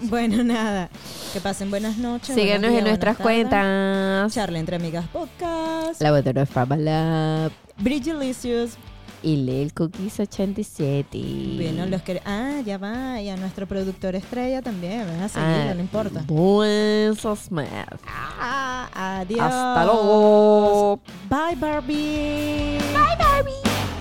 Bueno, 0.02 0.44
nada. 0.44 0.88
Que 1.32 1.40
pasen 1.40 1.70
buenas 1.70 1.96
noches. 1.98 2.32
Síguenos 2.34 2.70
días, 2.70 2.78
en 2.82 2.84
nuestras 2.86 3.16
cuentas. 3.16 4.32
Charla 4.32 4.60
entre 4.60 4.76
amigas 4.76 5.04
podcast. 5.12 6.00
La 6.00 6.12
botella 6.12 6.40
de 6.42 6.46
Faba 6.46 6.76
Lab 6.76 7.50
Bridgelicious. 7.78 8.76
y 9.24 9.34
Lil 9.36 9.74
Cookies 9.74 10.20
87. 10.20 11.18
Bueno, 11.56 11.86
los 11.86 12.02
que... 12.02 12.22
Ah, 12.24 12.60
ya 12.64 12.78
va. 12.78 13.20
Y 13.20 13.28
a 13.28 13.36
nuestro 13.36 13.66
productor 13.66 14.14
estrella 14.14 14.62
también. 14.62 15.04
Ven 15.04 15.20
a 15.20 15.28
seguirlo, 15.28 15.70
Ah, 15.72 15.74
no 15.74 15.80
importa. 15.80 16.22
Buenos 16.28 17.50
meses. 17.50 17.74
Ah, 18.06 18.88
adiós. 19.20 19.40
Hasta 19.40 19.84
luego. 19.84 21.00
Bye, 21.28 21.56
Barbie. 21.56 22.78
Bye, 22.94 23.16
Barbie. 23.18 23.97